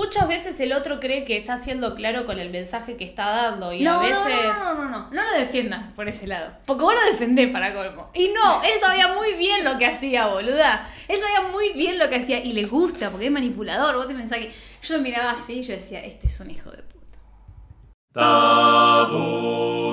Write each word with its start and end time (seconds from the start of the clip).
muchas 0.00 0.26
veces 0.28 0.58
el 0.60 0.72
otro 0.72 0.98
cree 0.98 1.26
que 1.26 1.36
está 1.36 1.58
siendo 1.58 1.94
claro 1.94 2.24
con 2.24 2.38
el 2.38 2.48
mensaje 2.50 2.96
que 2.96 3.04
está 3.04 3.26
dando 3.26 3.70
y 3.72 3.82
No, 3.82 4.00
a 4.00 4.08
no, 4.08 4.24
veces... 4.24 4.46
no, 4.58 4.74
no, 4.74 4.84
no, 4.84 4.88
no, 4.88 5.10
no 5.10 5.22
lo 5.24 5.32
defiendas 5.38 5.82
por 5.94 6.08
ese 6.08 6.26
lado. 6.26 6.52
Porque 6.64 6.82
vos 6.84 6.94
lo 6.94 7.10
defendés 7.12 7.50
para 7.50 7.74
colmo. 7.74 8.10
Y 8.14 8.28
no, 8.28 8.62
él 8.64 8.72
sabía 8.80 9.08
muy 9.08 9.34
bien 9.34 9.62
lo 9.62 9.76
que 9.78 9.84
hacía, 9.86 10.26
boluda. 10.28 10.88
Él 11.06 11.20
sabía 11.20 11.50
muy 11.52 11.72
bien 11.74 11.98
lo 11.98 12.08
que 12.08 12.16
hacía 12.16 12.42
y 12.42 12.54
le 12.54 12.64
gusta 12.64 13.10
porque 13.10 13.26
es 13.26 13.32
manipulador. 13.32 13.94
Vos 13.96 14.08
te 14.08 14.14
pensás 14.14 14.38
que 14.38 14.52
yo 14.82 14.96
lo 14.96 15.02
miraba 15.02 15.32
así 15.32 15.58
y 15.60 15.62
yo 15.64 15.74
decía, 15.74 16.00
este 16.00 16.28
es 16.28 16.40
un 16.40 16.50
hijo 16.50 16.70
de 16.70 16.78
puta. 16.78 17.18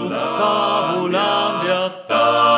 Tabulandia, 0.08 0.20
tabula, 2.08 2.57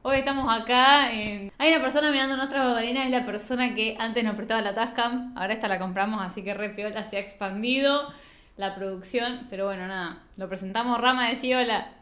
Hoy 0.00 0.16
estamos 0.16 0.50
acá 0.50 1.12
en... 1.12 1.52
Hay 1.58 1.70
una 1.70 1.82
persona 1.82 2.10
mirando 2.10 2.34
nuestras 2.38 2.64
bambalinas, 2.64 3.04
es 3.04 3.10
la 3.10 3.26
persona 3.26 3.74
que 3.74 3.94
antes 3.98 4.24
nos 4.24 4.36
prestaba 4.36 4.62
la 4.62 4.74
Tascam, 4.74 5.34
ahora 5.36 5.52
esta 5.52 5.68
la 5.68 5.78
compramos, 5.78 6.22
así 6.22 6.42
que 6.42 6.54
re 6.54 6.70
piola, 6.70 7.04
se 7.04 7.18
ha 7.18 7.20
expandido 7.20 8.10
la 8.56 8.74
producción, 8.74 9.46
pero 9.50 9.66
bueno, 9.66 9.86
nada, 9.86 10.22
lo 10.38 10.48
presentamos, 10.48 10.98
Rama, 10.98 11.28
decí 11.28 11.52
hola. 11.52 11.92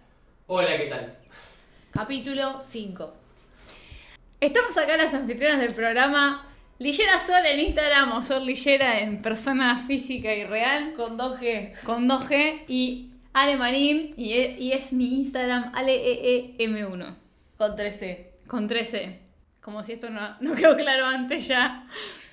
Hola, 0.46 0.76
¿qué 0.76 0.86
tal? 0.86 1.16
Capítulo 1.90 2.60
5. 2.60 3.14
Estamos 4.38 4.76
acá 4.76 4.96
las 4.96 5.12
anfitrionas 5.12 5.58
del 5.58 5.74
programa 5.74 6.46
Lillera 6.78 7.18
Sol 7.18 7.44
en 7.44 7.58
Instagram 7.58 8.12
o 8.12 8.22
Sol 8.22 8.46
Lillera 8.46 9.00
en 9.00 9.20
persona 9.20 9.84
física 9.88 10.32
y 10.32 10.44
real 10.44 10.92
Con 10.92 11.18
2G. 11.18 11.82
con 11.82 12.08
2G 12.08 12.66
y 12.68 13.15
Ale 13.38 13.56
Marín 13.56 14.14
y 14.16 14.32
e- 14.32 14.56
y 14.58 14.72
es, 14.72 14.94
mi 14.94 15.14
Instagram 15.14 15.70
AleEEM1 15.74 17.14
Con 17.58 17.76
13. 17.76 18.32
con 18.46 18.66
13. 18.66 19.18
Como 19.60 19.82
si 19.82 19.92
esto 19.92 20.08
no, 20.08 20.36
no 20.40 20.54
quedó 20.54 20.74
claro 20.74 21.04
antes 21.04 21.46
ya. 21.46 21.86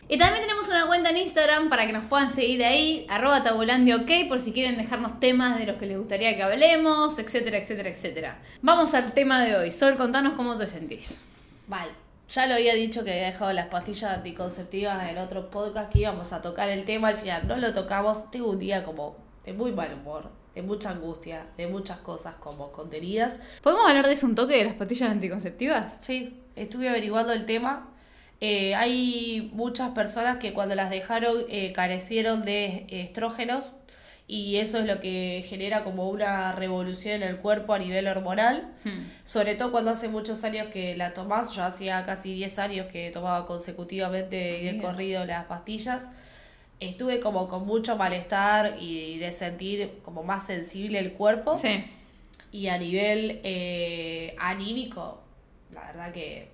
Y 0.08 0.18
también 0.18 0.42
tenemos 0.44 0.70
una 0.70 0.88
cuenta 0.88 1.10
en 1.10 1.18
Instagram 1.18 1.68
para 1.68 1.86
que 1.86 1.92
nos 1.92 2.06
puedan 2.06 2.32
seguir 2.32 2.64
ahí, 2.64 3.06
arroba 3.10 3.44
tabulandia 3.44 3.98
ok, 3.98 4.30
por 4.30 4.40
si 4.40 4.54
quieren 4.54 4.78
dejarnos 4.78 5.20
temas 5.20 5.60
de 5.60 5.66
los 5.66 5.76
que 5.76 5.88
les 5.88 5.98
gustaría 5.98 6.38
que 6.38 6.44
hablemos, 6.44 7.20
etcétera, 7.20 7.58
etcétera, 7.58 7.90
etcétera. 7.90 8.40
Vamos 8.62 8.94
al 8.94 9.12
tema 9.12 9.44
de 9.44 9.58
hoy. 9.58 9.72
Sol, 9.72 9.98
contanos 9.98 10.34
cómo 10.36 10.56
te 10.58 10.68
sentís. 10.68 11.18
Vale. 11.68 11.92
Ya 12.30 12.48
lo 12.48 12.56
había 12.56 12.76
dicho 12.76 13.04
que 13.04 13.12
había 13.12 13.26
dejado 13.26 13.52
las 13.52 13.68
pastillas 13.68 14.12
anticonceptivas 14.16 15.04
en 15.04 15.10
el 15.10 15.18
otro 15.18 15.50
podcast 15.50 15.92
que 15.92 16.00
íbamos 16.00 16.32
a 16.32 16.42
tocar 16.42 16.70
el 16.70 16.86
tema. 16.86 17.10
Al 17.10 17.16
final 17.16 17.46
no 17.46 17.58
lo 17.58 17.74
tocamos. 17.74 18.32
Tengo 18.32 18.52
un 18.52 18.60
día 18.60 18.86
como 18.86 19.18
de 19.46 19.52
muy 19.52 19.74
mal 19.74 19.94
humor, 19.94 20.30
de 20.56 20.62
mucha 20.62 20.92
angustia, 20.92 21.48
de 21.58 21.68
muchas 21.68 21.98
cosas 22.00 22.36
como 22.36 22.72
contenidas. 22.72 23.40
¿Podemos 23.62 23.88
hablar 23.88 24.06
de 24.06 24.14
eso 24.14 24.28
un 24.28 24.36
toque 24.36 24.58
de 24.58 24.66
las 24.66 24.76
pastillas 24.76 25.10
anticonceptivas? 25.10 25.98
Sí, 26.00 26.40
estuve 26.56 26.90
averiguando 26.90 27.34
el 27.34 27.46
tema. 27.46 27.90
Eh, 28.40 28.76
hay 28.76 29.50
muchas 29.54 29.92
personas 29.92 30.38
que 30.38 30.54
cuando 30.54 30.76
las 30.76 30.90
dejaron 30.90 31.46
eh, 31.50 31.72
carecieron 31.74 32.44
de 32.44 32.86
estrógenos 32.90 33.72
y 34.28 34.58
eso 34.58 34.80
es 34.80 34.86
lo 34.86 35.00
que 35.00 35.46
genera 35.48 35.84
como 35.84 36.10
una 36.10 36.52
revolución 36.54 37.22
en 37.22 37.24
el 37.24 37.38
cuerpo 37.38 37.74
a 37.74 37.80
nivel 37.80 38.08
hormonal. 38.08 38.74
Hmm. 38.84 39.10
Sobre 39.26 39.56
todo 39.56 39.72
cuando 39.72 39.92
hace 39.92 40.08
muchos 40.08 40.44
años 40.44 40.68
que 40.72 40.96
la 40.96 41.14
tomás, 41.14 41.52
yo 41.52 41.64
hacía 41.64 42.06
casi 42.06 42.34
10 42.34 42.60
años 42.60 42.88
que 42.92 43.12
tomaba 43.12 43.46
consecutivamente 43.46 44.62
y 44.62 44.66
de 44.66 44.82
corrido 44.82 45.26
las 45.26 45.46
pastillas. 45.46 46.10
Estuve 46.80 47.20
como 47.20 47.48
con 47.48 47.66
mucho 47.66 47.96
malestar 47.96 48.78
y 48.80 49.18
de 49.18 49.32
sentir 49.32 50.00
como 50.04 50.24
más 50.24 50.46
sensible 50.46 51.00
el 51.00 51.14
cuerpo. 51.14 51.58
Sí. 51.58 51.84
Y 52.52 52.68
a 52.68 52.78
nivel 52.78 53.40
eh, 53.44 54.36
anímico, 54.40 55.22
la 55.72 55.86
verdad 55.86 56.12
que 56.12 56.50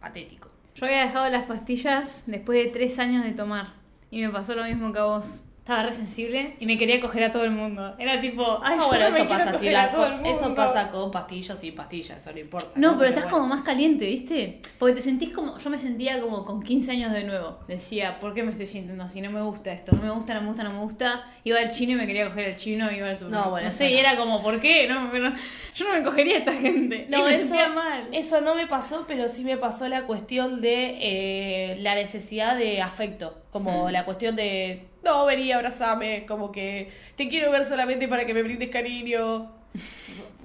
patético. 0.00 0.48
Yo 0.74 0.86
había 0.86 1.06
dejado 1.06 1.28
las 1.30 1.44
pastillas 1.44 2.24
después 2.26 2.64
de 2.64 2.70
tres 2.70 2.98
años 2.98 3.24
de 3.24 3.32
tomar. 3.32 3.74
Y 4.10 4.22
me 4.22 4.30
pasó 4.30 4.54
lo 4.54 4.64
mismo 4.64 4.92
que 4.92 4.98
a 4.98 5.04
vos. 5.04 5.42
Estaba 5.64 5.82
re 5.84 5.94
sensible 5.94 6.56
y 6.60 6.66
me 6.66 6.76
quería 6.76 7.00
coger 7.00 7.24
a 7.24 7.32
todo 7.32 7.44
el 7.44 7.50
mundo. 7.50 7.94
Era 7.98 8.20
tipo, 8.20 8.42
ay, 8.62 8.76
Ah, 8.78 8.82
yo 8.82 8.88
bueno, 8.88 9.06
no 9.08 9.12
me 9.12 9.18
eso 9.20 9.28
pasa, 9.30 9.44
así, 9.44 9.56
coger 9.60 9.72
la- 9.72 10.20
eso 10.28 10.54
pasa 10.54 10.90
con 10.90 11.10
pastillas 11.10 11.64
y 11.64 11.70
pastillas, 11.70 12.18
eso 12.18 12.32
no 12.32 12.38
importa. 12.38 12.68
No, 12.74 12.98
pero 12.98 13.08
estás 13.08 13.24
bueno. 13.24 13.38
como 13.38 13.48
más 13.54 13.64
caliente, 13.64 14.04
¿viste? 14.04 14.60
Porque 14.78 14.96
te 14.96 15.00
sentís 15.00 15.30
como. 15.30 15.56
Yo 15.56 15.70
me 15.70 15.78
sentía 15.78 16.20
como 16.20 16.44
con 16.44 16.62
15 16.62 16.90
años 16.92 17.12
de 17.14 17.24
nuevo. 17.24 17.60
Decía, 17.66 18.20
¿por 18.20 18.34
qué 18.34 18.42
me 18.42 18.50
estoy 18.50 18.66
sintiendo 18.66 19.04
así? 19.04 19.22
No 19.22 19.30
me 19.30 19.40
gusta 19.40 19.72
esto. 19.72 19.96
No 19.96 20.02
me 20.02 20.10
gusta, 20.10 20.34
no 20.34 20.42
me 20.42 20.48
gusta, 20.48 20.64
no 20.64 20.70
me 20.70 20.80
gusta. 20.80 21.24
Iba 21.44 21.58
al 21.60 21.72
chino 21.72 21.92
y 21.92 21.94
me 21.94 22.06
quería 22.06 22.28
coger 22.28 22.44
al 22.50 22.56
chino. 22.56 22.92
Iba 22.92 23.08
al 23.08 23.16
supermercado. 23.16 23.44
No, 23.46 23.50
bueno, 23.52 23.66
No 23.68 23.72
sé, 23.72 23.88
y 23.90 23.94
no. 23.94 24.00
era 24.00 24.16
como, 24.18 24.42
¿por 24.42 24.60
qué? 24.60 24.86
No, 24.86 25.08
pero 25.10 25.32
yo 25.74 25.88
no 25.88 25.94
me 25.94 26.02
cogería 26.02 26.34
a 26.34 26.38
esta 26.40 26.52
gente. 26.52 27.06
No, 27.08 27.20
y 27.20 27.22
me 27.22 27.36
eso, 27.36 27.46
sentía 27.46 27.68
mal. 27.70 28.08
eso 28.12 28.42
no 28.42 28.54
me 28.54 28.66
pasó, 28.66 29.06
pero 29.08 29.28
sí 29.28 29.44
me 29.44 29.56
pasó 29.56 29.88
la 29.88 30.02
cuestión 30.02 30.60
de 30.60 30.98
eh, 31.00 31.76
la 31.80 31.94
necesidad 31.94 32.54
de 32.58 32.82
afecto. 32.82 33.34
Como 33.54 33.86
Hmm. 33.86 33.92
la 33.92 34.04
cuestión 34.04 34.34
de, 34.34 34.88
no, 35.04 35.26
vení, 35.26 35.52
abrazame, 35.52 36.26
como 36.26 36.50
que 36.50 36.90
te 37.14 37.28
quiero 37.28 37.52
ver 37.52 37.64
solamente 37.64 38.08
para 38.08 38.26
que 38.26 38.34
me 38.34 38.42
brindes 38.42 38.68
cariño. 38.68 39.48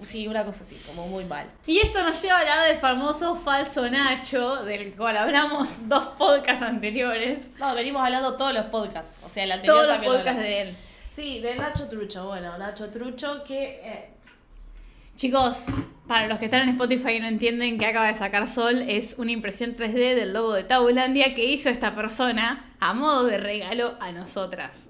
Sí, 0.03 0.27
una 0.29 0.45
cosa 0.45 0.63
así, 0.63 0.77
como 0.87 1.07
muy 1.07 1.25
mal. 1.25 1.45
Y 1.67 1.79
esto 1.79 2.01
nos 2.03 2.21
lleva 2.21 2.37
a 2.37 2.39
hablar 2.39 2.67
del 2.69 2.77
famoso 2.77 3.35
falso 3.35 3.89
Nacho, 3.89 4.63
del 4.63 4.93
cual 4.95 5.17
hablamos 5.17 5.67
dos 5.89 6.07
podcasts 6.17 6.61
anteriores. 6.61 7.49
No, 7.59 7.75
venimos 7.75 8.01
hablando 8.01 8.37
todos 8.37 8.53
los 8.53 8.65
podcasts. 8.67 9.17
O 9.25 9.27
sea, 9.27 9.43
el 9.43 9.51
anterior 9.51 9.75
Todos 9.75 9.87
los 9.87 9.95
también 9.97 10.13
podcasts 10.13 10.41
de 10.41 10.61
él. 10.61 10.75
Sí, 11.13 11.39
de 11.41 11.55
Nacho 11.55 11.89
Trucho. 11.89 12.27
Bueno, 12.27 12.57
Nacho 12.57 12.89
Trucho 12.91 13.43
que... 13.43 13.81
eh, 13.83 14.09
Chicos, 15.17 15.65
para 16.07 16.27
los 16.27 16.39
que 16.39 16.45
están 16.45 16.61
en 16.61 16.69
Spotify 16.69 17.13
y 17.15 17.19
no 17.19 17.27
entienden 17.27 17.77
que 17.77 17.85
acaba 17.85 18.07
de 18.07 18.15
sacar 18.15 18.47
Sol, 18.47 18.85
es 18.87 19.15
una 19.17 19.31
impresión 19.33 19.75
3D 19.75 20.15
del 20.15 20.31
logo 20.31 20.53
de 20.53 20.63
Tabulandia 20.63 21.35
que 21.35 21.43
hizo 21.43 21.67
esta 21.69 21.93
persona 21.93 22.68
a 22.79 22.93
modo 22.93 23.25
de 23.25 23.37
regalo 23.37 23.95
a 23.99 24.11
nosotras. 24.11 24.87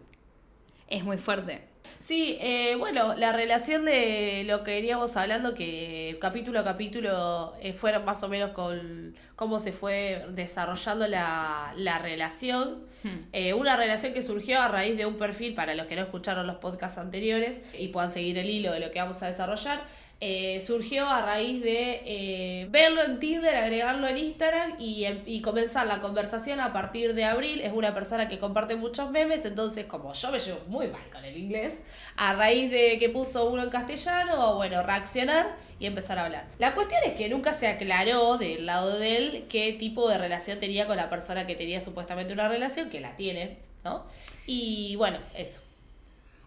Es 0.87 1.03
muy 1.03 1.17
fuerte. 1.17 1.69
Sí, 1.99 2.37
eh, 2.39 2.75
bueno, 2.77 3.13
la 3.15 3.33
relación 3.33 3.83
de 3.83 4.43
lo 4.45 4.63
que 4.63 4.75
veníamos 4.75 5.17
hablando, 5.17 5.53
que 5.53 6.17
capítulo 6.21 6.61
a 6.61 6.63
capítulo 6.63 7.53
eh, 7.61 7.73
fueron 7.73 8.05
más 8.05 8.23
o 8.23 8.29
menos 8.29 8.51
con 8.51 9.13
cómo 9.35 9.59
se 9.59 9.73
fue 9.73 10.25
desarrollando 10.29 11.07
la, 11.07 11.73
la 11.75 11.99
relación. 11.99 12.85
Hmm. 13.03 13.27
Eh, 13.33 13.53
una 13.53 13.75
relación 13.75 14.13
que 14.13 14.21
surgió 14.21 14.61
a 14.61 14.69
raíz 14.69 14.97
de 14.97 15.05
un 15.05 15.17
perfil, 15.17 15.53
para 15.53 15.75
los 15.75 15.87
que 15.87 15.97
no 15.97 16.03
escucharon 16.03 16.47
los 16.47 16.55
podcasts 16.57 16.97
anteriores 16.97 17.61
y 17.77 17.89
puedan 17.89 18.09
seguir 18.09 18.37
el 18.37 18.49
hilo 18.49 18.71
de 18.71 18.79
lo 18.79 18.91
que 18.91 18.99
vamos 18.99 19.21
a 19.21 19.27
desarrollar, 19.27 19.81
eh, 20.21 20.59
surgió 20.59 21.07
a 21.07 21.21
raíz 21.21 21.63
de 21.63 22.01
eh, 22.05 22.67
verlo 22.69 23.01
en 23.03 23.19
Tinder, 23.19 23.55
agregarlo 23.55 24.05
en 24.07 24.17
Instagram 24.17 24.75
y, 24.77 25.05
em- 25.05 25.23
y 25.25 25.41
comenzar 25.41 25.87
la 25.87 26.01
conversación 26.01 26.59
a 26.59 26.73
partir 26.73 27.13
de 27.13 27.23
abril. 27.23 27.61
Es 27.61 27.71
una 27.71 27.93
persona 27.93 28.27
que 28.27 28.37
comparte 28.37 28.75
muchos 28.75 29.09
memes, 29.11 29.45
entonces 29.45 29.85
como 29.85 30.11
yo 30.13 30.31
me 30.31 30.39
llevo 30.39 30.59
muy 30.67 30.87
mal 30.87 31.01
con 31.09 31.23
el 31.23 31.37
inglés, 31.37 31.83
a 32.17 32.33
raíz 32.33 32.69
de 32.69 32.99
que 32.99 33.07
puso 33.09 33.49
uno 33.49 33.63
en 33.63 33.69
castellano, 33.69 34.55
bueno, 34.55 34.83
reaccionar 34.83 35.55
y 35.79 35.85
empezar 35.85 36.19
a 36.19 36.25
hablar. 36.25 36.45
La 36.57 36.75
cuestión 36.75 36.99
es 37.05 37.13
que 37.13 37.29
nunca 37.29 37.53
se 37.53 37.67
aclaró 37.67 38.37
del 38.37 38.65
lado 38.65 38.99
de 38.99 39.15
él 39.15 39.45
qué 39.47 39.71
tipo 39.71 40.09
de 40.09 40.17
relación 40.17 40.59
tenía 40.59 40.85
con 40.85 40.97
la 40.97 41.09
persona 41.09 41.47
que 41.47 41.55
tenía 41.55 41.79
supuestamente 41.79 42.33
una 42.33 42.49
relación, 42.49 42.89
que 42.89 42.99
la 42.99 43.15
tiene, 43.15 43.57
¿no? 43.85 44.03
Y 44.45 44.97
bueno, 44.97 45.19
eso. 45.33 45.61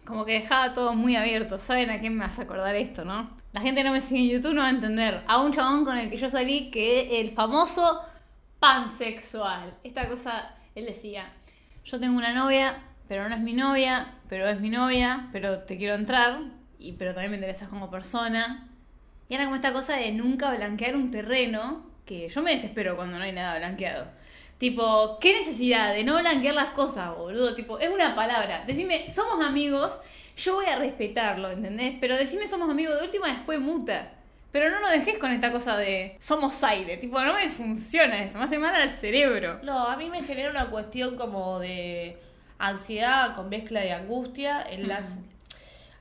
Como 0.05 0.25
que 0.25 0.33
dejaba 0.33 0.73
todo 0.73 0.93
muy 0.93 1.15
abierto. 1.15 1.57
¿Saben 1.57 1.89
a 1.89 1.99
quién 1.99 2.15
me 2.15 2.25
a 2.25 2.27
acordar 2.27 2.75
esto, 2.75 3.05
no? 3.05 3.42
La 3.53 3.61
gente 3.61 3.83
no 3.83 3.91
me 3.91 4.01
sigue 4.01 4.21
en 4.21 4.29
YouTube, 4.29 4.55
no 4.55 4.61
va 4.61 4.67
a 4.67 4.71
entender. 4.71 5.23
A 5.27 5.39
un 5.39 5.53
chabón 5.53 5.85
con 5.85 5.95
el 5.95 6.09
que 6.09 6.17
yo 6.17 6.27
salí, 6.27 6.71
que 6.71 7.21
el 7.21 7.31
famoso 7.31 8.01
pansexual. 8.59 9.75
Esta 9.83 10.09
cosa, 10.09 10.55
él 10.73 10.87
decía, 10.87 11.31
yo 11.85 11.99
tengo 11.99 12.17
una 12.17 12.33
novia, 12.33 12.81
pero 13.07 13.29
no 13.29 13.35
es 13.35 13.41
mi 13.41 13.53
novia, 13.53 14.15
pero 14.27 14.49
es 14.49 14.59
mi 14.59 14.71
novia, 14.71 15.29
pero 15.31 15.59
te 15.59 15.77
quiero 15.77 15.93
entrar, 15.93 16.39
y 16.79 16.93
pero 16.93 17.13
también 17.13 17.29
me 17.29 17.37
interesas 17.37 17.69
como 17.69 17.91
persona. 17.91 18.69
Y 19.29 19.35
era 19.35 19.43
como 19.43 19.55
esta 19.55 19.71
cosa 19.71 19.97
de 19.97 20.11
nunca 20.13 20.51
blanquear 20.55 20.95
un 20.95 21.11
terreno, 21.11 21.85
que 22.05 22.29
yo 22.29 22.41
me 22.41 22.53
desespero 22.53 22.95
cuando 22.95 23.19
no 23.19 23.23
hay 23.23 23.33
nada 23.33 23.59
blanqueado. 23.59 24.07
Tipo, 24.57 25.19
¿qué 25.19 25.37
necesidad 25.37 25.93
de 25.93 26.03
no 26.03 26.17
blanquear 26.17 26.55
las 26.55 26.69
cosas, 26.69 27.15
boludo? 27.15 27.53
Tipo, 27.53 27.77
es 27.77 27.89
una 27.89 28.15
palabra. 28.15 28.63
Decime, 28.65 29.09
somos 29.11 29.45
amigos, 29.45 29.99
yo 30.37 30.55
voy 30.55 30.65
a 30.65 30.77
respetarlo, 30.77 31.51
¿entendés? 31.51 31.95
Pero 31.99 32.17
decime 32.17 32.47
somos 32.47 32.69
amigos 32.69 32.99
de 32.99 33.05
última, 33.05 33.27
después 33.27 33.59
muta. 33.59 34.13
Pero 34.53 34.69
no 34.69 34.79
nos 34.81 34.91
dejes 34.91 35.17
con 35.17 35.31
esta 35.31 35.51
cosa 35.51 35.77
de 35.77 36.15
somos 36.19 36.63
aire. 36.63 36.97
Tipo, 36.97 37.19
no 37.19 37.33
me 37.33 37.49
funciona 37.49 38.23
eso, 38.23 38.37
me 38.37 38.45
hace 38.45 38.59
mal 38.59 38.75
al 38.75 38.91
cerebro. 38.91 39.59
No, 39.63 39.87
a 39.87 39.97
mí 39.97 40.09
me 40.11 40.23
genera 40.23 40.51
una 40.51 40.69
cuestión 40.69 41.17
como 41.17 41.59
de 41.59 42.17
ansiedad 42.59 43.35
con 43.35 43.49
mezcla 43.49 43.81
de 43.81 43.93
angustia 43.93 44.63
en 44.69 44.87
las... 44.87 45.17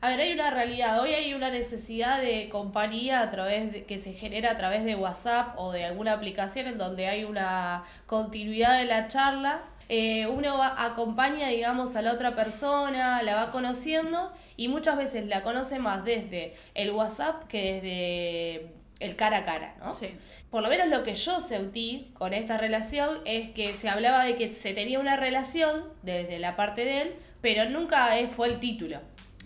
A 0.02 0.08
ver, 0.08 0.20
hay 0.20 0.32
una 0.32 0.50
realidad, 0.50 1.00
hoy 1.00 1.14
hay 1.14 1.32
una 1.32 1.48
necesidad 1.48 2.20
de 2.20 2.48
compañía 2.50 3.20
a 3.20 3.30
través 3.30 3.72
de, 3.72 3.84
que 3.84 3.98
se 3.98 4.12
genera 4.12 4.50
a 4.50 4.56
través 4.58 4.84
de 4.84 4.96
WhatsApp 4.96 5.54
o 5.56 5.72
de 5.72 5.84
alguna 5.84 6.12
aplicación 6.12 6.66
en 6.66 6.76
donde 6.76 7.06
hay 7.06 7.24
una 7.24 7.84
continuidad 8.06 8.78
de 8.78 8.84
la 8.84 9.08
charla. 9.08 9.62
Eh, 9.94 10.26
uno 10.26 10.56
va- 10.56 10.82
acompaña, 10.86 11.48
digamos, 11.48 11.96
a 11.96 12.02
la 12.02 12.12
otra 12.14 12.34
persona, 12.34 13.22
la 13.22 13.34
va 13.34 13.50
conociendo 13.52 14.32
y 14.56 14.68
muchas 14.68 14.96
veces 14.96 15.26
la 15.26 15.42
conoce 15.42 15.78
más 15.78 16.02
desde 16.04 16.54
el 16.74 16.92
WhatsApp 16.92 17.46
que 17.46 17.74
desde 17.74 18.72
el 19.06 19.16
cara 19.16 19.38
a 19.38 19.44
cara, 19.44 19.74
¿no? 19.80 19.92
Sí. 19.94 20.08
Por 20.50 20.62
lo 20.62 20.68
menos 20.70 20.88
lo 20.88 21.02
que 21.02 21.14
yo 21.14 21.40
sentí 21.40 22.10
con 22.14 22.32
esta 22.32 22.56
relación 22.56 23.18
es 23.26 23.50
que 23.50 23.74
se 23.74 23.88
hablaba 23.90 24.24
de 24.24 24.36
que 24.36 24.50
se 24.52 24.72
tenía 24.72 24.98
una 24.98 25.16
relación 25.16 25.84
desde 26.02 26.38
la 26.38 26.56
parte 26.56 26.84
de 26.86 27.02
él, 27.02 27.14
pero 27.42 27.68
nunca 27.68 28.10
fue 28.34 28.48
el 28.48 28.60
título. 28.60 29.00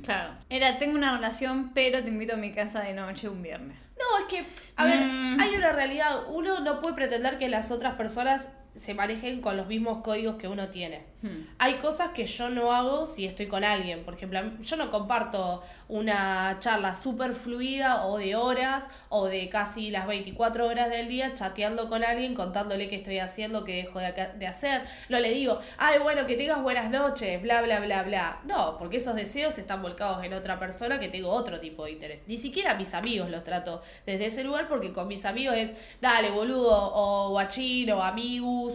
Claro. 0.04 0.34
Era, 0.50 0.78
tengo 0.78 0.94
una 0.96 1.16
relación, 1.16 1.72
pero 1.74 2.02
te 2.02 2.08
invito 2.10 2.34
a 2.34 2.36
mi 2.36 2.52
casa 2.52 2.82
de 2.82 2.92
noche 2.92 3.28
un 3.28 3.42
viernes. 3.42 3.92
No, 3.98 4.18
es 4.18 4.24
que, 4.32 4.44
a 4.76 4.84
ver, 4.84 5.00
Mm. 5.00 5.40
hay 5.40 5.56
una 5.56 5.72
realidad. 5.72 6.24
Uno 6.28 6.60
no 6.60 6.80
puede 6.80 6.94
pretender 6.94 7.38
que 7.38 7.48
las 7.48 7.70
otras 7.70 7.94
personas 7.94 8.48
se 8.78 8.94
manejen 8.94 9.40
con 9.40 9.56
los 9.56 9.66
mismos 9.66 9.98
códigos 10.02 10.36
que 10.36 10.48
uno 10.48 10.68
tiene. 10.68 11.04
Hmm. 11.22 11.46
Hay 11.58 11.74
cosas 11.74 12.10
que 12.10 12.26
yo 12.26 12.50
no 12.50 12.72
hago 12.72 13.06
si 13.06 13.24
estoy 13.24 13.46
con 13.46 13.64
alguien. 13.64 14.04
Por 14.04 14.14
ejemplo, 14.14 14.40
yo 14.60 14.76
no 14.76 14.90
comparto 14.90 15.62
una 15.88 16.56
charla 16.58 16.94
súper 16.94 17.32
fluida 17.34 18.06
o 18.06 18.18
de 18.18 18.36
horas 18.36 18.88
o 19.08 19.26
de 19.26 19.48
casi 19.48 19.90
las 19.90 20.06
24 20.06 20.66
horas 20.66 20.90
del 20.90 21.08
día 21.08 21.34
chateando 21.34 21.88
con 21.88 22.04
alguien, 22.04 22.34
contándole 22.34 22.88
qué 22.88 22.96
estoy 22.96 23.18
haciendo, 23.18 23.64
qué 23.64 23.76
dejo 23.76 23.98
de, 23.98 24.12
de 24.38 24.46
hacer. 24.46 24.82
No 25.08 25.18
le 25.18 25.30
digo, 25.30 25.58
ay, 25.78 25.98
bueno, 25.98 26.26
que 26.26 26.36
tengas 26.36 26.62
buenas 26.62 26.90
noches, 26.90 27.40
bla, 27.42 27.62
bla, 27.62 27.80
bla, 27.80 28.02
bla. 28.02 28.40
No, 28.44 28.76
porque 28.78 28.98
esos 28.98 29.14
deseos 29.14 29.58
están 29.58 29.82
volcados 29.82 30.24
en 30.24 30.34
otra 30.34 30.58
persona 30.58 30.98
que 30.98 31.08
tengo 31.08 31.30
otro 31.30 31.60
tipo 31.60 31.84
de 31.84 31.92
interés. 31.92 32.24
Ni 32.26 32.36
siquiera 32.36 32.72
a 32.72 32.74
mis 32.74 32.94
amigos 32.94 33.30
los 33.30 33.44
trato 33.44 33.82
desde 34.04 34.26
ese 34.26 34.44
lugar 34.44 34.68
porque 34.68 34.92
con 34.92 35.08
mis 35.08 35.24
amigos 35.24 35.56
es, 35.56 35.74
dale, 36.00 36.30
boludo, 36.30 36.92
o 36.94 37.30
guachín, 37.30 37.90
o 37.90 38.02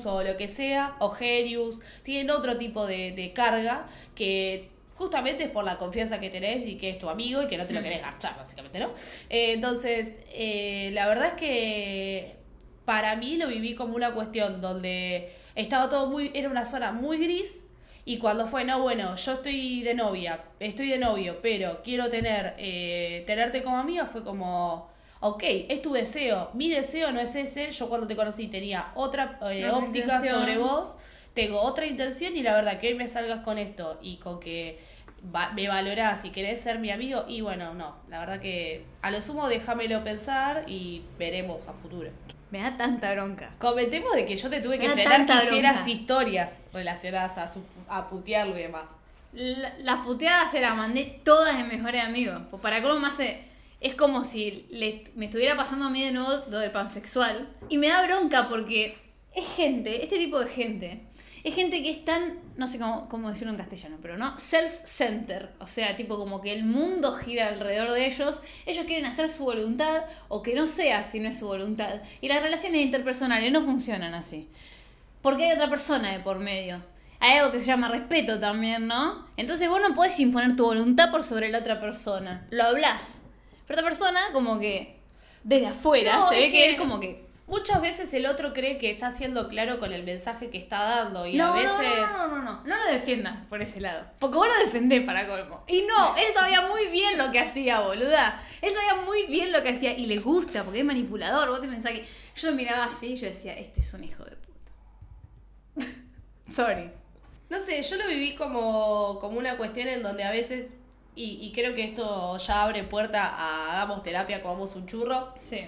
o 0.06 0.24
lo 0.24 0.38
que 0.38 0.48
sea, 0.48 0.96
o 1.00 1.12
genius. 1.12 1.80
Tienen 2.04 2.30
otro 2.32 2.58
tipo 2.58 2.86
de, 2.86 3.12
de 3.12 3.34
carga 3.34 3.88
que 4.16 4.70
justamente 5.02 5.46
es 5.46 5.50
por 5.50 5.64
la 5.64 5.78
confianza 5.80 6.20
que 6.20 6.30
tenés 6.30 6.68
y 6.68 6.78
que 6.78 6.92
es 6.92 7.00
tu 7.00 7.10
amigo 7.10 7.42
y 7.42 7.48
que 7.48 7.58
no 7.58 7.66
te 7.66 7.74
lo 7.74 7.82
querés 7.82 8.02
garchar, 8.04 8.38
básicamente, 8.38 8.80
¿no? 8.80 8.90
Eh, 9.30 9.54
entonces, 9.54 10.20
eh, 10.30 10.92
la 10.94 11.08
verdad 11.08 11.30
es 11.30 11.34
que 11.34 12.36
para 12.86 13.16
mí 13.16 13.38
lo 13.38 13.48
viví 13.48 13.74
como 13.74 13.96
una 13.96 14.14
cuestión 14.14 14.62
donde 14.62 15.34
estaba 15.56 15.90
todo 15.90 16.08
muy, 16.08 16.32
era 16.36 16.50
una 16.50 16.66
zona 16.66 16.92
muy 16.92 17.18
gris 17.18 17.64
y 18.06 18.20
cuando 18.20 18.46
fue, 18.48 18.64
no, 18.64 18.80
bueno, 18.82 19.16
yo 19.16 19.34
estoy 19.34 19.82
de 19.82 19.96
novia, 19.96 20.44
estoy 20.60 20.90
de 20.90 21.00
novio, 21.00 21.40
pero 21.42 21.82
quiero 21.84 22.10
tener, 22.12 22.54
eh, 22.60 23.24
tenerte 23.26 23.64
como 23.64 23.78
amiga, 23.78 24.06
fue 24.06 24.24
como, 24.24 24.91
ok, 25.22 25.44
es 25.70 25.82
tu 25.82 25.94
deseo, 25.94 26.50
mi 26.54 26.70
deseo 26.70 27.12
no 27.12 27.20
es 27.22 27.36
ese, 27.36 27.72
yo 27.72 27.88
cuando 27.90 28.08
te 28.08 28.16
conocí 28.16 28.48
tenía 28.48 28.92
otra 28.96 29.40
eh, 29.50 29.70
óptica 29.70 30.16
intención. 30.18 30.40
sobre 30.42 30.58
vos, 30.58 30.98
tengo 31.34 31.62
otra 31.62 31.86
intención 31.86 32.36
y 32.36 32.44
la 32.44 32.54
verdad 32.56 32.80
que 32.80 32.90
hoy 32.90 32.96
me 32.96 33.08
salgas 33.08 33.40
con 33.40 33.58
esto 33.58 33.98
y 34.02 34.18
con 34.18 34.40
que 34.40 34.80
va- 35.34 35.52
me 35.54 35.68
valorás 35.70 36.26
y 36.26 36.32
querés 36.32 36.60
ser 36.62 36.80
mi 36.80 36.90
amigo 36.92 37.24
y 37.28 37.42
bueno, 37.42 37.74
no, 37.74 37.96
la 38.10 38.20
verdad 38.20 38.40
que 38.42 38.84
a 39.02 39.12
lo 39.12 39.22
sumo 39.22 39.48
déjamelo 39.48 40.04
pensar 40.04 40.66
y 40.68 41.04
veremos 41.18 41.68
a 41.68 41.74
futuro. 41.74 42.10
Me 42.50 42.60
da 42.60 42.76
tanta 42.76 43.14
bronca. 43.14 43.52
Comentemos 43.60 44.14
de 44.14 44.26
que 44.26 44.36
yo 44.36 44.50
te 44.50 44.60
tuve 44.60 44.78
que 44.78 44.90
frenar 44.90 45.26
que 45.26 45.34
hicieras 45.46 45.76
bronca. 45.76 45.90
historias 45.90 46.60
relacionadas 46.74 47.38
a, 47.38 47.48
su, 47.48 47.64
a 47.88 48.10
putearlo 48.10 48.58
y 48.60 48.64
demás. 48.64 48.90
La- 49.32 49.78
las 49.80 50.06
puteadas 50.06 50.52
se 50.52 50.60
las 50.60 50.76
mandé 50.76 51.22
todas 51.24 51.56
de 51.58 51.64
mejores 51.64 52.04
amigos. 52.04 52.42
Pues 52.50 52.62
para 52.62 52.82
cómo 52.82 53.00
me 53.00 53.08
hace. 53.08 53.51
Es 53.82 53.96
como 53.96 54.24
si 54.24 54.68
le- 54.70 55.04
me 55.16 55.26
estuviera 55.26 55.58
pasando 55.58 55.86
a 55.88 55.90
mí 55.90 56.04
de 56.04 56.12
nuevo 56.12 56.30
lo 56.50 56.60
del 56.60 56.72
pansexual. 56.72 57.50
Y 57.68 57.78
me 57.78 57.90
da 57.90 58.06
bronca 58.06 58.48
porque 58.48 58.98
es 59.36 59.46
gente, 59.56 60.04
este 60.04 60.18
tipo 60.18 60.40
de 60.40 60.48
gente, 60.48 61.02
es 61.44 61.56
gente 61.56 61.82
que 61.82 61.90
es 61.90 62.06
tan, 62.06 62.38
no 62.56 62.68
sé 62.68 62.78
cómo, 62.78 63.10
cómo 63.10 63.30
decirlo 63.30 63.52
en 63.54 63.58
castellano, 63.58 63.98
pero 64.00 64.16
no, 64.18 64.38
self-center. 64.38 65.50
O 65.60 65.66
sea, 65.68 65.96
tipo 65.96 66.18
como 66.18 66.42
que 66.42 66.54
el 66.54 66.64
mundo 66.64 67.16
gira 67.16 67.48
alrededor 67.48 67.92
de 67.92 68.06
ellos. 68.06 68.44
Ellos 68.68 68.86
quieren 68.86 69.06
hacer 69.08 69.30
su 69.30 69.44
voluntad 69.46 70.04
o 70.28 70.44
que 70.44 70.54
no 70.54 70.68
sea 70.68 71.04
si 71.04 71.20
no 71.20 71.30
es 71.30 71.40
su 71.40 71.48
voluntad. 71.48 72.02
Y 72.22 72.28
las 72.28 72.44
relaciones 72.44 72.82
interpersonales 72.86 73.52
no 73.52 73.64
funcionan 73.64 74.14
así. 74.14 74.48
Porque 75.24 75.46
hay 75.46 75.54
otra 75.54 75.70
persona 75.70 76.12
de 76.12 76.20
por 76.20 76.38
medio. 76.40 76.82
Hay 77.20 77.38
algo 77.38 77.52
que 77.52 77.60
se 77.60 77.68
llama 77.68 77.88
respeto 77.90 78.40
también, 78.40 78.88
¿no? 78.88 79.28
Entonces 79.38 79.70
vos 79.70 79.82
no 79.82 79.96
podés 79.96 80.20
imponer 80.20 80.56
tu 80.56 80.66
voluntad 80.66 81.12
por 81.12 81.24
sobre 81.24 81.50
la 81.50 81.60
otra 81.60 81.80
persona. 81.80 82.46
Lo 82.52 82.64
hablas. 82.64 83.21
Pero 83.72 83.80
otra 83.88 83.90
persona, 83.90 84.20
como 84.34 84.60
que 84.60 84.98
desde 85.44 85.68
afuera, 85.68 86.18
No, 86.18 86.30
se 86.30 86.36
ve 86.36 86.42
que, 86.46 86.52
que- 86.52 86.72
es 86.72 86.78
como 86.78 87.00
que. 87.00 87.30
Muchas 87.48 87.82
veces 87.82 88.14
el 88.14 88.26
otro 88.28 88.54
cree 88.54 88.78
que 88.78 88.90
está 88.92 89.12
siendo 89.12 89.50
claro 89.50 89.78
con 89.80 89.92
el 89.92 90.04
mensaje 90.04 90.50
que 90.50 90.58
está 90.58 90.84
dando 90.84 91.26
y 91.28 91.36
No, 91.36 91.54
a 91.54 91.62
no, 91.64 91.78
veces... 91.78 91.98
no, 92.12 92.28
no, 92.28 92.38
no, 92.38 92.42
no, 92.42 92.64
no 92.64 92.76
lo 92.78 92.86
defiendas 92.92 93.36
por 93.50 93.62
ese 93.62 93.82
lado. 93.82 94.06
Porque 94.20 94.38
vos 94.38 94.48
lo 94.48 94.64
defendés 94.66 95.04
para 95.04 95.28
colmo. 95.28 95.64
Y 95.68 95.82
no, 95.82 96.16
él 96.16 96.28
sabía 96.34 96.62
muy 96.68 96.88
bien 96.88 97.18
lo 97.18 97.30
que 97.32 97.40
hacía, 97.42 97.82
boluda. 97.82 98.42
Él 98.62 98.72
sabía 98.74 99.02
muy 99.06 99.26
bien 99.26 99.52
lo 99.52 99.62
que 99.64 99.70
hacía 99.70 99.98
y 99.98 100.06
le 100.06 100.18
gusta 100.20 100.64
porque 100.64 100.80
es 100.80 100.86
manipulador. 100.86 101.50
Vos 101.50 101.60
te 101.62 101.68
pensás 101.68 101.92
que. 101.92 102.06
Yo 102.38 102.50
lo 102.52 102.56
miraba 102.56 102.86
así 102.86 103.14
y 103.14 103.18
yo 103.18 103.28
decía, 103.28 103.54
este 103.58 103.82
es 103.82 103.94
un 103.94 104.04
hijo 104.06 104.24
de 104.24 104.36
puta. 104.38 104.72
Sorry. 106.48 106.90
No 107.50 107.60
sé, 107.60 107.82
yo 107.82 107.98
lo 107.98 108.08
viví 108.08 108.36
como, 108.36 109.18
como 109.20 109.38
una 109.38 109.58
cuestión 109.58 109.90
en 109.90 110.04
donde 110.04 110.24
a 110.24 110.32
veces, 110.32 110.74
y, 111.16 111.40
y 111.42 111.52
creo 111.54 111.76
que 111.76 111.84
esto 111.84 112.38
ya 112.38 112.64
abre 112.64 112.84
puerta 112.84 113.26
a 113.28 113.74
hagamos 113.74 114.04
terapia, 114.04 114.42
comamos 114.42 114.76
un 114.76 114.86
churro, 114.88 115.34
Sí. 115.40 115.62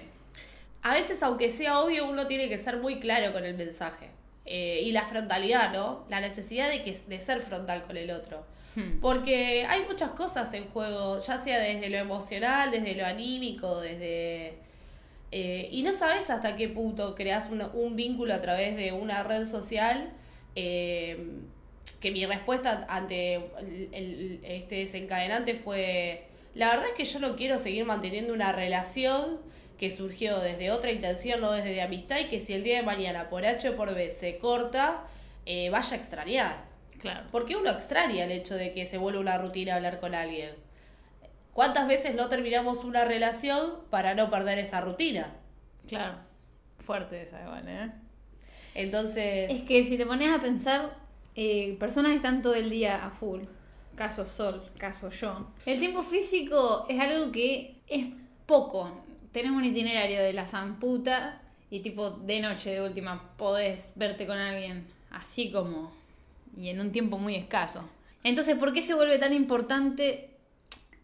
a 0.82 0.94
veces 0.94 1.22
aunque 1.22 1.50
sea 1.50 1.80
obvio 1.80 2.06
uno 2.08 2.26
tiene 2.26 2.48
que 2.48 2.58
ser 2.58 2.78
muy 2.78 2.98
claro 3.00 3.32
con 3.32 3.44
el 3.44 3.54
mensaje. 3.56 4.10
Eh, 4.46 4.82
y 4.84 4.92
la 4.92 5.02
frontalidad, 5.06 5.72
¿no? 5.72 6.04
La 6.10 6.20
necesidad 6.20 6.68
de, 6.68 6.82
que, 6.82 6.92
de 6.92 7.18
ser 7.18 7.40
frontal 7.40 7.82
con 7.84 7.96
el 7.96 8.10
otro. 8.10 8.44
Hmm. 8.76 9.00
Porque 9.00 9.64
hay 9.66 9.82
muchas 9.88 10.10
cosas 10.10 10.52
en 10.52 10.66
juego, 10.68 11.18
ya 11.18 11.38
sea 11.38 11.58
desde 11.58 11.88
lo 11.88 11.96
emocional, 11.96 12.70
desde 12.70 12.94
lo 12.94 13.06
anímico, 13.06 13.80
desde... 13.80 14.58
eh, 15.32 15.68
y 15.70 15.82
no 15.82 15.92
sabes 15.94 16.28
hasta 16.28 16.56
qué 16.56 16.68
punto 16.68 17.14
creas 17.14 17.48
un, 17.50 17.62
un 17.62 17.96
vínculo 17.96 18.34
a 18.34 18.42
través 18.42 18.76
de 18.76 18.92
una 18.92 19.22
red 19.22 19.44
social. 19.46 20.12
eh, 20.56 21.16
que 22.04 22.10
mi 22.10 22.26
respuesta 22.26 22.84
ante 22.90 23.36
el- 23.36 23.88
el- 23.94 24.40
este 24.44 24.74
desencadenante 24.74 25.54
fue, 25.54 26.26
la 26.54 26.68
verdad 26.68 26.88
es 26.88 26.92
que 26.92 27.04
yo 27.06 27.18
no 27.18 27.34
quiero 27.34 27.58
seguir 27.58 27.86
manteniendo 27.86 28.34
una 28.34 28.52
relación 28.52 29.38
que 29.78 29.90
surgió 29.90 30.38
desde 30.40 30.70
otra 30.70 30.92
intención, 30.92 31.40
no 31.40 31.52
desde 31.52 31.70
de 31.70 31.80
amistad, 31.80 32.18
y 32.20 32.26
que 32.26 32.40
si 32.40 32.52
el 32.52 32.62
día 32.62 32.76
de 32.76 32.82
mañana 32.82 33.30
por 33.30 33.46
H 33.46 33.70
o 33.70 33.74
por 33.76 33.94
B 33.94 34.10
se 34.10 34.36
corta, 34.36 35.04
eh, 35.46 35.70
vaya 35.70 35.96
a 35.96 35.98
extrañar. 35.98 36.56
Claro. 37.00 37.26
Porque 37.32 37.56
uno 37.56 37.70
extraña 37.70 38.24
el 38.24 38.32
hecho 38.32 38.54
de 38.54 38.72
que 38.74 38.84
se 38.84 38.98
vuelva 38.98 39.20
una 39.20 39.38
rutina 39.38 39.76
hablar 39.76 39.98
con 39.98 40.14
alguien. 40.14 40.50
¿Cuántas 41.54 41.88
veces 41.88 42.14
no 42.14 42.28
terminamos 42.28 42.84
una 42.84 43.06
relación 43.06 43.76
para 43.88 44.14
no 44.14 44.28
perder 44.28 44.58
esa 44.58 44.82
rutina? 44.82 45.36
Claro. 45.88 46.16
Fuerte 46.80 47.22
esa 47.22 47.40
igual, 47.42 47.64
¿eh? 47.66 47.90
Entonces, 48.74 49.50
Es 49.50 49.62
que 49.62 49.84
si 49.84 49.96
te 49.96 50.04
pones 50.04 50.28
a 50.28 50.38
pensar, 50.42 51.02
eh, 51.36 51.76
personas 51.78 52.12
están 52.12 52.42
todo 52.42 52.54
el 52.54 52.70
día 52.70 53.04
a 53.04 53.10
full, 53.10 53.42
caso 53.96 54.24
Sol, 54.24 54.62
caso 54.78 55.10
yo, 55.10 55.48
el 55.66 55.78
tiempo 55.78 56.02
físico 56.02 56.86
es 56.88 57.00
algo 57.00 57.32
que 57.32 57.76
es 57.88 58.06
poco. 58.46 58.90
Tenés 59.32 59.52
un 59.52 59.64
itinerario 59.64 60.22
de 60.22 60.32
la 60.32 60.46
zamputa 60.46 61.40
y 61.70 61.80
tipo 61.80 62.10
de 62.10 62.40
noche 62.40 62.70
de 62.70 62.82
última 62.82 63.36
podés 63.36 63.94
verte 63.96 64.26
con 64.26 64.38
alguien 64.38 64.86
así 65.10 65.50
como 65.50 65.92
y 66.56 66.68
en 66.68 66.80
un 66.80 66.92
tiempo 66.92 67.18
muy 67.18 67.34
escaso. 67.34 67.82
Entonces, 68.22 68.56
¿por 68.56 68.72
qué 68.72 68.82
se 68.82 68.94
vuelve 68.94 69.18
tan 69.18 69.32
importante? 69.32 70.30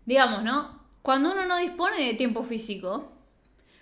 Digamos, 0.07 0.43
¿no? 0.43 0.81
Cuando 1.03 1.33
uno 1.33 1.47
no 1.47 1.59
dispone 1.59 2.07
de 2.07 2.15
tiempo 2.15 2.45
físico, 2.45 3.11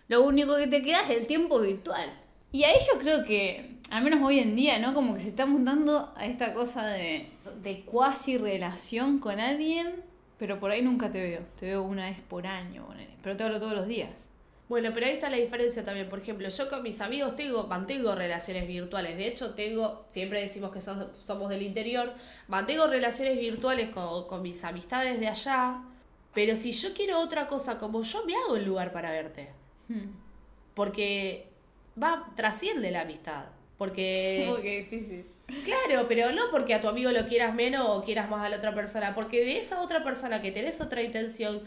lo 0.08 0.22
único 0.22 0.56
que 0.56 0.66
te 0.66 0.82
queda 0.82 1.02
es 1.02 1.10
el 1.10 1.26
tiempo 1.26 1.60
virtual. 1.60 2.10
Y 2.52 2.64
ahí 2.64 2.78
yo 2.92 2.98
creo 2.98 3.24
que, 3.24 3.76
al 3.90 4.02
menos 4.02 4.22
hoy 4.22 4.38
en 4.38 4.56
día, 4.56 4.78
¿no? 4.78 4.94
Como 4.94 5.14
que 5.14 5.20
se 5.20 5.28
está 5.28 5.44
montando 5.46 6.12
a 6.16 6.26
esta 6.26 6.54
cosa 6.54 6.86
de, 6.86 7.28
de 7.62 7.82
cuasi 7.82 8.38
relación 8.38 9.18
con 9.18 9.38
alguien, 9.38 10.02
pero 10.38 10.58
por 10.58 10.70
ahí 10.70 10.82
nunca 10.82 11.10
te 11.12 11.20
veo. 11.22 11.40
Te 11.58 11.66
veo 11.66 11.82
una 11.82 12.06
vez 12.08 12.18
por 12.20 12.46
año, 12.46 12.86
pero 13.22 13.36
te 13.36 13.44
hablo 13.44 13.60
todos 13.60 13.74
los 13.74 13.86
días. 13.86 14.26
Bueno, 14.68 14.90
pero 14.92 15.06
ahí 15.06 15.12
está 15.12 15.30
la 15.30 15.36
diferencia 15.38 15.82
también. 15.84 16.08
Por 16.10 16.18
ejemplo, 16.18 16.48
yo 16.48 16.68
con 16.68 16.82
mis 16.82 17.00
amigos 17.00 17.36
tengo, 17.36 17.66
mantengo 17.66 18.14
relaciones 18.14 18.66
virtuales. 18.68 19.16
De 19.16 19.26
hecho, 19.26 19.54
tengo, 19.54 20.04
siempre 20.10 20.40
decimos 20.40 20.70
que 20.70 20.80
sos- 20.82 21.06
somos 21.22 21.48
del 21.48 21.62
interior, 21.62 22.12
mantengo 22.48 22.86
relaciones 22.86 23.38
virtuales 23.40 23.90
con, 23.90 24.26
con 24.26 24.42
mis 24.42 24.62
amistades 24.64 25.20
de 25.20 25.28
allá. 25.28 25.82
Pero 26.34 26.54
si 26.54 26.72
yo 26.72 26.92
quiero 26.92 27.18
otra 27.18 27.46
cosa 27.46 27.78
como 27.78 28.02
yo, 28.02 28.24
me 28.26 28.34
hago 28.36 28.56
el 28.56 28.66
lugar 28.66 28.92
para 28.92 29.10
verte. 29.10 29.48
Hmm. 29.88 30.10
Porque 30.74 31.48
va, 32.02 32.30
trasciende 32.36 32.90
la 32.90 33.02
amistad. 33.02 33.46
Porque... 33.76 34.48
Uy, 34.56 34.62
qué 34.62 34.76
difícil. 34.88 35.26
Claro, 35.64 36.06
pero 36.08 36.30
no 36.32 36.50
porque 36.50 36.74
a 36.74 36.80
tu 36.82 36.88
amigo 36.88 37.10
lo 37.10 37.26
quieras 37.26 37.54
menos 37.54 37.86
o 37.88 38.02
quieras 38.04 38.28
más 38.28 38.44
a 38.44 38.48
la 38.50 38.56
otra 38.58 38.74
persona, 38.74 39.14
porque 39.14 39.44
de 39.44 39.58
esa 39.58 39.80
otra 39.80 40.04
persona 40.04 40.42
que 40.42 40.52
tenés 40.52 40.80
otra 40.82 41.02
intención, 41.02 41.62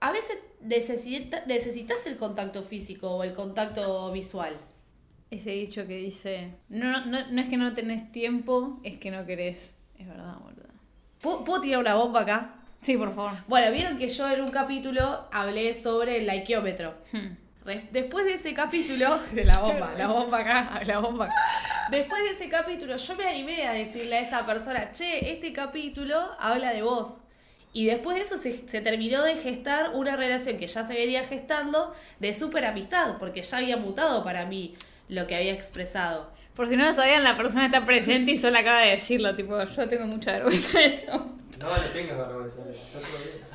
a 0.00 0.10
veces 0.10 0.38
necesita- 0.60 1.44
necesitas 1.46 2.04
el 2.06 2.16
contacto 2.16 2.62
físico 2.62 3.10
o 3.10 3.22
el 3.22 3.32
contacto 3.34 4.10
visual. 4.10 4.56
ese 5.30 5.50
dicho 5.52 5.86
que 5.86 5.96
dice, 5.98 6.50
no, 6.68 7.06
no, 7.06 7.26
no 7.30 7.40
es 7.40 7.48
que 7.48 7.56
no 7.56 7.72
tenés 7.74 8.10
tiempo, 8.12 8.80
es 8.82 8.98
que 8.98 9.10
no 9.12 9.24
querés. 9.24 9.76
Es 9.98 10.06
verdad, 10.08 10.34
boludo. 10.40 10.68
¿Puedo, 11.20 11.44
puedo 11.44 11.60
tirar 11.60 11.78
una 11.80 11.94
bomba 11.94 12.22
acá? 12.22 12.56
Sí, 12.80 12.96
por 12.96 13.14
favor. 13.14 13.32
Bueno, 13.46 13.70
vieron 13.72 13.96
que 13.98 14.08
yo 14.08 14.28
en 14.28 14.40
un 14.40 14.50
capítulo 14.50 15.28
hablé 15.30 15.72
sobre 15.74 16.16
el 16.18 16.26
laiqueómetro. 16.26 16.96
Hmm. 17.12 17.36
Después 17.92 18.24
de 18.24 18.34
ese 18.34 18.54
capítulo, 18.54 19.18
de 19.32 19.44
la 19.44 19.58
bomba, 19.58 19.94
la 19.96 20.08
bomba 20.08 20.38
acá, 20.38 20.80
la 20.84 20.98
bomba 20.98 21.26
acá. 21.26 21.34
Después 21.90 22.22
de 22.22 22.30
ese 22.30 22.48
capítulo, 22.48 22.96
yo 22.96 23.16
me 23.16 23.26
animé 23.26 23.66
a 23.66 23.72
decirle 23.72 24.16
a 24.16 24.20
esa 24.20 24.44
persona, 24.44 24.90
che, 24.92 25.32
este 25.32 25.52
capítulo 25.52 26.32
habla 26.38 26.72
de 26.72 26.82
vos. 26.82 27.18
Y 27.72 27.86
después 27.86 28.16
de 28.16 28.22
eso 28.22 28.36
se, 28.36 28.68
se 28.68 28.80
terminó 28.80 29.22
de 29.22 29.36
gestar 29.36 29.90
una 29.94 30.16
relación 30.16 30.58
que 30.58 30.66
ya 30.66 30.84
se 30.84 30.94
venía 30.94 31.24
gestando 31.24 31.94
de 32.18 32.34
súper 32.34 32.64
amistad, 32.64 33.16
porque 33.18 33.42
ya 33.42 33.58
había 33.58 33.76
mutado 33.76 34.24
para 34.24 34.44
mí 34.44 34.74
lo 35.08 35.26
que 35.26 35.36
había 35.36 35.52
expresado. 35.52 36.30
Por 36.54 36.68
si 36.68 36.76
no 36.76 36.84
lo 36.84 36.92
sabían, 36.92 37.24
la 37.24 37.36
persona 37.36 37.66
está 37.66 37.84
presente 37.84 38.32
y 38.32 38.38
solo 38.38 38.58
acaba 38.58 38.80
de 38.80 38.90
decirlo. 38.90 39.34
Tipo, 39.34 39.62
yo 39.62 39.88
tengo 39.88 40.06
mucha 40.06 40.32
vergüenza 40.32 40.78
de 40.78 40.86
esto. 40.86 41.12
No 41.58 41.76
le 41.76 41.88
tengas 41.88 42.18
vergüenza, 42.18 42.60
está 42.68 42.98
todo 42.98 43.18
bien. 43.24 43.51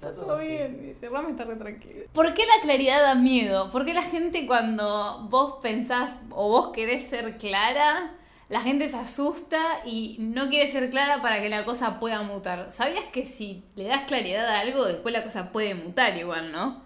Está 0.00 0.14
todo, 0.14 0.38
dice, 0.38 1.08
Rami 1.08 1.32
está 1.32 1.44
re 1.44 1.56
tranquilo. 1.56 2.04
¿Por 2.12 2.32
qué 2.32 2.46
la 2.46 2.62
claridad 2.62 3.02
da 3.02 3.14
miedo? 3.16 3.70
¿Por 3.72 3.84
qué 3.84 3.92
la 3.92 4.02
gente 4.02 4.46
cuando 4.46 5.26
vos 5.28 5.56
pensás 5.60 6.20
o 6.30 6.48
vos 6.48 6.70
querés 6.72 7.08
ser 7.08 7.36
clara, 7.36 8.14
la 8.48 8.60
gente 8.60 8.88
se 8.88 8.96
asusta 8.96 9.58
y 9.84 10.16
no 10.20 10.50
quiere 10.50 10.68
ser 10.70 10.88
clara 10.90 11.20
para 11.20 11.42
que 11.42 11.48
la 11.48 11.64
cosa 11.64 11.98
pueda 11.98 12.22
mutar? 12.22 12.70
¿Sabías 12.70 13.06
que 13.12 13.26
si 13.26 13.64
le 13.74 13.84
das 13.88 14.04
claridad 14.04 14.46
a 14.46 14.60
algo, 14.60 14.84
después 14.84 15.12
la 15.12 15.24
cosa 15.24 15.50
puede 15.50 15.74
mutar 15.74 16.16
igual, 16.16 16.52
no? 16.52 16.80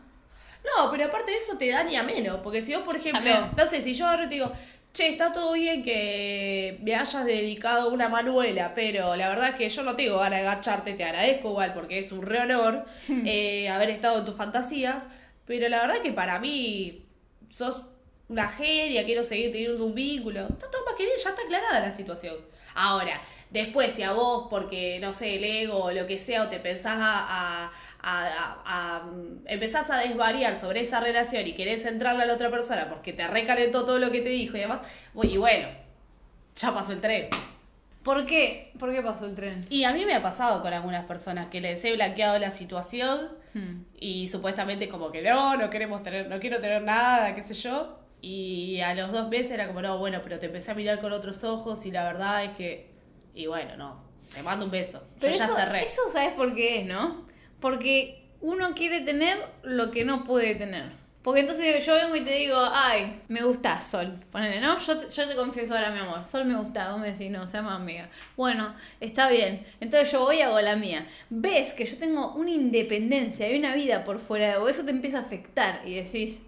No, 0.64 0.90
pero 0.90 1.04
aparte 1.06 1.32
de 1.32 1.38
eso 1.38 1.58
te 1.58 1.68
daña 1.68 2.02
menos. 2.02 2.40
Porque 2.42 2.62
si 2.62 2.74
vos, 2.74 2.84
por 2.84 2.96
ejemplo, 2.96 3.22
También. 3.22 3.50
no 3.54 3.66
sé, 3.66 3.82
si 3.82 3.92
yo 3.92 4.06
agarro 4.06 4.24
y 4.24 4.28
te 4.28 4.34
digo, 4.36 4.52
che, 4.92 5.08
está 5.08 5.32
todo 5.32 5.52
bien 5.54 5.82
que 5.82 6.78
me 6.82 6.94
hayas 6.94 7.24
dedicado 7.24 7.90
una 7.90 8.08
manuela, 8.08 8.74
pero 8.74 9.16
la 9.16 9.28
verdad 9.28 9.50
es 9.50 9.54
que 9.56 9.68
yo 9.68 9.82
no 9.82 9.96
tengo 9.96 10.18
ganas 10.18 10.40
de 10.40 10.48
agacharte, 10.48 10.94
te 10.94 11.04
agradezco 11.04 11.50
igual 11.50 11.72
porque 11.72 11.98
es 11.98 12.12
un 12.12 12.22
re 12.22 12.40
honor 12.40 12.84
eh, 13.08 13.68
haber 13.68 13.90
estado 13.90 14.18
en 14.18 14.24
tus 14.24 14.36
fantasías. 14.36 15.08
Pero 15.46 15.68
la 15.68 15.80
verdad 15.80 16.02
que 16.02 16.12
para 16.12 16.38
mí 16.38 17.04
sos 17.50 17.82
una 18.28 18.48
genia, 18.48 19.04
quiero 19.04 19.24
seguir 19.24 19.52
teniendo 19.52 19.84
un 19.84 19.94
vínculo. 19.94 20.42
Está 20.42 20.70
todo 20.70 20.84
más 20.84 20.94
que 20.94 21.04
bien, 21.04 21.16
ya 21.22 21.30
está 21.30 21.42
aclarada 21.42 21.80
la 21.80 21.90
situación. 21.90 22.36
Ahora, 22.74 23.20
después 23.52 23.92
si 23.92 24.02
a 24.02 24.12
vos, 24.12 24.46
porque 24.50 24.98
no 25.00 25.12
sé, 25.12 25.36
el 25.36 25.44
ego 25.44 25.84
o 25.84 25.90
lo 25.92 26.06
que 26.06 26.18
sea, 26.18 26.42
o 26.44 26.48
te 26.48 26.58
pensás 26.58 26.98
a, 26.98 27.66
a- 27.66 27.70
a- 28.00 28.26
a- 28.26 28.62
a- 28.64 29.02
empezás 29.46 29.90
a 29.90 29.98
desvariar 29.98 30.56
sobre 30.56 30.80
esa 30.80 31.00
relación 31.00 31.46
y 31.46 31.52
querés 31.54 31.84
entrarle 31.86 32.22
a 32.22 32.26
la 32.26 32.34
otra 32.34 32.50
persona 32.50 32.88
porque 32.88 33.12
te 33.12 33.26
recalentó 33.26 33.84
todo 33.84 33.98
lo 33.98 34.10
que 34.10 34.20
te 34.22 34.30
dijo 34.30 34.56
y 34.56 34.60
demás, 34.60 34.80
y 35.22 35.36
bueno, 35.36 35.68
ya 36.56 36.74
pasó 36.74 36.92
el 36.92 37.00
tren. 37.00 37.28
¿Por 38.02 38.26
qué? 38.26 38.72
¿Por 38.80 38.92
qué 38.92 39.00
pasó 39.00 39.26
el 39.26 39.36
tren? 39.36 39.64
Y 39.70 39.84
a 39.84 39.92
mí 39.92 40.04
me 40.04 40.14
ha 40.14 40.22
pasado 40.22 40.60
con 40.60 40.72
algunas 40.72 41.04
personas 41.06 41.46
que 41.48 41.60
les 41.60 41.84
he 41.84 41.92
blanqueado 41.94 42.38
la 42.38 42.50
situación 42.50 43.40
Hmm. 43.54 43.84
y 44.00 44.28
supuestamente 44.28 44.88
como 44.88 45.12
que 45.12 45.20
no, 45.20 45.58
no 45.58 45.68
queremos 45.68 46.02
tener, 46.02 46.26
no 46.26 46.40
quiero 46.40 46.58
tener 46.62 46.80
nada, 46.82 47.34
qué 47.34 47.42
sé 47.42 47.52
yo. 47.52 47.98
Y 48.22 48.80
a 48.80 48.94
los 48.94 49.12
dos 49.12 49.28
meses 49.28 49.50
era 49.52 49.66
como, 49.66 49.82
no, 49.82 49.98
bueno, 49.98 50.20
pero 50.24 50.38
te 50.38 50.46
empecé 50.46 50.70
a 50.70 50.74
mirar 50.74 51.00
con 51.00 51.12
otros 51.12 51.44
ojos 51.44 51.84
y 51.84 51.90
la 51.90 52.02
verdad 52.04 52.44
es 52.44 52.52
que, 52.52 52.91
y 53.34 53.46
bueno, 53.46 53.76
no, 53.76 54.02
te 54.32 54.42
mando 54.42 54.66
un 54.66 54.70
beso. 54.70 55.02
Pero 55.20 55.32
yo 55.32 55.38
ya 55.38 55.44
eso, 55.46 55.54
cerré. 55.54 55.82
eso 55.82 56.02
sabes 56.10 56.32
por 56.34 56.54
qué 56.54 56.80
es, 56.80 56.86
¿no? 56.86 57.26
Porque 57.60 58.22
uno 58.40 58.74
quiere 58.74 59.00
tener 59.00 59.38
lo 59.62 59.90
que 59.90 60.04
no 60.04 60.24
puede 60.24 60.54
tener. 60.54 61.02
Porque 61.22 61.40
entonces 61.40 61.86
yo 61.86 61.94
vengo 61.94 62.16
y 62.16 62.22
te 62.22 62.34
digo, 62.34 62.56
ay, 62.58 63.20
me 63.28 63.44
gustás, 63.44 63.86
Sol. 63.86 64.18
Ponele, 64.32 64.60
¿no? 64.60 64.76
Yo 64.80 64.98
te, 64.98 65.08
yo 65.08 65.28
te 65.28 65.36
confieso 65.36 65.72
ahora, 65.72 65.90
mi 65.90 66.00
amor. 66.00 66.24
Sol 66.24 66.44
me 66.44 66.56
gusta, 66.56 66.90
vos 66.90 67.00
me 67.00 67.12
decís, 67.12 67.30
no, 67.30 67.46
seamos 67.46 67.72
amiga. 67.72 68.08
Bueno, 68.36 68.74
está 68.98 69.30
bien. 69.30 69.64
Entonces 69.80 70.10
yo 70.10 70.20
voy 70.20 70.38
y 70.38 70.42
hago 70.42 70.60
la 70.60 70.74
mía. 70.74 71.06
Ves 71.30 71.74
que 71.74 71.86
yo 71.86 71.96
tengo 71.96 72.34
una 72.34 72.50
independencia 72.50 73.48
y 73.48 73.56
una 73.56 73.76
vida 73.76 74.02
por 74.02 74.18
fuera 74.18 74.50
de 74.50 74.58
vos. 74.58 74.72
Eso 74.72 74.84
te 74.84 74.90
empieza 74.90 75.18
a 75.18 75.22
afectar 75.22 75.82
y 75.86 75.94
decís, 75.94 76.42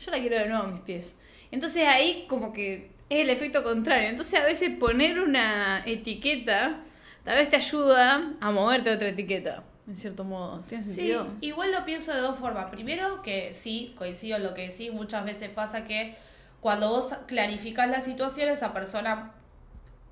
yo 0.00 0.10
la 0.10 0.18
quiero 0.18 0.36
de 0.36 0.48
nuevo 0.48 0.64
a 0.64 0.68
mis 0.68 0.80
pies. 0.80 1.14
Entonces 1.52 1.86
ahí 1.86 2.26
como 2.28 2.52
que 2.52 2.90
es 3.08 3.20
el 3.22 3.30
efecto 3.30 3.62
contrario. 3.62 4.08
Entonces 4.08 4.38
a 4.40 4.44
veces 4.44 4.70
poner 4.78 5.20
una 5.20 5.82
etiqueta 5.86 6.80
tal 7.24 7.36
vez 7.36 7.50
te 7.50 7.56
ayuda 7.56 8.32
a 8.40 8.50
moverte 8.50 8.90
a 8.90 8.94
otra 8.94 9.08
etiqueta, 9.08 9.62
en 9.88 9.96
cierto 9.96 10.22
modo. 10.24 10.60
¿Tiene 10.68 10.84
Sí, 10.84 10.94
sentido? 10.94 11.26
igual 11.40 11.72
lo 11.72 11.84
pienso 11.84 12.12
de 12.14 12.20
dos 12.20 12.38
formas. 12.38 12.70
Primero, 12.70 13.22
que 13.22 13.52
sí, 13.52 13.94
coincido 13.98 14.36
en 14.36 14.44
lo 14.44 14.54
que 14.54 14.68
decís, 14.68 14.92
muchas 14.92 15.24
veces 15.24 15.50
pasa 15.50 15.84
que 15.84 16.16
cuando 16.60 16.88
vos 16.88 17.14
clarificás 17.26 17.88
la 17.90 18.00
situación, 18.00 18.48
esa 18.48 18.72
persona 18.72 19.32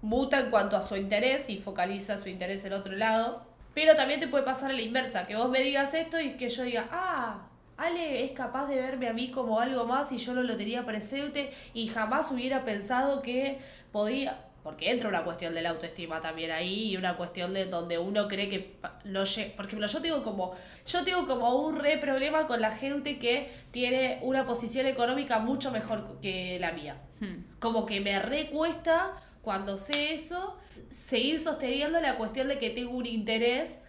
muta 0.03 0.41
en 0.41 0.51
cuanto 0.51 0.77
a 0.77 0.83
su 0.83 0.97
interés 0.97 1.49
y 1.49 1.57
focaliza 1.59 2.19
su 2.19 2.29
interés 2.29 2.65
en 2.65 2.73
otro 2.75 2.93
lado. 2.95 3.43
Pero 3.75 3.97
también 3.97 4.21
te 4.21 4.29
puede 4.29 4.45
pasar 4.45 4.71
a 4.71 4.75
la 4.75 4.83
inversa, 4.83 5.27
que 5.27 5.35
vos 5.35 5.51
me 5.51 5.61
digas 5.61 5.95
esto 5.95 6.21
y 6.21 6.33
que 6.37 6.49
yo 6.49 6.63
diga, 6.63 6.87
ah, 6.93 7.49
Ale 7.77 8.25
es 8.25 8.33
capaz 8.33 8.67
de 8.67 8.77
verme 8.77 9.09
a 9.09 9.13
mí 9.13 9.31
como 9.31 9.61
algo 9.61 9.85
más 9.85 10.13
y 10.13 10.19
yo 10.19 10.35
no 10.35 10.43
lo 10.43 10.57
tenía 10.57 10.85
presente 10.85 11.53
y 11.73 11.89
jamás 11.89 12.31
hubiera 12.31 12.65
pensado 12.65 13.23
que 13.23 13.59
podía... 13.93 14.41
Porque 14.63 14.91
entra 14.91 15.11
una 15.11 15.25
cuestión 15.25 15.53
de 15.53 15.61
la 15.61 15.71
autoestima 15.71 16.23
también 16.23 16.51
ahí 16.51 16.93
y 16.93 16.97
una 16.97 17.19
cuestión 17.19 17.53
de 17.53 17.67
donde 17.67 17.99
uno 17.99 18.29
cree 18.29 18.49
que 18.49 18.77
no 19.05 19.25
llega... 19.25 19.55
Por 19.57 19.67
ejemplo, 19.67 19.87
yo 19.87 20.01
tengo 20.01 20.23
como... 20.23 20.55
Yo 20.87 21.05
tengo 21.05 21.27
como 21.27 21.55
un 21.67 21.77
re 21.79 21.99
problema 21.99 22.47
con 22.47 22.63
la 22.63 22.71
gente 22.71 23.19
que 23.19 23.51
tiene 23.73 24.21
una 24.23 24.47
posición 24.47 24.87
económica 24.87 25.39
mucho 25.39 25.71
mejor 25.71 26.19
que 26.23 26.59
la 26.61 26.73
mía 26.73 26.97
Hmm. 27.21 27.45
como 27.61 27.87
que 27.87 28.01
me 28.01 28.19
recuesta 28.19 29.13
cuando 29.43 29.77
sé 29.77 30.15
eso 30.15 30.57
seguir 30.91 31.39
sosteniendo 31.39 32.01
la 32.01 32.17
cuestión 32.17 32.49
de 32.49 32.59
que 32.59 32.71
tengo 32.71 32.91
un 32.91 33.07
interés 33.07 33.81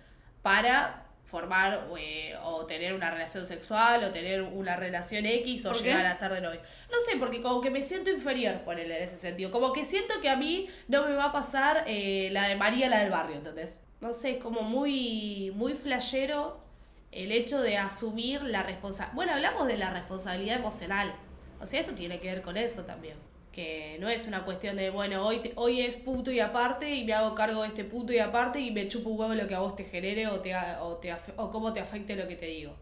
para 0.42 1.05
formar 1.26 1.88
eh, 2.00 2.36
o 2.44 2.66
tener 2.66 2.94
una 2.94 3.12
relación 3.12 3.46
sexual 3.46 4.04
o 4.04 4.12
tener 4.12 4.44
una 4.44 4.76
relación 4.76 5.26
X 5.26 5.66
o 5.66 5.72
¿Por 5.72 5.82
qué? 5.82 5.90
llegar 5.90 6.06
a 6.06 6.14
estar 6.14 6.32
de 6.32 6.40
novio. 6.40 6.62
No 6.92 6.98
sé, 7.06 7.18
porque 7.18 7.42
como 7.42 7.62
que 7.62 7.72
me 7.72 7.82
siento 7.82 8.12
inferior, 8.12 8.62
ponele 8.62 8.98
en 8.98 9.04
ese 9.04 9.18
sentido. 9.18 9.52
Como 9.52 9.74
que 9.74 9.84
siento 9.86 10.14
que 10.22 10.30
a 10.30 10.36
mí 10.36 10.70
no 10.88 11.04
me 11.08 11.16
va 11.16 11.26
a 11.26 11.32
pasar 11.32 11.84
eh, 11.88 12.30
la 12.32 12.48
de 12.48 12.56
María, 12.56 12.88
la 12.90 13.00
del 13.00 13.10
barrio, 13.12 13.38
¿entendés? 13.38 13.82
No 14.02 14.14
sé, 14.14 14.32
es 14.32 14.44
como 14.44 14.62
muy, 14.62 15.52
muy 15.56 15.74
flashero 15.74 16.64
el 17.12 17.32
hecho 17.32 17.62
de 17.62 17.78
asumir 17.78 18.44
la 18.44 18.62
responsabilidad. 18.62 19.16
Bueno, 19.16 19.34
hablamos 19.34 19.68
de 19.68 19.78
la 19.78 19.92
responsabilidad 19.92 20.58
emocional. 20.58 21.16
O 21.60 21.66
sea, 21.66 21.80
esto 21.80 21.94
tiene 21.94 22.20
que 22.20 22.28
ver 22.28 22.42
con 22.42 22.58
eso 22.58 22.84
también. 22.84 23.18
Que 23.56 23.98
no 24.02 24.10
es 24.10 24.28
una 24.28 24.44
cuestión 24.44 24.76
de, 24.76 24.90
bueno, 24.90 25.26
hoy, 25.26 25.40
te- 25.40 25.54
hoy 25.56 25.80
es 25.80 25.96
punto 25.96 26.30
y 26.30 26.42
aparte 26.42 26.94
y 26.94 27.06
me 27.06 27.14
hago 27.14 27.34
cargo 27.36 27.62
de 27.62 27.70
este 27.70 27.86
punto 27.86 28.12
y 28.12 28.20
aparte 28.20 28.60
y 28.60 28.72
me 28.72 28.88
chupo 28.90 29.10
un 29.12 29.18
huevo 29.20 29.34
lo 29.34 29.48
que 29.48 29.56
a 29.56 29.60
vos 29.62 29.78
te 29.78 29.86
genere 29.86 30.28
o, 30.28 30.42
te, 30.42 30.54
o, 30.82 30.98
te 30.98 31.16
o 31.38 31.52
cómo 31.52 31.72
te 31.74 31.80
afecte 31.80 32.18
lo 32.18 32.28
que 32.28 32.36
te 32.36 32.48
digo. 32.48 32.76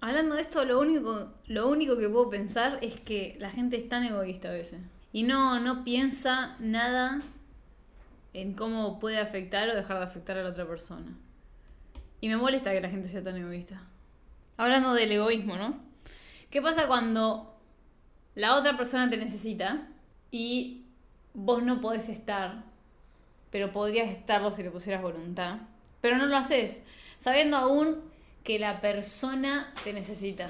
Hablando 0.00 0.34
de 0.34 0.40
esto, 0.40 0.64
lo 0.64 0.80
único, 0.80 1.32
lo 1.46 1.68
único 1.68 1.98
que 1.98 2.08
puedo 2.08 2.30
pensar 2.30 2.78
es 2.80 2.98
que 3.00 3.36
la 3.38 3.50
gente 3.50 3.76
es 3.76 3.86
tan 3.88 4.02
egoísta 4.02 4.48
a 4.48 4.52
veces. 4.52 4.80
Y 5.12 5.24
no, 5.24 5.60
no 5.60 5.84
piensa 5.84 6.56
nada 6.58 7.20
en 8.32 8.54
cómo 8.54 8.98
puede 8.98 9.18
afectar 9.18 9.68
o 9.68 9.74
dejar 9.74 9.98
de 9.98 10.04
afectar 10.04 10.38
a 10.38 10.42
la 10.42 10.50
otra 10.50 10.66
persona. 10.66 11.12
Y 12.20 12.28
me 12.28 12.36
molesta 12.38 12.72
que 12.72 12.80
la 12.80 12.88
gente 12.88 13.08
sea 13.08 13.22
tan 13.22 13.36
egoísta. 13.36 13.82
Hablando 14.56 14.94
del 14.94 15.12
egoísmo, 15.12 15.56
¿no? 15.56 15.78
¿Qué 16.50 16.62
pasa 16.62 16.86
cuando 16.86 17.54
la 18.34 18.56
otra 18.56 18.76
persona 18.76 19.08
te 19.10 19.16
necesita 19.16 19.88
y 20.34 20.82
vos 21.32 21.62
no 21.62 21.80
podés 21.80 22.08
estar, 22.08 22.64
pero 23.52 23.70
podrías 23.70 24.10
estarlo 24.10 24.50
si 24.50 24.64
le 24.64 24.72
pusieras 24.72 25.00
voluntad, 25.00 25.58
pero 26.00 26.18
no 26.18 26.26
lo 26.26 26.36
haces, 26.36 26.82
sabiendo 27.20 27.56
aún 27.56 28.02
que 28.42 28.58
la 28.58 28.80
persona 28.80 29.72
te 29.84 29.92
necesita? 29.92 30.48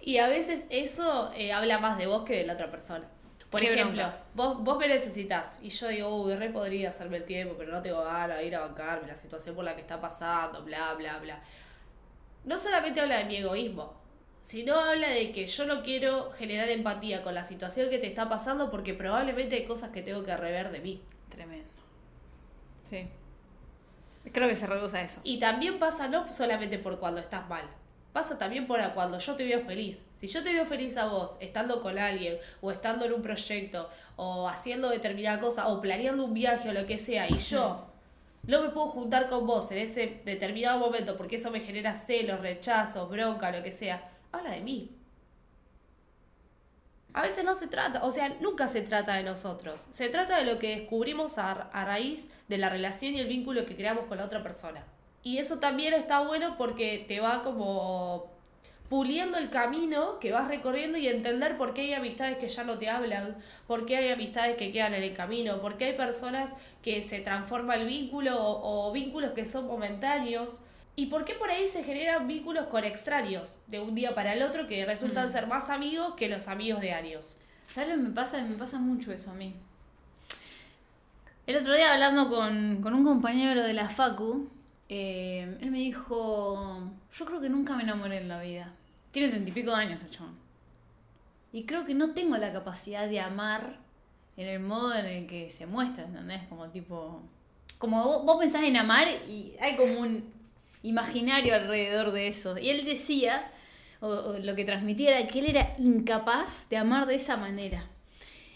Y 0.00 0.16
a 0.16 0.26
veces 0.26 0.64
eso 0.70 1.30
eh, 1.36 1.52
habla 1.52 1.78
más 1.78 1.98
de 1.98 2.08
vos 2.08 2.24
que 2.24 2.38
de 2.38 2.44
la 2.44 2.54
otra 2.54 2.68
persona. 2.72 3.06
Por 3.48 3.62
ejemplo, 3.62 4.02
bronca. 4.02 4.24
vos, 4.34 4.64
vos 4.64 4.78
me 4.78 4.88
necesitas 4.88 5.60
y 5.62 5.70
yo 5.70 5.86
digo, 5.86 6.24
uy, 6.24 6.34
re 6.34 6.50
podría 6.50 6.88
hacerme 6.88 7.18
el 7.18 7.24
tiempo, 7.24 7.54
pero 7.56 7.70
no 7.70 7.82
tengo 7.82 8.02
ganas 8.02 8.38
de 8.38 8.46
ir 8.46 8.56
a 8.56 8.60
bancarme 8.60 9.06
la 9.06 9.14
situación 9.14 9.54
por 9.54 9.64
la 9.64 9.76
que 9.76 9.82
está 9.82 10.00
pasando, 10.00 10.64
bla, 10.64 10.94
bla, 10.94 11.18
bla. 11.18 11.40
No 12.44 12.58
solamente 12.58 13.00
habla 13.00 13.18
de 13.18 13.24
mi 13.26 13.36
egoísmo, 13.36 13.99
sino 14.40 14.78
habla 14.78 15.08
de 15.08 15.32
que 15.32 15.46
yo 15.46 15.66
no 15.66 15.82
quiero 15.82 16.30
generar 16.32 16.68
empatía 16.68 17.22
con 17.22 17.34
la 17.34 17.44
situación 17.44 17.90
que 17.90 17.98
te 17.98 18.06
está 18.06 18.28
pasando 18.28 18.70
porque 18.70 18.94
probablemente 18.94 19.56
hay 19.56 19.64
cosas 19.64 19.90
que 19.90 20.02
tengo 20.02 20.24
que 20.24 20.36
rever 20.36 20.70
de 20.70 20.80
mí. 20.80 21.02
Tremendo. 21.28 21.68
Sí. 22.88 23.08
Creo 24.32 24.48
que 24.48 24.56
se 24.56 24.66
reduce 24.66 24.98
a 24.98 25.02
eso. 25.02 25.20
Y 25.24 25.38
también 25.38 25.78
pasa 25.78 26.08
no 26.08 26.30
solamente 26.32 26.78
por 26.78 26.98
cuando 26.98 27.20
estás 27.20 27.48
mal, 27.48 27.64
pasa 28.12 28.38
también 28.38 28.66
por 28.66 28.80
cuando 28.92 29.18
yo 29.18 29.36
te 29.36 29.44
veo 29.44 29.60
feliz. 29.60 30.06
Si 30.14 30.26
yo 30.26 30.42
te 30.42 30.52
veo 30.52 30.66
feliz 30.66 30.96
a 30.96 31.06
vos, 31.06 31.36
estando 31.40 31.82
con 31.82 31.98
alguien, 31.98 32.38
o 32.60 32.70
estando 32.70 33.04
en 33.04 33.12
un 33.12 33.22
proyecto, 33.22 33.88
o 34.16 34.48
haciendo 34.48 34.90
determinada 34.90 35.40
cosa, 35.40 35.68
o 35.68 35.80
planeando 35.80 36.24
un 36.24 36.34
viaje 36.34 36.68
o 36.68 36.72
lo 36.72 36.86
que 36.86 36.98
sea, 36.98 37.28
y 37.28 37.38
yo 37.38 37.86
no 38.44 38.62
me 38.62 38.70
puedo 38.70 38.88
juntar 38.88 39.28
con 39.28 39.46
vos 39.46 39.70
en 39.70 39.78
ese 39.78 40.20
determinado 40.24 40.78
momento 40.78 41.16
porque 41.16 41.36
eso 41.36 41.50
me 41.50 41.60
genera 41.60 41.94
celos, 41.94 42.40
rechazos, 42.40 43.08
bronca, 43.10 43.50
lo 43.50 43.62
que 43.62 43.72
sea, 43.72 44.10
habla 44.32 44.50
de 44.52 44.60
mí. 44.60 44.90
A 47.12 47.22
veces 47.22 47.44
no 47.44 47.54
se 47.54 47.66
trata, 47.66 48.04
o 48.04 48.12
sea, 48.12 48.36
nunca 48.40 48.68
se 48.68 48.82
trata 48.82 49.14
de 49.14 49.24
nosotros. 49.24 49.86
Se 49.90 50.08
trata 50.08 50.36
de 50.38 50.44
lo 50.44 50.58
que 50.58 50.76
descubrimos 50.76 51.38
a, 51.38 51.70
raíz 51.72 52.30
de 52.48 52.58
la 52.58 52.68
relación 52.68 53.14
y 53.14 53.20
el 53.20 53.26
vínculo 53.26 53.66
que 53.66 53.74
creamos 53.74 54.06
con 54.06 54.18
la 54.18 54.24
otra 54.24 54.42
persona. 54.42 54.84
Y 55.22 55.38
eso 55.38 55.58
también 55.58 55.92
está 55.92 56.20
bueno 56.20 56.56
porque 56.56 57.04
te 57.08 57.20
va 57.20 57.42
como 57.42 58.30
puliendo 58.88 59.38
el 59.38 59.50
camino 59.50 60.18
que 60.18 60.32
vas 60.32 60.48
recorriendo 60.48 60.98
y 60.98 61.06
entender 61.08 61.56
por 61.56 61.74
qué 61.74 61.82
hay 61.82 61.94
amistades 61.94 62.38
que 62.38 62.48
ya 62.48 62.64
no 62.64 62.78
te 62.78 62.88
hablan, 62.88 63.36
por 63.66 63.86
qué 63.86 63.96
hay 63.96 64.10
amistades 64.10 64.56
que 64.56 64.72
quedan 64.72 64.94
en 64.94 65.02
el 65.02 65.14
camino, 65.14 65.60
por 65.60 65.76
qué 65.76 65.86
hay 65.86 65.96
personas 65.96 66.52
que 66.82 67.02
se 67.02 67.20
transforma 67.20 67.74
el 67.74 67.86
vínculo 67.86 68.40
o, 68.40 68.88
o 68.88 68.92
vínculos 68.92 69.32
que 69.32 69.44
son 69.44 69.66
momentáneos. 69.66 70.58
¿Y 71.00 71.06
por 71.06 71.24
qué 71.24 71.32
por 71.32 71.48
ahí 71.48 71.66
se 71.66 71.82
generan 71.82 72.28
vínculos 72.28 72.66
con 72.66 72.84
extraños 72.84 73.56
de 73.68 73.80
un 73.80 73.94
día 73.94 74.14
para 74.14 74.34
el 74.34 74.42
otro 74.42 74.66
que 74.66 74.84
resultan 74.84 75.28
Mm. 75.28 75.30
ser 75.30 75.46
más 75.46 75.70
amigos 75.70 76.12
que 76.14 76.28
los 76.28 76.46
amigos 76.46 76.82
de 76.82 76.92
años? 76.92 77.38
¿Sabes 77.68 77.88
lo 77.88 77.96
que 77.96 78.08
me 78.08 78.14
pasa? 78.14 78.44
Me 78.44 78.54
pasa 78.56 78.78
mucho 78.78 79.10
eso 79.10 79.30
a 79.30 79.34
mí. 79.34 79.54
El 81.46 81.56
otro 81.56 81.74
día 81.74 81.94
hablando 81.94 82.28
con, 82.28 82.82
con 82.82 82.92
un 82.92 83.02
compañero 83.02 83.62
de 83.62 83.72
la 83.72 83.88
Facu, 83.88 84.50
eh, 84.90 85.56
él 85.62 85.70
me 85.70 85.78
dijo, 85.78 86.92
yo 87.14 87.24
creo 87.24 87.40
que 87.40 87.48
nunca 87.48 87.74
me 87.76 87.84
enamoré 87.84 88.18
en 88.18 88.28
la 88.28 88.42
vida. 88.42 88.70
Tiene 89.10 89.30
treinta 89.30 89.48
y 89.48 89.54
pico 89.54 89.70
de 89.70 89.76
años 89.76 90.02
el 90.02 90.10
chabón. 90.10 90.34
Y 91.50 91.64
creo 91.64 91.86
que 91.86 91.94
no 91.94 92.12
tengo 92.12 92.36
la 92.36 92.52
capacidad 92.52 93.08
de 93.08 93.20
amar 93.20 93.78
en 94.36 94.48
el 94.48 94.60
modo 94.60 94.94
en 94.94 95.06
el 95.06 95.26
que 95.26 95.48
se 95.48 95.64
muestra, 95.64 96.04
¿entendés? 96.04 96.42
Como 96.50 96.68
tipo... 96.68 97.22
Como 97.78 98.04
vos, 98.04 98.26
vos 98.26 98.38
pensás 98.38 98.64
en 98.64 98.76
amar 98.76 99.08
y 99.26 99.54
hay 99.58 99.78
como 99.78 99.98
un 100.00 100.38
imaginario 100.82 101.54
alrededor 101.54 102.12
de 102.12 102.28
eso. 102.28 102.58
Y 102.58 102.70
él 102.70 102.84
decía, 102.84 103.50
o, 104.00 104.08
o 104.08 104.38
lo 104.38 104.54
que 104.54 104.64
transmitía 104.64 105.18
era 105.18 105.28
que 105.28 105.40
él 105.40 105.46
era 105.50 105.74
incapaz 105.78 106.68
de 106.68 106.76
amar 106.76 107.06
de 107.06 107.16
esa 107.16 107.36
manera. 107.36 107.86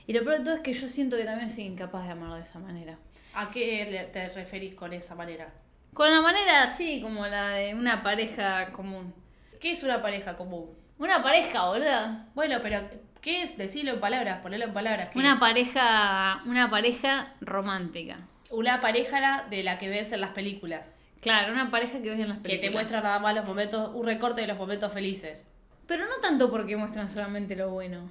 Y 0.07 0.13
lo 0.13 0.23
peor 0.25 0.39
de 0.39 0.45
todo 0.45 0.55
es 0.57 0.61
que 0.61 0.75
yo 0.75 0.89
siento 0.89 1.17
que 1.17 1.25
también 1.25 1.51
soy 1.51 1.65
incapaz 1.65 2.05
de 2.05 2.13
amar 2.13 2.35
de 2.35 2.43
esa 2.49 2.59
manera. 2.59 2.99
¿A 3.35 3.51
qué 3.51 4.09
te 4.13 4.29
referís 4.31 4.75
con 4.75 4.93
esa 4.93 5.15
manera? 5.15 5.53
Con 5.93 6.11
la 6.11 6.21
manera 6.21 6.63
así, 6.65 7.01
como 7.01 7.27
la 7.27 7.51
de 7.51 7.75
una 7.75 8.03
pareja 8.03 8.73
común. 8.73 9.15
¿Qué 9.61 9.73
es 9.73 9.83
una 9.83 10.03
pareja 10.03 10.37
común? 10.37 10.71
Una 10.99 11.23
pareja, 11.23 11.69
boluda. 11.69 12.29
Bueno, 12.35 12.59
pero 12.63 12.81
¿qué 13.21 13.43
es? 13.43 13.57
Decirlo 13.57 13.93
en 13.93 14.01
palabras, 14.01 14.41
ponerlo 14.41 14.67
en 14.67 14.73
palabras. 14.75 15.09
¿qué 15.11 15.19
Una 15.19 15.35
es? 15.35 15.39
pareja, 15.41 16.43
una 16.47 16.71
pareja 16.71 17.35
romántica. 17.41 18.19
Una 18.51 18.81
pareja 18.81 19.47
de 19.51 19.65
la 19.65 19.79
que 19.79 19.89
ves 19.89 20.13
en 20.13 20.21
las 20.21 20.31
películas. 20.31 20.95
Claro, 21.25 21.55
una 21.55 21.71
pareja 21.71 22.03
que 22.03 22.11
ves 22.11 22.21
en 22.21 22.29
las 22.29 22.37
Que 22.37 22.43
películas. 22.43 22.69
te 22.69 22.75
muestra 22.75 23.01
nada 23.01 23.19
más 23.19 23.35
los 23.35 23.47
momentos, 23.47 23.93
un 23.95 24.05
recorte 24.05 24.43
de 24.43 24.47
los 24.47 24.59
momentos 24.59 24.93
felices. 24.93 25.49
Pero 25.87 26.05
no 26.05 26.17
tanto 26.21 26.51
porque 26.51 26.77
muestran 26.77 27.09
solamente 27.09 27.57
lo 27.57 27.71
bueno, 27.71 28.11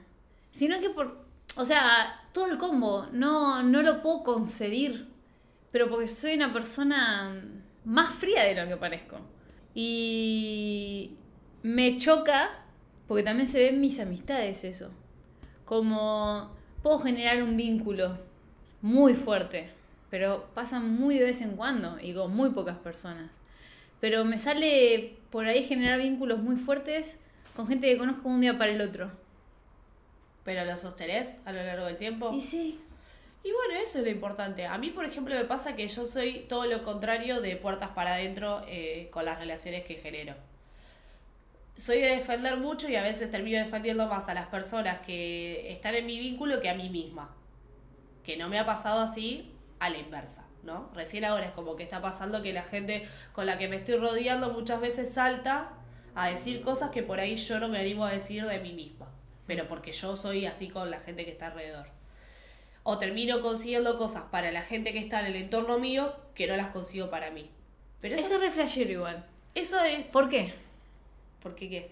sino 0.50 0.80
que 0.80 0.90
por... 0.90 1.24
O 1.56 1.64
sea, 1.64 2.24
todo 2.32 2.48
el 2.48 2.58
combo, 2.58 3.06
no, 3.12 3.62
no 3.62 3.84
lo 3.84 4.02
puedo 4.02 4.24
concebir, 4.24 5.10
pero 5.72 5.92
porque 5.92 6.08
soy 6.08 6.34
una 6.34 6.52
persona 6.52 7.40
más 7.86 8.16
fría 8.16 8.46
de 8.46 8.56
lo 8.56 8.68
que 8.68 8.78
parezco. 8.78 9.20
Y 9.76 11.12
me 11.62 12.00
choca, 12.00 12.50
porque 13.08 13.22
también 13.22 13.46
se 13.46 13.64
ven 13.64 13.80
mis 13.80 14.00
amistades 14.00 14.64
eso, 14.64 14.90
como 15.66 16.56
puedo 16.82 16.98
generar 16.98 17.44
un 17.44 17.56
vínculo 17.56 18.18
muy 18.82 19.14
fuerte, 19.14 19.70
pero 20.14 20.46
pasa 20.54 20.80
muy 20.80 21.18
de 21.18 21.26
vez 21.26 21.42
en 21.42 21.56
cuando 21.56 21.98
y 22.00 22.14
con 22.14 22.36
muy 22.36 22.52
pocas 22.52 22.78
personas. 22.78 23.32
Pero 24.00 24.24
me 24.24 24.38
sale 24.38 25.18
por 25.32 25.48
ahí 25.48 25.64
generar 25.64 25.98
vínculos 25.98 26.38
muy 26.38 26.56
fuertes 26.56 27.20
con 27.56 27.68
gente 27.68 27.88
que 27.88 27.98
conozco 27.98 28.30
un 28.30 28.40
día 28.40 28.56
para 28.60 28.74
el 28.74 28.82
otro. 28.82 29.10
Pero 30.44 30.66
lo 30.66 30.78
sostenés 30.78 31.40
a 31.46 31.52
lo 31.52 31.64
largo 31.64 31.88
del 31.88 31.98
tiempo. 31.98 32.32
Y 32.32 32.42
sí. 32.42 32.80
Y 33.44 33.52
bueno, 33.54 33.82
eso 33.82 33.98
es 33.98 34.06
lo 34.06 34.12
importante. 34.12 34.68
A 34.68 34.78
mí, 34.78 34.92
por 34.92 35.04
ejemplo, 35.04 35.34
me 35.34 35.46
pasa 35.46 35.76
que 35.76 35.88
yo 35.88 36.06
soy 36.06 36.46
todo 36.48 36.68
lo 36.68 36.84
contrario 36.84 37.42
de 37.42 37.56
puertas 37.56 37.90
para 37.90 38.14
adentro 38.14 38.62
eh, 38.68 39.10
con 39.10 39.26
las 39.26 39.40
relaciones 39.40 39.84
que 39.84 39.96
genero. 39.96 40.36
Soy 41.76 42.02
de 42.02 42.18
defender 42.18 42.58
mucho 42.58 42.88
y 42.88 42.96
a 42.98 43.02
veces 43.02 43.32
termino 43.32 43.58
defendiendo 43.58 44.06
más 44.06 44.30
a 44.30 44.36
las 44.36 44.46
personas 44.46 45.00
que 45.00 45.74
están 45.74 45.96
en 45.96 46.06
mi 46.06 46.20
vínculo 46.20 46.62
que 46.62 46.70
a 46.70 46.76
mí 46.76 46.90
misma. 46.90 47.36
Que 48.24 48.38
no 48.38 48.48
me 48.48 48.60
ha 48.60 48.66
pasado 48.68 49.02
así 49.02 49.50
a 49.80 49.90
la 49.90 49.98
inversa, 49.98 50.46
¿no? 50.64 50.90
Recién 50.94 51.26
ahora 51.26 51.46
es 51.46 51.52
como 51.52 51.76
que 51.76 51.84
está 51.84 52.02
pasando 52.02 52.42
que 52.42 52.54
la 52.54 52.64
gente 52.64 53.08
con 53.34 53.46
la 53.46 53.58
que 53.58 53.68
me 53.68 53.78
estoy 53.78 53.98
rodeando 53.98 54.52
muchas 54.52 54.80
veces 54.82 55.14
salta 55.14 55.70
a 56.16 56.30
decir 56.30 56.62
cosas 56.62 56.92
que 56.92 57.04
por 57.04 57.20
ahí 57.20 57.36
yo 57.36 57.60
no 57.60 57.68
me 57.68 57.80
animo 57.80 58.06
a 58.06 58.12
decir 58.12 58.46
de 58.46 58.60
mí 58.60 58.74
misma. 58.74 59.08
Pero 59.48 59.68
porque 59.68 59.92
yo 59.92 60.16
soy 60.16 60.46
así 60.46 60.70
con 60.70 60.90
la 60.90 61.00
gente 61.00 61.26
que 61.26 61.32
está 61.32 61.48
alrededor 61.48 61.88
o 62.84 62.98
termino 62.98 63.42
consiguiendo 63.42 63.98
cosas 63.98 64.24
para 64.30 64.52
la 64.52 64.62
gente 64.62 64.92
que 64.92 65.00
está 65.00 65.22
en 65.22 65.28
el 65.28 65.36
entorno 65.38 65.80
mío 65.80 66.14
que 66.36 66.48
no 66.48 66.56
las 66.58 66.68
consigo 66.68 67.10
para 67.10 67.32
mí. 67.32 67.50
Pero 68.02 68.16
eso, 68.16 68.26
Eso 68.26 68.36
es 68.36 68.42
re 68.42 68.52
flashero 68.52 68.92
igual. 68.92 69.26
eso 69.56 69.82
es... 69.82 70.08
¿Por 70.08 70.28
qué? 70.30 70.54
¿Por 71.42 71.56
qué 71.56 71.70
qué? 71.70 71.92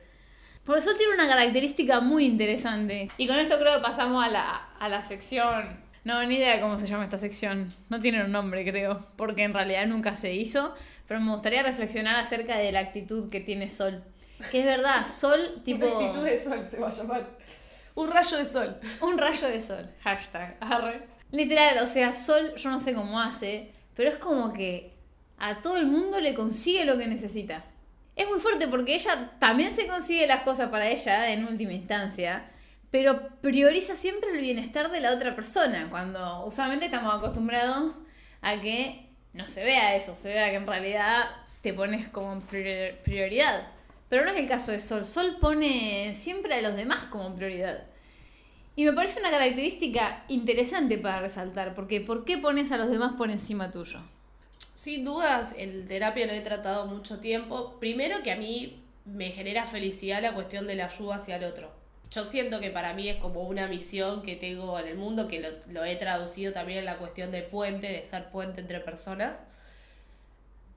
Porque 0.65 0.81
Sol 0.81 0.95
tiene 0.97 1.13
una 1.13 1.27
característica 1.27 2.01
muy 2.01 2.25
interesante. 2.25 3.09
Y 3.17 3.25
con 3.25 3.37
esto 3.39 3.57
creo 3.57 3.75
que 3.77 3.81
pasamos 3.81 4.23
a 4.23 4.29
la, 4.29 4.55
a 4.79 4.89
la 4.89 5.01
sección. 5.01 5.79
No, 6.03 6.23
ni 6.25 6.35
idea 6.35 6.59
cómo 6.59 6.77
se 6.77 6.87
llama 6.87 7.03
esta 7.03 7.17
sección. 7.17 7.73
No 7.89 8.01
tiene 8.01 8.23
un 8.23 8.31
nombre, 8.31 8.63
creo. 8.69 9.05
Porque 9.15 9.43
en 9.43 9.53
realidad 9.53 9.85
nunca 9.85 10.15
se 10.15 10.33
hizo. 10.33 10.73
Pero 11.07 11.19
me 11.19 11.31
gustaría 11.31 11.63
reflexionar 11.63 12.15
acerca 12.15 12.57
de 12.57 12.71
la 12.71 12.79
actitud 12.79 13.29
que 13.29 13.39
tiene 13.39 13.69
Sol. 13.69 14.03
Que 14.49 14.59
es 14.59 14.65
verdad, 14.65 15.05
Sol, 15.05 15.61
tipo. 15.63 15.85
Una 15.85 16.07
actitud 16.07 16.25
de 16.25 16.37
sol 16.37 16.65
se 16.65 16.79
va 16.79 16.87
a 16.87 16.91
llamar. 16.91 17.27
Un 17.93 18.09
rayo 18.09 18.37
de 18.37 18.45
sol. 18.45 18.77
Un 19.01 19.17
rayo 19.17 19.47
de 19.47 19.61
sol. 19.61 19.89
Hashtag. 20.01 20.57
Arre. 20.61 21.01
Literal, 21.31 21.83
o 21.83 21.87
sea, 21.87 22.13
Sol, 22.13 22.55
yo 22.55 22.69
no 22.69 22.79
sé 22.79 22.93
cómo 22.93 23.19
hace, 23.19 23.71
pero 23.95 24.09
es 24.09 24.17
como 24.17 24.53
que 24.53 24.93
a 25.37 25.61
todo 25.61 25.77
el 25.77 25.87
mundo 25.87 26.19
le 26.19 26.33
consigue 26.33 26.85
lo 26.85 26.97
que 26.97 27.07
necesita. 27.07 27.63
Es 28.15 28.27
muy 28.27 28.39
fuerte 28.39 28.67
porque 28.67 28.95
ella 28.95 29.31
también 29.39 29.73
se 29.73 29.87
consigue 29.87 30.27
las 30.27 30.43
cosas 30.43 30.69
para 30.69 30.89
ella 30.89 31.29
en 31.31 31.47
última 31.47 31.71
instancia, 31.71 32.49
pero 32.91 33.29
prioriza 33.41 33.95
siempre 33.95 34.31
el 34.31 34.41
bienestar 34.41 34.91
de 34.91 34.99
la 34.99 35.13
otra 35.13 35.33
persona, 35.35 35.89
cuando 35.89 36.45
usualmente 36.45 36.85
estamos 36.85 37.15
acostumbrados 37.15 38.01
a 38.41 38.59
que 38.59 39.07
no 39.33 39.47
se 39.47 39.63
vea 39.63 39.95
eso, 39.95 40.15
se 40.15 40.29
vea 40.33 40.49
que 40.49 40.57
en 40.57 40.67
realidad 40.67 41.29
te 41.61 41.73
pones 41.73 42.09
como 42.09 42.41
prior- 42.41 42.97
prioridad. 43.03 43.67
Pero 44.09 44.25
no 44.25 44.31
es 44.31 44.37
el 44.37 44.47
caso 44.49 44.73
de 44.73 44.81
Sol. 44.81 45.05
Sol 45.05 45.37
pone 45.39 46.13
siempre 46.13 46.53
a 46.55 46.61
los 46.61 46.75
demás 46.75 47.05
como 47.05 47.33
prioridad. 47.33 47.85
Y 48.75 48.83
me 48.83 48.91
parece 48.93 49.21
una 49.21 49.31
característica 49.31 50.25
interesante 50.27 50.97
para 50.97 51.21
resaltar, 51.21 51.73
porque 51.75 52.01
¿por 52.01 52.25
qué 52.25 52.37
pones 52.37 52.73
a 52.73 52.77
los 52.77 52.89
demás 52.89 53.13
por 53.17 53.31
encima 53.31 53.71
tuyo? 53.71 53.99
Sin 54.73 55.05
dudas, 55.05 55.55
en 55.57 55.87
terapia 55.87 56.25
lo 56.25 56.33
he 56.33 56.41
tratado 56.41 56.87
mucho 56.87 57.19
tiempo. 57.19 57.77
Primero 57.79 58.21
que 58.23 58.31
a 58.31 58.35
mí 58.35 58.83
me 59.05 59.31
genera 59.31 59.65
felicidad 59.65 60.21
la 60.21 60.33
cuestión 60.33 60.67
de 60.67 60.75
la 60.75 60.85
ayuda 60.85 61.15
hacia 61.15 61.37
el 61.37 61.45
otro. 61.45 61.80
Yo 62.11 62.25
siento 62.25 62.59
que 62.59 62.69
para 62.69 62.93
mí 62.93 63.07
es 63.07 63.17
como 63.17 63.43
una 63.43 63.67
misión 63.67 64.21
que 64.21 64.35
tengo 64.35 64.77
en 64.77 64.87
el 64.87 64.97
mundo, 64.97 65.29
que 65.29 65.39
lo, 65.39 65.49
lo 65.67 65.85
he 65.85 65.95
traducido 65.95 66.51
también 66.51 66.79
en 66.79 66.85
la 66.85 66.97
cuestión 66.97 67.31
de 67.31 67.41
puente, 67.41 67.87
de 67.87 68.03
ser 68.03 68.29
puente 68.29 68.59
entre 68.59 68.81
personas. 68.81 69.45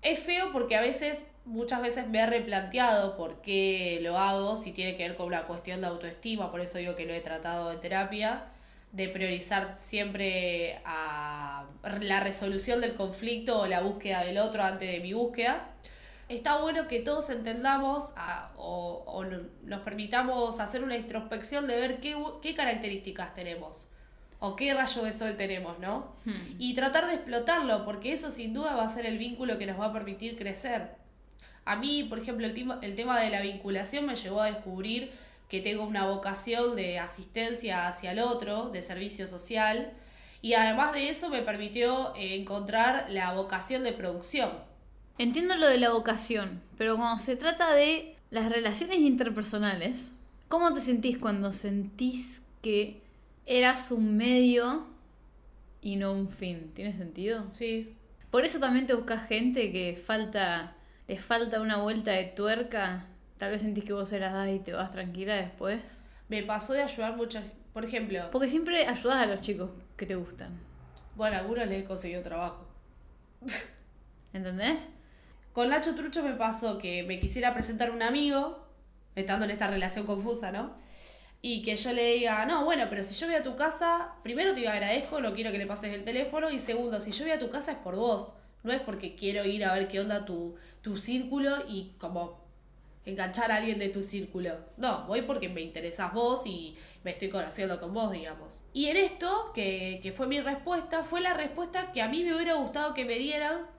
Es 0.00 0.20
feo 0.20 0.52
porque 0.52 0.76
a 0.76 0.80
veces, 0.80 1.26
muchas 1.44 1.82
veces 1.82 2.06
me 2.06 2.20
he 2.20 2.26
replanteado 2.26 3.16
por 3.16 3.40
qué 3.40 3.98
lo 4.02 4.18
hago, 4.18 4.56
si 4.56 4.70
tiene 4.70 4.96
que 4.96 5.08
ver 5.08 5.16
con 5.16 5.26
una 5.26 5.46
cuestión 5.46 5.80
de 5.80 5.86
autoestima, 5.88 6.50
por 6.50 6.60
eso 6.60 6.78
digo 6.78 6.94
que 6.94 7.06
lo 7.06 7.14
he 7.14 7.20
tratado 7.20 7.72
en 7.72 7.80
terapia, 7.80 8.44
de 8.92 9.08
priorizar 9.08 9.76
siempre 9.78 10.80
a 10.84 11.64
la 12.00 12.20
resolución 12.20 12.80
del 12.80 12.94
conflicto 12.94 13.60
o 13.60 13.66
la 13.66 13.80
búsqueda 13.80 14.22
del 14.24 14.38
otro 14.38 14.62
antes 14.62 14.88
de 14.88 15.00
mi 15.00 15.14
búsqueda. 15.14 15.70
Está 16.28 16.58
bueno 16.60 16.88
que 16.88 17.00
todos 17.00 17.28
entendamos 17.30 18.12
a- 18.16 18.50
o, 18.56 19.04
o 19.06 19.24
no- 19.24 19.42
nos 19.64 19.80
permitamos 19.82 20.58
hacer 20.60 20.82
una 20.82 20.96
introspección 20.96 21.66
de 21.66 21.76
ver 21.76 22.00
qué, 22.00 22.16
qué 22.42 22.54
características 22.54 23.34
tenemos 23.34 23.82
o 24.40 24.56
qué 24.56 24.74
rayo 24.74 25.02
de 25.04 25.12
sol 25.12 25.36
tenemos, 25.36 25.78
¿no? 25.78 26.14
Hmm. 26.24 26.56
y 26.58 26.74
tratar 26.74 27.06
de 27.06 27.14
explotarlo, 27.14 27.84
porque 27.84 28.12
eso 28.12 28.30
sin 28.30 28.52
duda 28.52 28.74
va 28.74 28.84
a 28.84 28.88
ser 28.88 29.06
el 29.06 29.16
vínculo 29.18 29.58
que 29.58 29.66
nos 29.66 29.78
va 29.80 29.86
a 29.86 29.92
permitir 29.92 30.36
crecer. 30.36 30.90
A 31.64 31.76
mí, 31.76 32.04
por 32.04 32.18
ejemplo, 32.18 32.46
el 32.46 32.52
tema, 32.54 32.78
el 32.82 32.94
tema 32.94 33.18
de 33.20 33.30
la 33.30 33.40
vinculación 33.40 34.04
me 34.06 34.16
llevó 34.16 34.42
a 34.42 34.46
descubrir 34.50 35.12
que 35.48 35.60
tengo 35.60 35.84
una 35.84 36.06
vocación 36.06 36.74
de 36.76 36.98
asistencia 36.98 37.86
hacia 37.88 38.12
el 38.12 38.18
otro, 38.18 38.68
de 38.70 38.82
servicio 38.82 39.26
social, 39.26 39.92
y 40.42 40.54
además 40.54 40.92
de 40.92 41.08
eso 41.08 41.30
me 41.30 41.40
permitió 41.42 42.12
encontrar 42.16 43.06
la 43.08 43.32
vocación 43.32 43.82
de 43.82 43.92
producción. 43.92 44.50
Entiendo 45.18 45.54
lo 45.56 45.66
de 45.68 45.78
la 45.78 45.90
vocación, 45.90 46.60
pero 46.76 46.96
cuando 46.96 47.22
se 47.22 47.36
trata 47.36 47.72
de 47.72 48.16
las 48.30 48.50
relaciones 48.50 48.98
interpersonales, 48.98 50.10
¿cómo 50.48 50.74
te 50.74 50.80
sentís 50.80 51.18
cuando 51.18 51.52
sentís 51.52 52.42
que 52.62 53.00
eras 53.46 53.90
un 53.92 54.16
medio 54.16 54.86
y 55.80 55.96
no 55.96 56.12
un 56.12 56.28
fin? 56.28 56.72
¿Tiene 56.74 56.94
sentido? 56.96 57.46
Sí, 57.52 57.94
Por 58.30 58.44
eso 58.44 58.58
también 58.58 58.86
te 58.86 58.94
buscas 58.94 59.28
gente 59.28 59.70
que 59.70 59.94
falta, 60.04 60.74
les 61.06 61.20
falta 61.24 61.60
una 61.60 61.76
vuelta 61.76 62.10
de 62.10 62.24
tuerca. 62.24 63.06
Tal 63.38 63.52
vez 63.52 63.62
sentís 63.62 63.84
que 63.84 63.92
vos 63.92 64.08
se 64.08 64.18
las 64.18 64.32
das 64.32 64.48
y 64.50 64.58
te 64.58 64.72
vas 64.72 64.90
tranquila 64.90 65.36
después. 65.36 66.00
me 66.28 66.42
pasó 66.42 66.72
de 66.72 66.82
ayudar 66.82 67.16
mucha, 67.16 67.42
Por 67.72 67.84
ejemplo, 67.84 68.28
Porque 68.32 68.48
siempre 68.48 68.86
ayudas 68.88 69.16
a 69.18 69.26
los 69.26 69.40
chicos 69.40 69.70
que 69.96 70.06
te 70.06 70.16
gustan. 70.16 70.58
bueno, 71.14 71.36
a 71.36 71.40
algunos 71.40 71.68
les 71.68 71.82
he 71.82 71.86
conseguido 71.86 72.22
trabajo. 72.22 72.66
¿Entendés? 74.32 74.88
Con 75.54 75.68
Nacho 75.68 75.94
Trucho 75.94 76.24
me 76.24 76.32
pasó 76.32 76.78
que 76.78 77.04
me 77.04 77.20
quisiera 77.20 77.54
presentar 77.54 77.92
un 77.92 78.02
amigo, 78.02 78.58
estando 79.14 79.44
en 79.44 79.52
esta 79.52 79.68
relación 79.68 80.04
confusa, 80.04 80.50
¿no? 80.50 80.72
Y 81.42 81.62
que 81.62 81.76
yo 81.76 81.92
le 81.92 82.14
diga, 82.16 82.44
no, 82.44 82.64
bueno, 82.64 82.86
pero 82.90 83.04
si 83.04 83.14
yo 83.14 83.28
voy 83.28 83.36
a 83.36 83.44
tu 83.44 83.54
casa, 83.54 84.14
primero 84.24 84.52
te 84.52 84.66
agradezco, 84.66 85.20
no 85.20 85.32
quiero 85.32 85.52
que 85.52 85.58
le 85.58 85.66
pases 85.66 85.94
el 85.94 86.02
teléfono, 86.02 86.50
y 86.50 86.58
segundo, 86.58 87.00
si 87.00 87.12
yo 87.12 87.24
voy 87.24 87.30
a 87.30 87.38
tu 87.38 87.50
casa 87.50 87.70
es 87.70 87.78
por 87.78 87.94
vos, 87.94 88.32
no 88.64 88.72
es 88.72 88.80
porque 88.80 89.14
quiero 89.14 89.44
ir 89.44 89.64
a 89.64 89.74
ver 89.74 89.86
qué 89.86 90.00
onda 90.00 90.24
tu, 90.24 90.56
tu 90.82 90.96
círculo 90.96 91.58
y 91.68 91.92
como 92.00 92.42
enganchar 93.04 93.52
a 93.52 93.56
alguien 93.56 93.78
de 93.78 93.90
tu 93.90 94.02
círculo. 94.02 94.56
No, 94.76 95.06
voy 95.06 95.22
porque 95.22 95.48
me 95.48 95.60
interesás 95.60 96.12
vos 96.12 96.44
y 96.46 96.76
me 97.04 97.12
estoy 97.12 97.28
conociendo 97.28 97.78
con 97.78 97.94
vos, 97.94 98.10
digamos. 98.10 98.64
Y 98.72 98.86
en 98.86 98.96
esto, 98.96 99.52
que, 99.54 100.00
que 100.02 100.10
fue 100.10 100.26
mi 100.26 100.40
respuesta, 100.40 101.04
fue 101.04 101.20
la 101.20 101.34
respuesta 101.34 101.92
que 101.92 102.02
a 102.02 102.08
mí 102.08 102.24
me 102.24 102.34
hubiera 102.34 102.54
gustado 102.54 102.92
que 102.92 103.04
me 103.04 103.20
dieran 103.20 103.72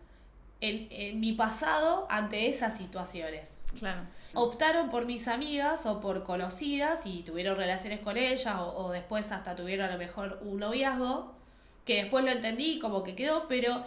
en, 0.70 0.88
en 0.90 1.20
mi 1.20 1.34
pasado 1.34 2.08
ante 2.10 2.50
esas 2.50 2.78
situaciones. 2.78 3.62
Claro. 3.78 4.02
Optaron 4.34 4.90
por 4.90 5.06
mis 5.06 5.28
amigas 5.28 5.86
o 5.86 6.02
por 6.02 6.24
conocidas 6.24 7.06
y 7.06 7.24
tuvieron 7.24 7.56
relaciones 7.58 8.00
con 8.02 8.18
ellas 8.18 8.56
o, 8.60 8.76
o 8.76 8.92
después 8.92 9.32
hasta 9.32 9.56
tuvieron 9.56 9.88
a 9.88 9.94
lo 9.94 9.98
mejor 9.98 10.40
un 10.44 10.60
noviazgo, 10.60 11.34
que 11.86 12.04
después 12.04 12.26
lo 12.26 12.32
entendí 12.32 12.80
como 12.80 13.04
que 13.04 13.16
quedó, 13.16 13.48
pero 13.48 13.84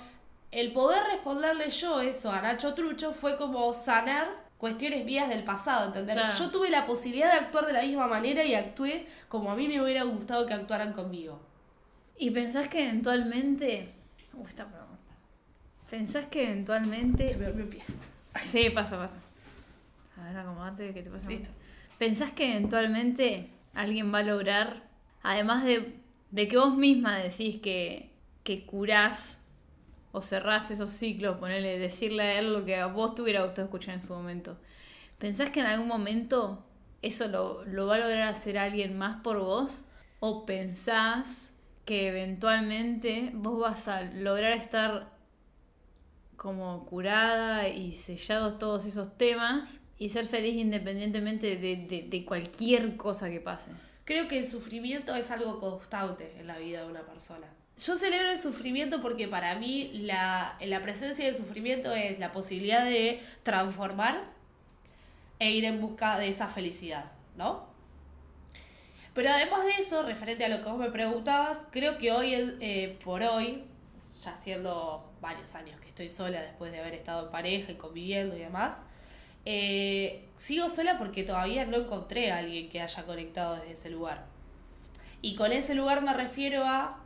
el 0.51 0.73
poder 0.73 1.03
responderle 1.13 1.69
yo 1.71 2.01
eso 2.01 2.31
a 2.31 2.41
Nacho 2.41 2.73
Trucho 2.75 3.13
fue 3.13 3.37
como 3.37 3.75
sanar 3.75 4.49
cuestiones 4.57 5.05
mías 5.05 5.29
del 5.29 5.45
pasado, 5.45 5.89
¿entender? 5.89 6.17
Claro. 6.17 6.35
Yo 6.37 6.51
tuve 6.51 6.71
la 6.71 6.87
posibilidad 6.87 7.33
de 7.33 7.39
actuar 7.39 7.67
de 7.67 7.73
la 7.73 7.83
misma 7.83 8.07
manera 8.07 8.43
y 8.45 8.55
actué 8.55 9.07
como 9.29 9.51
a 9.51 9.55
mí 9.55 9.69
me 9.69 9.81
hubiera 9.81 10.05
gustado 10.05 10.47
que 10.47 10.55
actuaran 10.55 10.93
conmigo. 10.95 11.41
¿Y 12.17 12.31
pensás 12.31 12.69
que 12.69 12.85
eventualmente... 12.85 13.95
Uh, 14.33 14.47
esta 14.47 14.65
pregunta. 14.65 14.88
¿Pensás 15.91 16.27
que 16.27 16.45
eventualmente... 16.45 17.29
Se 17.29 17.39
me 17.39 17.65
pie. 17.65 17.83
Sí, 18.47 18.71
pasa, 18.71 18.97
pasa. 18.97 19.17
A 20.17 20.25
ver, 20.25 20.37
acomodate 20.37 20.93
que 20.93 21.03
te 21.03 21.11
pasa. 21.11 21.29
Listo. 21.29 21.51
¿Pensás 21.99 22.31
que 22.33 22.53
eventualmente 22.53 23.51
alguien 23.75 24.13
va 24.13 24.19
a 24.19 24.23
lograr, 24.23 24.83
además 25.23 25.65
de, 25.65 25.97
de 26.31 26.49
que 26.49 26.57
vos 26.57 26.77
misma 26.77 27.19
decís 27.19 27.61
que, 27.61 28.11
que 28.45 28.65
curás 28.67 29.39
o 30.13 30.23
cerrás 30.23 30.71
esos 30.71 30.91
ciclos, 30.91 31.39
ponerle, 31.39 31.79
decirle 31.79 32.23
a 32.23 32.39
él 32.39 32.53
lo 32.53 32.65
que 32.65 32.77
a 32.77 32.87
vos 32.87 33.15
te 33.15 33.23
hubiera 33.23 33.43
gustado 33.45 33.67
escuchar 33.67 33.95
en 33.95 34.03
su 34.03 34.15
momento, 34.15 34.57
¿pensás 35.19 35.51
que 35.51 35.61
en 35.61 35.67
algún 35.67 35.89
momento 35.89 36.65
eso 37.03 37.29
lo, 37.29 37.65
lo 37.65 37.87
va 37.87 37.97
a 37.97 37.99
lograr 37.99 38.23
hacer 38.23 38.59
alguien 38.59 38.97
más 38.97 39.21
por 39.23 39.39
vos? 39.39 39.85
¿O 40.21 40.47
pensás 40.47 41.55
que 41.85 42.09
eventualmente 42.09 43.31
vos 43.35 43.61
vas 43.61 43.89
a 43.89 44.03
lograr 44.03 44.53
estar 44.53 45.18
como 46.39 46.87
curada 46.87 47.69
y 47.69 47.95
sellados 47.97 48.59
todos 48.59 48.87
esos 48.87 49.19
temas 49.19 49.81
y 49.99 50.09
ser 50.09 50.25
feliz 50.27 50.55
independientemente 50.57 51.57
de, 51.57 51.77
de- 51.77 52.07
de 52.09 52.25
cualquier 52.25 52.97
cosa 52.97 53.29
que 53.29 53.41
pase. 53.41 53.71
Creo 54.05 54.27
que 54.29 54.39
el 54.39 54.47
sufrimiento 54.47 55.15
es 55.15 55.31
algo 55.31 55.59
constante 55.61 56.35
en 56.39 56.47
la 56.47 56.57
vida 56.57 56.81
de 56.83 56.87
una 56.87 57.03
persona. 57.03 57.47
Yo 57.77 57.97
celebro 57.97 58.31
el 58.31 58.39
sufrimiento 58.39 59.03
porque 59.03 59.29
para 59.29 59.57
mí 59.57 59.91
la, 60.05 60.57
la 60.61 60.83
presencia 60.83 61.27
del 61.27 61.35
sufrimiento 61.35 61.93
es 61.93 62.19
la 62.19 62.33
posibilidad 62.33 62.85
de 62.85 63.21
transformar 63.43 64.25
e 65.39 65.51
ir 65.51 65.65
en 65.65 65.81
busca 65.81 66.19
de 66.19 66.29
esa 66.29 66.49
felicidad, 66.49 67.13
¿no? 67.37 67.67
Pero 69.15 69.31
además 69.31 69.65
de 69.65 69.73
eso, 69.83 70.03
referente 70.03 70.45
a 70.45 70.49
lo 70.49 70.63
que 70.63 70.71
vos 70.71 70.79
me 70.79 70.91
preguntabas, 70.91 71.67
creo 71.73 71.99
que 71.99 72.13
hoy, 72.13 72.35
eh, 72.61 72.99
por 73.05 73.23
hoy, 73.23 73.65
ya 74.23 74.35
siendo 74.37 75.13
varios 75.21 75.55
años 75.55 75.79
que 75.81 75.88
estoy 76.03 76.11
sola 76.11 76.41
después 76.41 76.71
de 76.71 76.79
haber 76.79 76.95
estado 76.95 77.27
en 77.27 77.33
pareja 77.33 77.73
y 77.73 77.75
conviviendo 77.75 78.37
y 78.37 78.41
demás, 78.41 78.75
eh, 79.45 80.29
sigo 80.37 80.69
sola 80.69 80.97
porque 80.97 81.25
todavía 81.25 81.65
no 81.65 81.79
encontré 81.79 82.31
a 82.31 82.39
alguien 82.39 82.69
que 82.69 82.81
haya 82.81 83.05
conectado 83.05 83.57
desde 83.57 83.73
ese 83.73 83.91
lugar. 83.91 84.27
Y 85.23 85.35
con 85.35 85.51
ese 85.51 85.75
lugar 85.75 86.03
me 86.03 86.15
refiero 86.15 86.65
a 86.65 87.03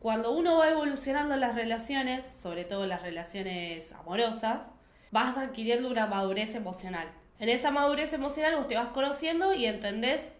cuando 0.00 0.32
uno 0.32 0.58
va 0.58 0.68
evolucionando 0.68 1.34
las 1.36 1.54
relaciones, 1.54 2.26
sobre 2.26 2.66
todo 2.66 2.86
las 2.86 3.00
relaciones 3.00 3.92
amorosas, 3.94 4.70
vas 5.10 5.38
adquiriendo 5.38 5.88
una 5.88 6.06
madurez 6.06 6.54
emocional. 6.54 7.10
En 7.38 7.48
esa 7.48 7.70
madurez 7.70 8.12
emocional 8.12 8.56
vos 8.56 8.68
te 8.68 8.76
vas 8.76 8.88
conociendo 8.88 9.54
y 9.54 9.64
entendés 9.64 10.34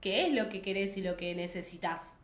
qué 0.00 0.28
es 0.28 0.32
lo 0.32 0.48
que 0.48 0.62
querés 0.62 0.96
y 0.96 1.02
lo 1.02 1.16
que 1.16 1.34
necesitas. 1.34 2.14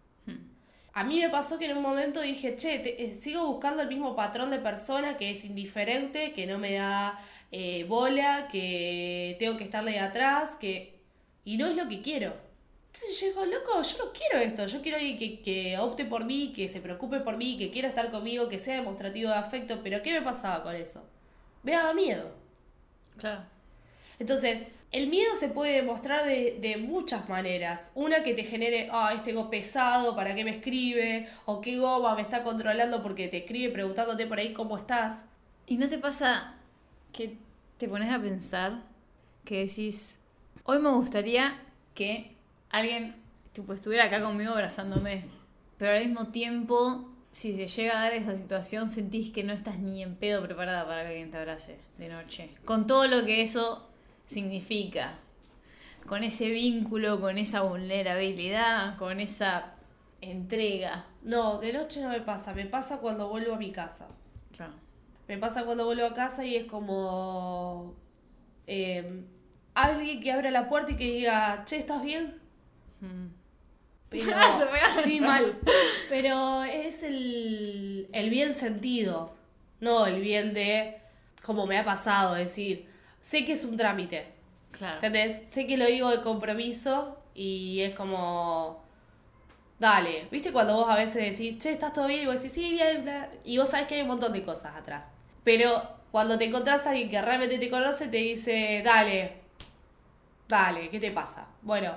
A 1.01 1.05
mí 1.05 1.21
me 1.21 1.29
pasó 1.31 1.59
que 1.59 1.67
en 1.67 1.77
un 1.77 1.83
momento 1.83 2.21
dije, 2.21 2.57
che, 2.57 2.79
te- 2.81 3.05
eh, 3.05 3.13
sigo 3.15 3.47
buscando 3.47 3.83
el 3.83 3.89
mismo 3.89 4.17
patrón 4.17 4.51
de 4.51 4.59
persona 4.59 5.17
que 5.17 5.31
es 5.31 5.45
indiferente, 5.45 6.33
que 6.33 6.47
no 6.47 6.59
me 6.59 6.73
da 6.75 7.21
eh, 7.53 7.85
bola, 7.89 8.49
que 8.51 9.37
tengo 9.39 9.57
que 9.57 9.65
estarle 9.65 9.93
de 9.93 10.01
atrás, 10.01 10.57
que... 10.61 10.99
Y 11.45 11.57
no 11.57 11.67
es 11.67 11.77
lo 11.77 11.89
que 11.89 12.03
quiero. 12.03 12.35
Entonces 12.87 13.21
yo 13.21 13.27
digo, 13.29 13.45
loco, 13.47 13.83
yo 13.83 14.05
no 14.05 14.13
quiero 14.13 14.39
esto, 14.45 14.67
yo 14.67 14.83
quiero 14.83 14.99
alguien 14.99 15.19
que, 15.19 15.41
que 15.41 15.79
opte 15.79 16.05
por 16.05 16.25
mí, 16.25 16.53
que 16.55 16.69
se 16.69 16.81
preocupe 16.81 17.21
por 17.21 17.37
mí, 17.37 17.57
que 17.59 17.71
quiera 17.71 17.89
estar 17.89 18.11
conmigo, 18.11 18.49
que 18.49 18.59
sea 18.59 18.75
demostrativo 18.77 19.31
de 19.31 19.37
afecto, 19.37 19.81
pero 19.85 20.03
¿qué 20.03 20.13
me 20.13 20.23
pasaba 20.23 20.63
con 20.65 20.75
eso? 20.75 21.05
Me 21.63 21.73
daba 21.73 21.95
miedo. 21.95 22.31
Claro. 23.19 23.43
Entonces, 24.19 24.67
el 24.91 25.09
miedo 25.09 25.35
se 25.39 25.49
puede 25.49 25.75
demostrar 25.75 26.25
de, 26.25 26.59
de 26.61 26.77
muchas 26.79 27.29
maneras. 27.29 27.91
Una 27.95 28.23
que 28.23 28.35
te 28.35 28.45
genere, 28.45 28.89
ah, 28.91 29.13
este 29.15 29.31
ego 29.33 29.51
pesado, 29.51 30.17
¿para 30.17 30.35
qué 30.35 30.45
me 30.45 30.51
escribe? 30.51 31.29
O 31.45 31.61
qué 31.61 31.79
goma 31.79 32.15
me 32.15 32.23
está 32.23 32.43
controlando 32.43 33.03
porque 33.03 33.29
te 33.29 33.39
escribe 33.39 33.73
preguntándote 33.73 34.27
por 34.27 34.39
ahí 34.39 34.53
cómo 34.55 34.79
estás. 34.79 35.27
¿Y 35.67 35.77
no 35.77 35.89
te 35.89 35.99
pasa 35.99 36.55
que 37.13 37.37
te 37.77 37.89
pones 37.89 38.11
a 38.11 38.19
pensar 38.19 38.83
que 39.45 39.67
decís, 39.67 40.19
hoy 40.65 40.79
me 40.79 40.91
gustaría 40.91 41.61
que 41.95 42.35
alguien 42.71 43.17
tipo, 43.53 43.73
estuviera 43.73 44.05
acá 44.05 44.23
conmigo 44.23 44.53
abrazándome, 44.53 45.25
pero 45.79 45.93
al 45.93 46.07
mismo 46.07 46.29
tiempo, 46.29 47.09
si 47.33 47.55
se 47.55 47.69
llega 47.69 47.99
a 47.99 48.03
dar 48.03 48.13
esa 48.15 48.37
situación, 48.37 48.87
sentís 48.87 49.33
que 49.33 49.45
no 49.45 49.53
estás 49.53 49.79
ni 49.79 50.03
en 50.03 50.17
pedo 50.17 50.43
preparada 50.43 50.87
para 50.87 51.03
que 51.03 51.09
alguien 51.09 51.31
te 51.31 51.39
abrace 51.39 51.79
de 51.99 52.09
noche? 52.09 52.51
Con 52.65 52.87
todo 52.87 53.07
lo 53.07 53.25
que 53.25 53.43
eso 53.43 53.88
significa, 54.29 55.15
con 56.07 56.23
ese 56.23 56.51
vínculo, 56.51 57.21
con 57.21 57.37
esa 57.39 57.63
vulnerabilidad, 57.63 58.97
con 58.97 59.19
esa 59.19 59.75
entrega. 60.21 61.07
No, 61.23 61.59
de 61.59 61.73
noche 61.73 62.01
no 62.01 62.11
me 62.11 62.21
pasa, 62.21 62.55
me 62.55 62.67
pasa 62.67 62.99
cuando 62.99 63.29
vuelvo 63.29 63.55
a 63.55 63.59
mi 63.59 63.73
casa. 63.73 64.07
Claro. 64.57 64.75
Me 65.27 65.37
pasa 65.37 65.65
cuando 65.65 65.85
vuelvo 65.85 66.07
a 66.07 66.15
casa 66.15 66.45
y 66.45 66.55
es 66.57 66.65
como... 66.67 67.95
eh, 68.67 69.25
alguien 69.75 70.21
que 70.21 70.33
abra 70.33 70.51
la 70.51 70.69
puerta 70.69 70.93
y 70.93 70.97
que 70.97 71.05
diga, 71.05 71.63
che, 71.65 71.77
¿estás 71.79 72.03
bien? 72.03 72.41
Mm. 73.01 73.27
Pero, 74.09 74.33
sí, 75.05 75.21
mal. 75.21 75.59
Pero 76.09 76.65
es 76.65 77.03
el, 77.03 78.09
el 78.13 78.31
bien 78.31 78.53
sentido, 78.55 79.35
no 79.81 80.07
el 80.07 80.21
bien 80.23 80.55
de, 80.55 80.97
como 81.45 81.67
me 81.67 81.79
ha 81.79 81.85
pasado, 81.85 82.35
decir, 82.35 82.89
sé 83.29 83.45
que 83.45 83.53
es 83.53 83.65
un 83.65 83.77
trámite, 83.77 84.27
Claro. 84.71 84.95
¿entendés? 84.95 85.43
Sé 85.51 85.67
que 85.67 85.77
lo 85.77 85.85
digo 85.85 86.09
de 86.11 86.23
compromiso 86.23 87.19
y 87.35 87.81
es 87.83 87.95
como, 87.95 88.83
dale, 89.79 90.29
¿viste 90.31 90.51
cuando 90.51 90.77
vos 90.77 90.87
a 90.89 90.97
veces 90.97 91.37
decís, 91.37 91.59
che, 91.59 91.73
¿estás 91.73 91.93
todo 91.93 92.07
bien? 92.07 92.23
Y 92.23 92.27
vos 92.27 92.37
decís, 92.37 92.53
sí, 92.53 92.71
bien, 92.73 93.05
bla", 93.05 93.29
y 93.45 93.59
vos 93.59 93.69
sabés 93.69 93.87
que 93.87 93.97
hay 93.97 94.01
un 94.01 94.09
montón 94.09 94.33
de 94.33 94.43
cosas 94.43 94.75
atrás. 94.77 95.09
Pero 95.45 95.83
cuando 96.11 96.39
te 96.39 96.47
encontrás 96.47 96.87
a 96.87 96.91
alguien 96.91 97.11
que 97.11 97.21
realmente 97.21 97.59
te 97.59 97.69
conoce, 97.69 98.09
te 98.09 98.17
dice, 98.17 98.81
dale, 98.83 99.35
dale, 100.49 100.89
¿qué 100.89 100.99
te 100.99 101.11
pasa? 101.11 101.49
Bueno, 101.61 101.97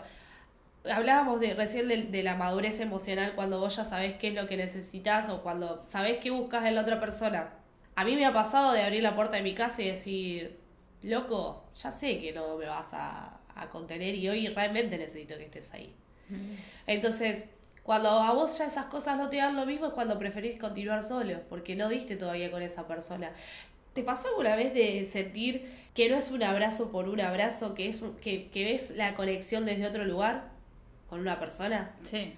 hablábamos 0.92 1.40
de, 1.40 1.54
recién 1.54 1.88
de, 1.88 2.04
de 2.04 2.24
la 2.24 2.36
madurez 2.36 2.82
emocional 2.82 3.36
cuando 3.36 3.58
vos 3.62 3.74
ya 3.78 3.86
sabés 3.86 4.16
qué 4.18 4.30
es 4.30 4.34
lo 4.34 4.48
que 4.48 4.58
necesitas 4.58 5.30
o 5.30 5.42
cuando 5.44 5.82
sabés 5.88 6.18
qué 6.18 6.30
buscas 6.30 6.66
en 6.66 6.76
la 6.76 6.82
otra 6.82 7.00
persona. 7.00 7.52
A 7.96 8.04
mí 8.04 8.18
me 8.18 8.26
ha 8.26 8.34
pasado 8.34 8.74
de 8.74 8.82
abrir 8.84 9.02
la 9.02 9.16
puerta 9.16 9.38
de 9.38 9.44
mi 9.44 9.54
casa 9.54 9.82
y 9.82 9.88
decir, 9.88 10.61
loco, 11.04 11.66
ya 11.82 11.92
sé 11.92 12.20
que 12.20 12.32
no 12.32 12.58
me 12.58 12.66
vas 12.66 12.88
a, 12.94 13.40
a 13.56 13.70
contener 13.70 14.16
y 14.16 14.30
hoy 14.30 14.48
realmente 14.50 14.98
necesito 14.98 15.36
que 15.38 15.46
estés 15.46 15.74
ahí. 15.74 15.94
Entonces, 16.88 17.46
cuando 17.84 18.10
a 18.10 18.34
vos 18.34 18.58
ya 18.58 18.66
esas 18.68 18.86
cosas 18.86 19.18
no 19.18 19.30
te 19.30 19.38
dan 19.38 19.56
lo 19.56 19.66
mismo 19.66 19.88
es 19.88 19.94
cuando 19.94 20.18
preferís 20.18 20.60
continuar 20.60 21.04
solo, 21.04 21.40
porque 21.50 21.76
no 21.76 21.90
diste 21.90 22.16
todavía 22.16 22.52
con 22.52 22.62
esa 22.62 22.88
persona. 22.88 23.32
¿Te 23.94 24.04
pasó 24.04 24.30
alguna 24.30 24.56
vez 24.56 24.74
de 24.74 25.06
sentir 25.06 25.70
que 25.94 26.10
no 26.10 26.16
es 26.16 26.32
un 26.32 26.44
abrazo 26.44 26.92
por 26.92 27.10
un 27.10 27.20
abrazo, 27.20 27.74
que, 27.76 27.90
es 27.90 28.02
un- 28.02 28.16
que, 28.18 28.50
que 28.50 28.64
ves 28.64 28.92
la 28.92 29.16
conexión 29.16 29.66
desde 29.66 29.86
otro 29.86 30.06
lugar 30.06 30.50
con 31.10 31.20
una 31.20 31.40
persona? 31.40 31.92
Sí. 32.06 32.34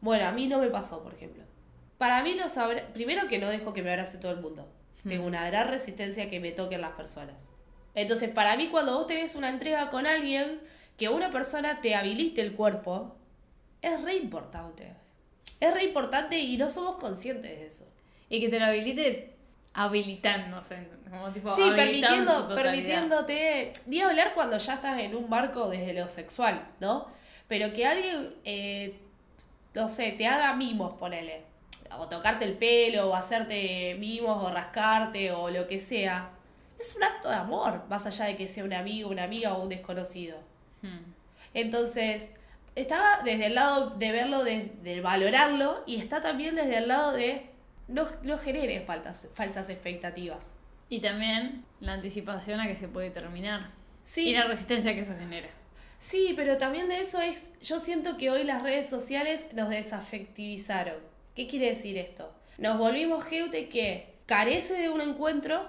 Bueno, 0.00 0.26
a 0.26 0.32
mí 0.32 0.46
no 0.46 0.58
me 0.58 0.68
pasó, 0.68 1.02
por 1.02 1.12
ejemplo. 1.14 1.42
Para 1.98 2.22
mí 2.22 2.34
los 2.34 2.56
abra- 2.56 2.86
primero 2.94 3.28
que 3.28 3.38
no 3.38 3.48
dejo 3.50 3.74
que 3.74 3.82
me 3.82 3.90
abrace 3.90 4.16
todo 4.18 4.32
el 4.32 4.40
mundo. 4.40 4.66
Tengo 5.06 5.26
una 5.26 5.44
gran 5.48 5.68
resistencia 5.68 6.24
a 6.24 6.30
que 6.30 6.38
me 6.40 6.52
toquen 6.52 6.80
las 6.80 6.92
personas. 6.92 7.34
Entonces, 7.94 8.30
para 8.30 8.56
mí 8.56 8.68
cuando 8.68 8.94
vos 8.96 9.06
tenés 9.06 9.34
una 9.34 9.50
entrega 9.50 9.90
con 9.90 10.06
alguien, 10.06 10.60
que 10.96 11.08
una 11.08 11.30
persona 11.30 11.80
te 11.80 11.94
habilite 11.94 12.40
el 12.40 12.54
cuerpo, 12.54 13.16
es 13.80 14.00
re 14.02 14.16
importante. 14.16 14.94
Es 15.60 15.74
re 15.74 15.84
importante 15.84 16.38
y 16.38 16.56
no 16.56 16.70
somos 16.70 16.96
conscientes 16.96 17.58
de 17.58 17.66
eso. 17.66 17.84
Y 18.28 18.40
que 18.40 18.48
te 18.48 18.58
lo 18.58 18.66
habilite 18.66 19.36
habilitándose, 19.74 20.88
como 21.10 21.30
tipo 21.30 21.54
Sí, 21.54 21.62
permitiendo, 21.74 22.54
permitiéndote, 22.54 23.72
ni 23.86 24.00
hablar 24.00 24.34
cuando 24.34 24.56
ya 24.58 24.74
estás 24.74 25.00
en 25.00 25.14
un 25.14 25.28
marco 25.28 25.68
desde 25.68 25.94
lo 25.94 26.08
sexual, 26.08 26.66
¿no? 26.80 27.06
Pero 27.48 27.72
que 27.72 27.86
alguien, 27.86 28.34
eh, 28.44 28.98
no 29.74 29.88
sé, 29.88 30.12
te 30.12 30.26
haga 30.26 30.54
mimos, 30.54 30.94
ponele, 30.98 31.42
o 31.98 32.08
tocarte 32.08 32.44
el 32.44 32.54
pelo, 32.54 33.10
o 33.10 33.14
hacerte 33.14 33.96
mimos, 33.98 34.42
o 34.42 34.50
rascarte, 34.50 35.32
o 35.32 35.50
lo 35.50 35.66
que 35.66 35.78
sea, 35.78 36.30
es 36.82 36.94
un 36.96 37.04
acto 37.04 37.28
de 37.28 37.36
amor, 37.36 37.84
más 37.88 38.04
allá 38.06 38.26
de 38.26 38.36
que 38.36 38.48
sea 38.48 38.64
un 38.64 38.72
amigo, 38.72 39.08
una 39.08 39.24
amiga 39.24 39.54
o 39.54 39.62
un 39.62 39.68
desconocido. 39.68 40.38
Hmm. 40.82 41.12
Entonces, 41.54 42.30
estaba 42.74 43.20
desde 43.24 43.46
el 43.46 43.54
lado 43.54 43.90
de 43.90 44.12
verlo, 44.12 44.44
de, 44.44 44.72
de 44.82 45.00
valorarlo, 45.00 45.82
y 45.86 45.96
está 45.96 46.20
también 46.20 46.56
desde 46.56 46.78
el 46.78 46.88
lado 46.88 47.12
de 47.12 47.50
no, 47.88 48.08
no 48.22 48.38
generes 48.38 48.84
faltas, 48.84 49.28
falsas 49.34 49.68
expectativas. 49.68 50.48
Y 50.88 51.00
también 51.00 51.64
la 51.80 51.94
anticipación 51.94 52.60
a 52.60 52.66
que 52.66 52.76
se 52.76 52.88
puede 52.88 53.10
terminar. 53.10 53.70
Sí, 54.04 54.28
Y 54.28 54.32
la 54.32 54.44
resistencia 54.44 54.94
que 54.94 55.00
eso 55.00 55.14
genera. 55.16 55.48
Sí, 55.98 56.34
pero 56.36 56.56
también 56.56 56.88
de 56.88 56.98
eso 56.98 57.20
es, 57.20 57.50
yo 57.60 57.78
siento 57.78 58.16
que 58.16 58.30
hoy 58.30 58.42
las 58.42 58.62
redes 58.62 58.88
sociales 58.88 59.46
nos 59.52 59.68
desafectivizaron. 59.68 60.96
¿Qué 61.36 61.46
quiere 61.46 61.68
decir 61.68 61.96
esto? 61.96 62.32
Nos 62.58 62.76
volvimos 62.76 63.24
gente 63.24 63.68
que 63.68 64.12
carece 64.26 64.74
de 64.74 64.88
un 64.88 65.00
encuentro, 65.00 65.68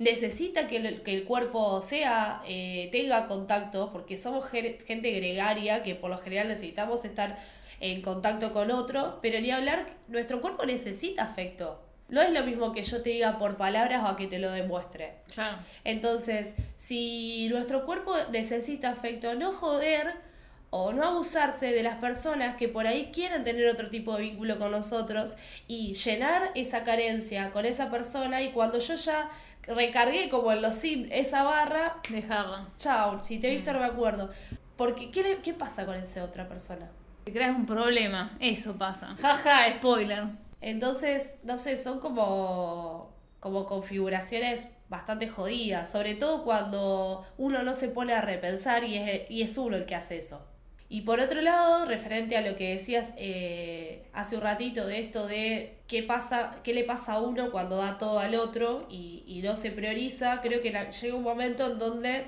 necesita 0.00 0.66
que 0.66 0.78
el, 0.78 1.02
que 1.02 1.14
el 1.14 1.24
cuerpo 1.24 1.80
sea, 1.82 2.42
eh, 2.46 2.88
tenga 2.90 3.28
contacto, 3.28 3.92
porque 3.92 4.16
somos 4.16 4.46
gen- 4.50 4.78
gente 4.86 5.12
gregaria 5.12 5.82
que 5.84 5.94
por 5.94 6.10
lo 6.10 6.18
general 6.18 6.48
necesitamos 6.48 7.04
estar 7.04 7.38
en 7.80 8.02
contacto 8.02 8.52
con 8.52 8.70
otro, 8.70 9.18
pero 9.22 9.38
ni 9.40 9.50
hablar, 9.50 9.86
nuestro 10.08 10.40
cuerpo 10.40 10.66
necesita 10.66 11.22
afecto. 11.22 11.80
No 12.08 12.20
es 12.22 12.30
lo 12.30 12.42
mismo 12.44 12.72
que 12.72 12.82
yo 12.82 13.02
te 13.02 13.10
diga 13.10 13.38
por 13.38 13.56
palabras 13.56 14.02
o 14.02 14.06
a 14.08 14.16
que 14.16 14.26
te 14.26 14.38
lo 14.40 14.50
demuestre. 14.50 15.12
Claro. 15.32 15.58
Entonces, 15.84 16.54
si 16.74 17.46
nuestro 17.50 17.84
cuerpo 17.86 18.14
necesita 18.32 18.90
afecto, 18.90 19.34
no 19.34 19.52
joder 19.52 20.14
o 20.70 20.92
no 20.92 21.04
abusarse 21.04 21.72
de 21.72 21.82
las 21.82 21.96
personas 21.96 22.56
que 22.56 22.68
por 22.68 22.86
ahí 22.86 23.10
quieren 23.12 23.44
tener 23.44 23.66
otro 23.68 23.90
tipo 23.90 24.16
de 24.16 24.22
vínculo 24.22 24.58
con 24.58 24.70
nosotros 24.70 25.36
y 25.68 25.94
llenar 25.94 26.50
esa 26.54 26.84
carencia 26.84 27.50
con 27.50 27.64
esa 27.66 27.90
persona 27.90 28.40
y 28.42 28.50
cuando 28.52 28.78
yo 28.78 28.94
ya 28.94 29.30
recargué 29.64 30.28
como 30.28 30.52
en 30.52 30.62
los 30.62 30.74
Sims 30.76 31.08
esa 31.12 31.42
barra, 31.42 31.96
Dejarla. 32.08 32.68
chao, 32.76 33.22
si 33.22 33.38
te 33.38 33.48
he 33.48 33.54
visto 33.54 33.72
no 33.72 33.80
me 33.80 33.84
acuerdo. 33.86 34.30
Porque, 34.76 35.10
¿qué, 35.10 35.22
le- 35.22 35.36
¿qué 35.42 35.52
pasa 35.52 35.84
con 35.86 35.94
esa 35.96 36.24
otra 36.24 36.48
persona? 36.48 36.90
Te 37.24 37.32
creas 37.32 37.54
un 37.54 37.66
problema. 37.66 38.36
Eso 38.40 38.76
pasa. 38.76 39.14
Jaja, 39.20 39.76
spoiler. 39.76 40.24
Entonces, 40.62 41.36
no 41.42 41.58
sé, 41.58 41.76
son 41.76 42.00
como, 42.00 43.14
como 43.40 43.66
configuraciones 43.66 44.68
bastante 44.88 45.28
jodidas, 45.28 45.90
sobre 45.92 46.14
todo 46.14 46.42
cuando 46.44 47.24
uno 47.38 47.62
no 47.62 47.74
se 47.74 47.88
pone 47.88 48.12
a 48.14 48.20
repensar 48.22 48.84
y 48.84 48.96
es, 48.96 49.30
y 49.30 49.42
es 49.42 49.56
uno 49.58 49.76
el 49.76 49.84
que 49.86 49.94
hace 49.94 50.16
eso. 50.18 50.46
Y 50.90 51.02
por 51.02 51.20
otro 51.20 51.40
lado, 51.40 51.86
referente 51.86 52.36
a 52.36 52.42
lo 52.42 52.56
que 52.56 52.70
decías 52.72 53.14
eh, 53.16 54.02
hace 54.12 54.36
un 54.36 54.42
ratito 54.42 54.86
de 54.86 54.98
esto 55.00 55.26
de 55.26 55.76
qué 55.86 56.02
pasa, 56.02 56.58
qué 56.64 56.74
le 56.74 56.84
pasa 56.84 57.14
a 57.14 57.20
uno 57.22 57.50
cuando 57.52 57.76
da 57.76 57.96
todo 57.96 58.18
al 58.18 58.34
otro 58.34 58.86
y, 58.90 59.22
y 59.26 59.40
no 59.42 59.54
se 59.56 59.70
prioriza, 59.70 60.40
creo 60.42 60.60
que 60.60 60.72
la- 60.72 60.90
llega 60.90 61.14
un 61.16 61.22
momento 61.22 61.70
en 61.72 61.78
donde 61.78 62.24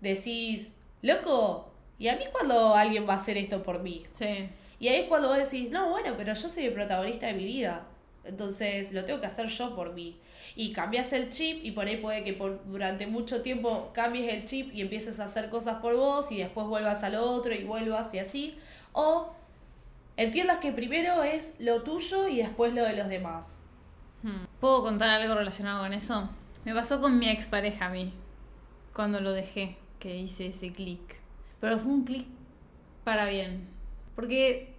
decís, 0.00 0.74
loco, 1.02 1.72
¿y 1.98 2.08
a 2.08 2.16
mí 2.16 2.24
cuando 2.32 2.74
alguien 2.74 3.08
va 3.08 3.14
a 3.14 3.16
hacer 3.16 3.36
esto 3.38 3.62
por 3.62 3.80
mí? 3.82 4.04
Sí. 4.12 4.48
Y 4.80 4.88
ahí 4.88 5.02
es 5.02 5.08
cuando 5.08 5.28
vos 5.28 5.36
decís, 5.38 5.70
no, 5.70 5.90
bueno, 5.90 6.14
pero 6.16 6.34
yo 6.34 6.48
soy 6.48 6.64
el 6.66 6.72
protagonista 6.72 7.26
de 7.28 7.34
mi 7.34 7.44
vida. 7.44 7.86
Entonces 8.24 8.92
lo 8.92 9.04
tengo 9.04 9.20
que 9.20 9.26
hacer 9.26 9.46
yo 9.46 9.74
por 9.74 9.92
mí. 9.92 10.18
Y 10.56 10.72
cambias 10.72 11.12
el 11.12 11.30
chip 11.30 11.64
y 11.64 11.70
por 11.70 11.86
ahí 11.86 11.96
puede 11.98 12.24
que 12.24 12.32
por, 12.32 12.64
durante 12.66 13.06
mucho 13.06 13.42
tiempo 13.42 13.90
cambies 13.94 14.32
el 14.32 14.44
chip 14.44 14.72
y 14.74 14.80
empieces 14.80 15.20
a 15.20 15.24
hacer 15.24 15.48
cosas 15.48 15.76
por 15.80 15.94
vos 15.96 16.30
y 16.32 16.38
después 16.38 16.66
vuelvas 16.66 17.02
a 17.02 17.08
lo 17.08 17.22
otro 17.22 17.54
y 17.54 17.64
vuelvas 17.64 18.12
y 18.14 18.18
así. 18.18 18.58
O 18.92 19.32
entiendas 20.16 20.58
que 20.58 20.72
primero 20.72 21.22
es 21.22 21.54
lo 21.58 21.82
tuyo 21.82 22.28
y 22.28 22.38
después 22.38 22.74
lo 22.74 22.84
de 22.84 22.94
los 22.94 23.08
demás. 23.08 23.58
Hmm. 24.22 24.44
¿Puedo 24.60 24.82
contar 24.82 25.08
algo 25.10 25.34
relacionado 25.34 25.82
con 25.82 25.92
eso? 25.92 26.28
Me 26.64 26.74
pasó 26.74 27.00
con 27.00 27.18
mi 27.18 27.28
expareja 27.28 27.86
a 27.86 27.90
mí. 27.90 28.12
Cuando 28.94 29.20
lo 29.20 29.32
dejé, 29.32 29.78
que 29.98 30.16
hice 30.16 30.46
ese 30.46 30.72
clic. 30.72 31.20
Pero 31.60 31.78
fue 31.78 31.92
un 31.92 32.04
clic 32.04 32.26
para 33.04 33.26
bien. 33.26 33.68
Porque 34.14 34.74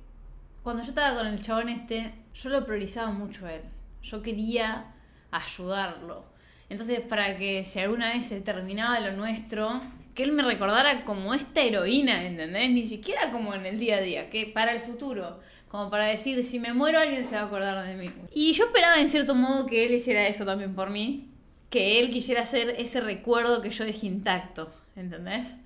cuando 0.63 0.83
yo 0.83 0.89
estaba 0.89 1.17
con 1.17 1.27
el 1.27 1.41
chabón 1.41 1.69
este, 1.69 2.13
yo 2.33 2.49
lo 2.49 2.65
priorizaba 2.65 3.11
mucho 3.11 3.45
a 3.45 3.53
él. 3.53 3.61
Yo 4.03 4.21
quería 4.21 4.93
ayudarlo. 5.31 6.25
Entonces, 6.69 7.01
para 7.01 7.37
que 7.37 7.65
si 7.65 7.79
alguna 7.79 8.13
vez 8.13 8.27
se 8.27 8.41
terminaba 8.41 8.99
lo 8.99 9.11
nuestro, 9.13 9.81
que 10.15 10.23
él 10.23 10.31
me 10.31 10.43
recordara 10.43 11.05
como 11.05 11.33
esta 11.33 11.61
heroína, 11.61 12.25
¿entendés? 12.25 12.69
Ni 12.69 12.85
siquiera 12.85 13.31
como 13.31 13.53
en 13.53 13.65
el 13.65 13.79
día 13.79 13.97
a 13.97 14.01
día, 14.01 14.29
que 14.29 14.45
para 14.47 14.73
el 14.73 14.79
futuro. 14.79 15.39
Como 15.67 15.89
para 15.89 16.05
decir, 16.05 16.43
si 16.43 16.59
me 16.59 16.73
muero 16.73 16.99
alguien 16.99 17.23
se 17.23 17.35
va 17.35 17.43
a 17.43 17.45
acordar 17.45 17.85
de 17.85 17.95
mí. 17.95 18.11
Y 18.33 18.51
yo 18.53 18.65
esperaba 18.65 18.99
en 18.99 19.07
cierto 19.07 19.35
modo 19.35 19.65
que 19.65 19.85
él 19.85 19.93
hiciera 19.93 20.27
eso 20.27 20.45
también 20.45 20.75
por 20.75 20.89
mí. 20.89 21.29
Que 21.69 21.99
él 21.99 22.09
quisiera 22.09 22.41
hacer 22.41 22.75
ese 22.77 22.99
recuerdo 22.99 23.61
que 23.61 23.69
yo 23.69 23.85
dejé 23.85 24.07
intacto, 24.07 24.73
¿entendés? 24.97 25.57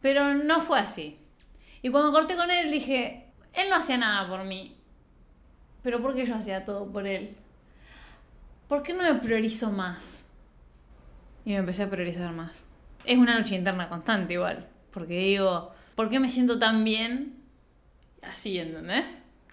Pero 0.00 0.34
no 0.34 0.62
fue 0.62 0.78
así. 0.78 1.18
Y 1.82 1.90
cuando 1.90 2.12
corté 2.12 2.36
con 2.36 2.50
él 2.50 2.70
dije, 2.70 3.26
él 3.52 3.68
no 3.68 3.76
hacía 3.76 3.98
nada 3.98 4.26
por 4.28 4.44
mí. 4.44 4.79
Pero 5.82 6.02
¿por 6.02 6.14
qué 6.14 6.26
yo 6.26 6.34
hacía 6.34 6.64
todo 6.64 6.90
por 6.90 7.06
él? 7.06 7.36
¿Por 8.68 8.82
qué 8.82 8.92
no 8.92 9.02
me 9.02 9.14
priorizo 9.14 9.70
más? 9.70 10.28
Y 11.44 11.50
me 11.50 11.56
empecé 11.56 11.82
a 11.82 11.90
priorizar 11.90 12.32
más. 12.32 12.52
Es 13.04 13.18
una 13.18 13.38
lucha 13.38 13.54
interna 13.54 13.88
constante 13.88 14.34
igual. 14.34 14.68
Porque 14.92 15.18
digo, 15.18 15.72
¿por 15.94 16.10
qué 16.10 16.20
me 16.20 16.28
siento 16.28 16.58
tan 16.58 16.84
bien 16.84 17.34
así, 18.22 18.58
¿entendés? 18.58 19.04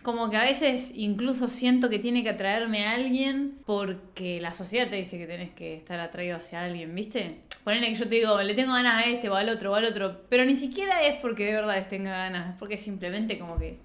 Como 0.04 0.30
que 0.30 0.38
a 0.38 0.44
veces 0.44 0.92
incluso 0.96 1.48
siento 1.48 1.90
que 1.90 2.00
tiene 2.00 2.24
que 2.24 2.30
atraerme 2.30 2.86
a 2.86 2.94
alguien 2.94 3.58
porque 3.66 4.40
la 4.40 4.54
sociedad 4.54 4.90
te 4.90 4.96
dice 4.96 5.18
que 5.18 5.28
tenés 5.28 5.52
que 5.52 5.76
estar 5.76 6.00
atraído 6.00 6.38
hacia 6.38 6.63
alguien, 6.63 6.94
¿viste? 6.94 7.42
Ponele 7.63 7.88
que 7.90 7.96
yo 7.96 8.08
te 8.08 8.16
digo, 8.16 8.42
le 8.42 8.54
tengo 8.54 8.74
ganas 8.74 9.06
a 9.06 9.10
este 9.10 9.30
o 9.30 9.36
al 9.36 9.50
otro 9.50 9.72
o 9.72 9.76
al 9.76 9.86
otro, 9.86 10.22
pero 10.30 10.46
ni 10.46 10.56
siquiera 10.56 11.04
es 11.04 11.20
porque 11.20 11.46
de 11.46 11.54
verdad 11.54 11.76
les 11.76 11.90
tenga 11.90 12.12
ganas, 12.12 12.52
es 12.52 12.56
porque 12.58 12.78
simplemente 12.78 13.38
como 13.38 13.58
que 13.58 13.80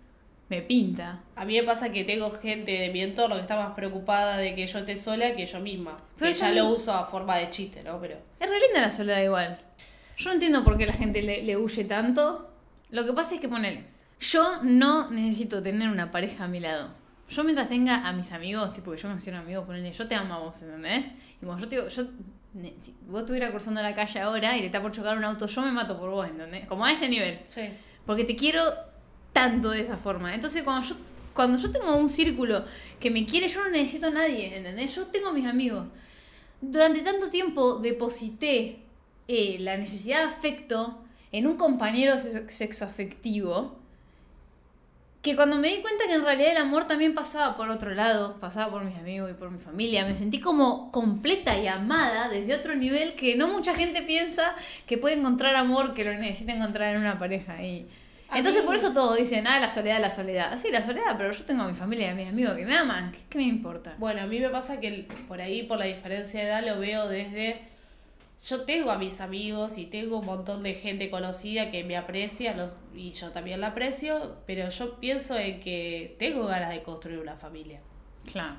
me 0.48 0.62
pinta. 0.62 1.20
A 1.34 1.44
mí 1.44 1.56
me 1.56 1.62
pasa 1.64 1.90
que 1.90 2.04
tengo 2.04 2.30
gente 2.30 2.72
de 2.72 2.90
mi 2.90 3.00
entorno 3.00 3.36
que 3.36 3.42
está 3.42 3.56
más 3.56 3.74
preocupada 3.74 4.36
de 4.36 4.54
que 4.54 4.66
yo 4.66 4.80
esté 4.80 4.96
sola 4.96 5.34
que 5.34 5.46
yo 5.46 5.60
misma. 5.60 5.98
Pero 6.18 6.32
que 6.32 6.38
ya 6.38 6.52
lo 6.52 6.68
uso 6.68 6.92
a 6.92 7.04
forma 7.06 7.36
de 7.38 7.48
chiste, 7.50 7.82
¿no? 7.82 8.00
Pero 8.00 8.16
Es 8.38 8.48
re 8.48 8.60
linda 8.60 8.80
la 8.82 8.90
soledad 8.90 9.22
igual. 9.22 9.58
Yo 10.18 10.28
no 10.28 10.34
entiendo 10.34 10.62
por 10.62 10.76
qué 10.76 10.86
la 10.86 10.92
gente 10.92 11.22
le, 11.22 11.42
le 11.42 11.56
huye 11.56 11.84
tanto. 11.84 12.50
Lo 12.90 13.06
que 13.06 13.12
pasa 13.12 13.34
es 13.34 13.40
que 13.40 13.48
ponele. 13.48 13.84
Yo 14.20 14.62
no 14.62 15.10
necesito 15.10 15.62
tener 15.62 15.88
una 15.88 16.10
pareja 16.12 16.44
a 16.44 16.48
mi 16.48 16.60
lado. 16.60 16.90
Yo 17.30 17.44
mientras 17.44 17.68
tenga 17.68 18.06
a 18.06 18.12
mis 18.12 18.30
amigos, 18.30 18.74
tipo 18.74 18.92
que 18.92 18.98
yo 18.98 19.08
me 19.08 19.14
considero 19.14 19.38
amigos, 19.40 19.64
ponele, 19.64 19.90
yo 19.90 20.06
te 20.06 20.14
amo 20.14 20.34
a 20.34 20.38
vos, 20.38 20.60
¿entendés? 20.60 21.10
Y 21.40 21.46
cuando 21.46 21.64
yo 21.64 21.68
te 21.68 21.76
digo, 21.76 21.88
yo, 21.88 22.04
si 22.78 22.94
vos 23.06 23.22
estuvieras 23.22 23.50
cruzando 23.50 23.82
la 23.82 23.94
calle 23.94 24.20
ahora 24.20 24.54
y 24.56 24.60
te 24.60 24.66
está 24.66 24.82
por 24.82 24.92
chocar 24.92 25.16
un 25.16 25.24
auto, 25.24 25.46
yo 25.46 25.62
me 25.62 25.72
mato 25.72 25.98
por 25.98 26.10
vos, 26.10 26.28
¿entendés? 26.28 26.66
Como 26.66 26.84
a 26.84 26.92
ese 26.92 27.08
nivel. 27.08 27.40
sí. 27.46 27.70
Porque 28.04 28.24
te 28.24 28.34
quiero 28.34 28.62
tanto 29.32 29.70
de 29.70 29.80
esa 29.80 29.96
forma. 29.96 30.34
Entonces, 30.34 30.62
cuando 30.62 30.86
yo, 30.88 30.96
cuando 31.34 31.58
yo 31.58 31.70
tengo 31.70 31.96
un 31.96 32.10
círculo 32.10 32.64
que 33.00 33.10
me 33.10 33.24
quiere, 33.24 33.48
yo 33.48 33.62
no 33.64 33.70
necesito 33.70 34.06
a 34.06 34.10
nadie, 34.10 34.56
¿entendés? 34.56 34.94
Yo 34.94 35.06
tengo 35.06 35.28
a 35.28 35.32
mis 35.32 35.46
amigos. 35.46 35.86
Durante 36.60 37.00
tanto 37.00 37.28
tiempo 37.30 37.78
deposité 37.78 38.78
eh, 39.28 39.56
la 39.60 39.76
necesidad 39.76 40.18
de 40.20 40.34
afecto 40.34 40.98
en 41.32 41.46
un 41.46 41.56
compañero 41.56 42.18
se- 42.18 42.48
sexoafectivo 42.50 43.80
que 45.22 45.36
cuando 45.36 45.56
me 45.56 45.68
di 45.68 45.80
cuenta 45.82 46.04
que 46.08 46.14
en 46.14 46.24
realidad 46.24 46.50
el 46.50 46.56
amor 46.56 46.88
también 46.88 47.14
pasaba 47.14 47.56
por 47.56 47.68
otro 47.70 47.94
lado, 47.94 48.40
pasaba 48.40 48.72
por 48.72 48.84
mis 48.84 48.96
amigos 48.96 49.30
y 49.30 49.34
por 49.34 49.52
mi 49.52 49.60
familia, 49.60 50.04
me 50.04 50.16
sentí 50.16 50.40
como 50.40 50.90
completa 50.90 51.56
y 51.56 51.68
amada 51.68 52.28
desde 52.28 52.54
otro 52.56 52.74
nivel 52.74 53.14
que 53.14 53.36
no 53.36 53.46
mucha 53.46 53.72
gente 53.76 54.02
piensa 54.02 54.56
que 54.86 54.98
puede 54.98 55.14
encontrar 55.14 55.54
amor 55.54 55.94
que 55.94 56.04
lo 56.04 56.12
necesita 56.14 56.52
encontrar 56.54 56.94
en 56.96 57.00
una 57.02 57.20
pareja. 57.20 57.62
Y 57.62 57.86
A 58.32 58.38
entonces 58.38 58.62
mí- 58.62 58.66
por 58.66 58.76
eso 58.76 58.92
todos 58.92 59.16
dicen, 59.16 59.46
ah, 59.46 59.60
la 59.60 59.68
soledad, 59.70 60.00
la 60.00 60.10
soledad. 60.10 60.56
Sí, 60.58 60.70
la 60.72 60.82
soledad, 60.82 61.14
pero 61.16 61.32
yo 61.32 61.44
tengo 61.44 61.62
a 61.64 61.68
mi 61.68 61.74
familia 61.74 62.08
y 62.08 62.10
a 62.10 62.14
mis 62.14 62.28
amigos 62.28 62.54
que 62.56 62.64
me 62.64 62.76
aman. 62.76 63.12
¿Qué, 63.12 63.18
qué 63.30 63.38
me 63.38 63.44
importa? 63.44 63.94
Bueno, 63.98 64.22
a 64.22 64.26
mí 64.26 64.40
me 64.40 64.48
pasa 64.48 64.80
que 64.80 65.06
por 65.28 65.40
ahí, 65.40 65.64
por 65.64 65.78
la 65.78 65.84
diferencia 65.84 66.40
de 66.40 66.46
edad, 66.46 66.64
lo 66.66 66.80
veo 66.80 67.08
desde... 67.08 67.70
Yo 68.44 68.64
tengo 68.64 68.90
a 68.90 68.98
mis 68.98 69.20
amigos 69.20 69.78
y 69.78 69.86
tengo 69.86 70.18
un 70.18 70.26
montón 70.26 70.64
de 70.64 70.74
gente 70.74 71.10
conocida 71.10 71.70
que 71.70 71.84
me 71.84 71.96
aprecia 71.96 72.56
los, 72.56 72.76
y 72.92 73.12
yo 73.12 73.30
también 73.30 73.60
la 73.60 73.68
aprecio, 73.68 74.38
pero 74.46 74.68
yo 74.68 74.98
pienso 74.98 75.38
en 75.38 75.60
que 75.60 76.16
tengo 76.18 76.46
ganas 76.46 76.70
de 76.70 76.82
construir 76.82 77.20
una 77.20 77.36
familia. 77.36 77.80
Claro. 78.32 78.56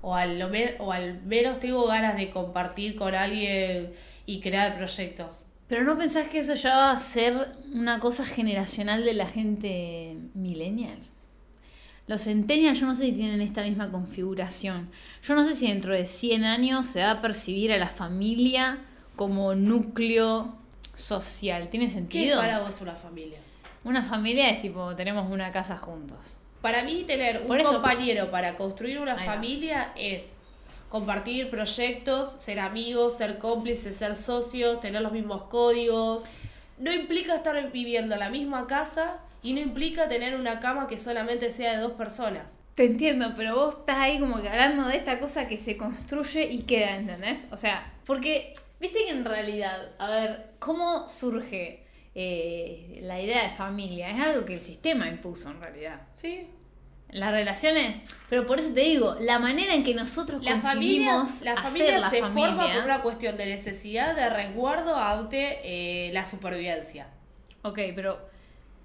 O 0.00 0.16
al, 0.16 0.38
lo 0.40 0.48
me- 0.48 0.74
o 0.80 0.90
al 0.92 1.22
menos 1.22 1.60
tengo 1.60 1.86
ganas 1.86 2.16
de 2.16 2.28
compartir 2.30 2.96
con 2.96 3.14
alguien 3.14 3.92
y 4.26 4.40
crear 4.40 4.76
proyectos. 4.76 5.44
Pero 5.68 5.84
no 5.84 5.96
pensás 5.96 6.28
que 6.28 6.38
eso 6.38 6.54
ya 6.54 6.76
va 6.76 6.90
a 6.92 7.00
ser 7.00 7.52
una 7.72 7.98
cosa 7.98 8.24
generacional 8.26 9.04
de 9.04 9.14
la 9.14 9.26
gente 9.26 10.16
millennial. 10.34 10.98
Los 12.06 12.24
centennials 12.24 12.80
yo 12.80 12.86
no 12.86 12.94
sé 12.94 13.06
si 13.06 13.12
tienen 13.12 13.40
esta 13.40 13.62
misma 13.62 13.90
configuración. 13.90 14.90
Yo 15.22 15.34
no 15.34 15.44
sé 15.44 15.54
si 15.54 15.68
dentro 15.68 15.94
de 15.94 16.04
100 16.06 16.44
años 16.44 16.86
se 16.86 17.02
va 17.02 17.12
a 17.12 17.22
percibir 17.22 17.72
a 17.72 17.78
la 17.78 17.88
familia 17.88 18.78
como 19.16 19.54
núcleo 19.54 20.56
social. 20.94 21.68
¿Tiene 21.70 21.86
¿Qué 21.86 21.88
es 21.88 21.92
sentido? 21.94 22.38
para 22.38 22.60
vos 22.60 22.80
una 22.80 22.94
familia? 22.94 23.38
Una 23.84 24.02
familia 24.02 24.50
es 24.50 24.60
tipo, 24.60 24.94
tenemos 24.94 25.30
una 25.30 25.52
casa 25.52 25.78
juntos. 25.78 26.36
Para 26.60 26.84
mí 26.84 27.04
tener 27.06 27.44
un 27.48 27.58
eso- 27.58 27.72
compañero 27.72 28.30
para 28.30 28.56
construir 28.56 28.98
una 28.98 29.16
familia 29.16 29.92
es 29.96 30.38
compartir 30.92 31.48
proyectos, 31.48 32.32
ser 32.32 32.60
amigos, 32.60 33.16
ser 33.16 33.38
cómplices, 33.38 33.96
ser 33.96 34.14
socios, 34.14 34.78
tener 34.80 35.00
los 35.00 35.10
mismos 35.10 35.44
códigos. 35.44 36.22
No 36.76 36.92
implica 36.92 37.34
estar 37.34 37.72
viviendo 37.72 38.12
en 38.12 38.20
la 38.20 38.28
misma 38.28 38.66
casa 38.66 39.16
y 39.42 39.54
no 39.54 39.60
implica 39.60 40.10
tener 40.10 40.36
una 40.36 40.60
cama 40.60 40.88
que 40.88 40.98
solamente 40.98 41.50
sea 41.50 41.72
de 41.72 41.78
dos 41.78 41.92
personas. 41.92 42.60
Te 42.74 42.84
entiendo, 42.84 43.32
pero 43.34 43.54
vos 43.54 43.76
estás 43.78 43.96
ahí 43.96 44.20
como 44.20 44.42
que 44.42 44.50
hablando 44.50 44.86
de 44.86 44.98
esta 44.98 45.18
cosa 45.18 45.48
que 45.48 45.56
se 45.56 45.78
construye 45.78 46.52
y 46.52 46.64
queda, 46.64 46.94
¿entendés? 46.96 47.48
O 47.50 47.56
sea, 47.56 47.90
porque, 48.04 48.52
viste 48.78 48.98
que 49.06 49.12
en 49.12 49.24
realidad, 49.24 49.92
a 49.98 50.10
ver, 50.10 50.50
¿cómo 50.58 51.08
surge 51.08 51.84
eh, 52.14 52.98
la 53.00 53.18
idea 53.18 53.44
de 53.44 53.56
familia? 53.56 54.10
Es 54.10 54.20
algo 54.20 54.44
que 54.44 54.52
el 54.52 54.60
sistema 54.60 55.08
impuso 55.08 55.48
en 55.48 55.58
realidad. 55.58 56.02
Sí. 56.12 56.48
Las 57.12 57.30
relaciones, 57.30 58.00
pero 58.30 58.46
por 58.46 58.58
eso 58.58 58.72
te 58.72 58.80
digo, 58.80 59.16
la 59.20 59.38
manera 59.38 59.74
en 59.74 59.84
que 59.84 59.94
nosotros 59.94 60.42
La 60.42 60.52
conseguimos 60.52 61.30
familia, 61.30 61.54
la 61.54 61.60
hacer 61.60 61.70
familia 61.70 62.00
la 62.00 62.10
se 62.10 62.20
familia, 62.20 62.46
forma 62.48 62.72
por 62.72 62.84
una 62.84 63.02
cuestión 63.02 63.36
de 63.36 63.46
necesidad 63.46 64.16
de 64.16 64.30
resguardo 64.30 64.96
ante 64.96 65.60
eh, 65.62 66.12
la 66.12 66.24
supervivencia. 66.24 67.08
Ok, 67.62 67.78
pero 67.94 68.31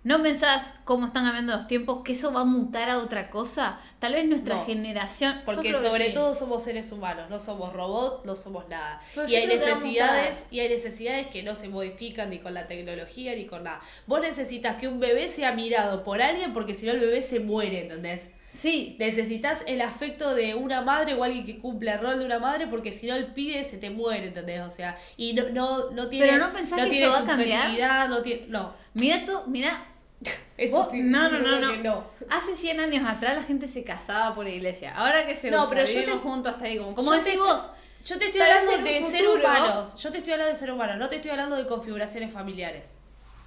¿no 0.03 0.21
pensás 0.23 0.75
cómo 0.86 1.07
están 1.07 1.25
cambiando 1.25 1.53
los 1.53 1.67
tiempos 1.67 2.01
que 2.03 2.13
eso 2.13 2.31
va 2.31 2.41
a 2.41 2.45
mutar 2.45 2.89
a 2.89 2.99
otra 2.99 3.29
cosa? 3.29 3.79
Tal 3.99 4.13
vez 4.13 4.25
nuestra 4.25 4.55
No, 4.55 4.65
generación... 4.65 5.41
Porque 5.45 5.73
sobre 5.73 6.07
sí. 6.07 6.13
todo 6.13 6.33
somos 6.33 6.63
seres 6.63 6.91
humanos, 6.91 7.29
no 7.29 7.39
somos 7.39 7.73
robots, 7.73 8.25
no 8.25 8.36
somos 8.36 8.67
nada. 8.69 9.01
Pero 9.13 9.27
y 9.27 9.36
hay 9.36 9.47
necesidades, 9.47 10.43
y 10.49 10.60
hay 10.62 10.69
necesidades 10.69 11.27
que 11.27 11.43
no 11.43 11.55
se 11.55 11.67
modifican 11.69 12.29
ni 12.29 12.39
con 12.39 12.53
la 12.53 12.67
tecnología 12.67 13.36
ni 13.36 13.45
con 13.45 13.63
nada. 13.63 13.81
Vos 14.05 14.21
necesitas 14.21 14.77
que 14.77 14.88
un 14.88 14.99
bebé 14.99 15.27
sea 15.29 15.51
mirado 15.51 16.03
por 16.03 16.21
alguien 16.21 16.53
porque 16.53 16.73
si 16.73 16.86
no 16.86 16.93
el 16.93 16.99
bebé 16.99 17.21
se 17.21 17.39
muere, 17.39 17.81
¿entendés? 17.81 18.31
Sí, 18.49 18.95
Necesitas 18.97 19.60
el 19.67 19.81
afecto 19.81 20.33
de 20.33 20.55
una 20.55 20.81
madre 20.81 21.13
o 21.13 21.23
alguien 21.23 21.45
que 21.45 21.60
cumpla 21.60 21.93
el 21.95 21.99
rol 21.99 22.19
de 22.19 22.25
una 22.25 22.39
madre 22.39 22.67
porque 22.67 22.91
si 22.91 23.05
no 23.05 23.15
el 23.15 23.27
pibe 23.27 23.63
se 23.63 23.77
te 23.77 23.89
muere, 23.89 24.27
¿entendés? 24.27 24.62
O 24.62 24.71
sea, 24.71 24.97
y 25.15 25.33
no, 25.33 25.49
no, 25.49 25.91
no 25.91 26.07
tiene. 26.10 26.25
Pero 26.27 26.45
¿no 26.47 26.53
pensás 26.53 26.79
que 26.79 26.89
tiene 26.89 27.05
eso 27.05 27.15
va 27.15 27.19
a 27.19 27.25
cambiar? 27.25 28.10
No 28.10 28.21
tiene. 28.21 28.47
No. 28.47 28.73
mira 28.93 29.23
tú, 29.25 29.33
mira, 29.47 29.86
Eso 30.57 30.88
sí, 30.89 31.01
no, 31.01 31.29
no, 31.29 31.39
no, 31.39 31.75
no. 31.83 32.03
Hace 32.31 32.55
100 32.55 32.79
años 32.79 33.07
atrás 33.07 33.36
la 33.36 33.43
gente 33.43 33.67
se 33.67 33.83
casaba 33.83 34.33
por 34.33 34.47
iglesia. 34.47 34.95
Ahora 34.95 35.27
que 35.27 35.36
se 35.36 35.51
No, 35.51 35.69
pero 35.69 35.86
yo 35.86 36.03
te- 36.03 36.12
juntos 36.12 36.53
hasta 36.53 36.65
ahí 36.65 36.77
como, 36.79 36.95
como 36.95 37.12
yo 37.12 37.17
decís 37.17 37.33
te- 37.33 37.38
vos. 37.38 37.69
Yo 38.03 38.17
te 38.17 38.25
estoy 38.27 38.41
hablando 38.41 38.89
de 38.89 39.03
ser 39.03 39.27
humanos. 39.27 39.95
Yo 39.97 40.12
te 40.12 40.17
estoy 40.19 40.33
hablando 40.33 40.53
de 40.53 40.60
ser 40.60 40.71
humanos, 40.71 40.97
no 40.97 41.10
te 41.10 41.17
estoy 41.17 41.31
hablando 41.31 41.55
de 41.57 41.67
configuraciones 41.67 42.33
familiares. 42.33 42.93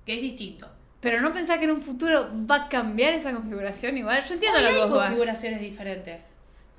Que 0.07 0.15
es 0.15 0.23
distinto. 0.23 0.69
Pero 1.01 1.21
no 1.21 1.33
pensás 1.33 1.59
que 1.59 1.65
en 1.65 1.71
un 1.71 1.81
futuro 1.83 2.29
va 2.51 2.57
a 2.65 2.69
cambiar 2.69 3.15
esa 3.15 3.33
configuración 3.33 3.97
igual. 3.97 4.23
Yo 4.23 4.35
entiendo 4.35 4.59
Hoy 4.59 4.65
lo 4.65 4.69
hay 4.69 4.75
que 4.75 4.81
vas. 4.81 5.07
configuraciones 5.09 5.61
diferentes. 5.61 6.19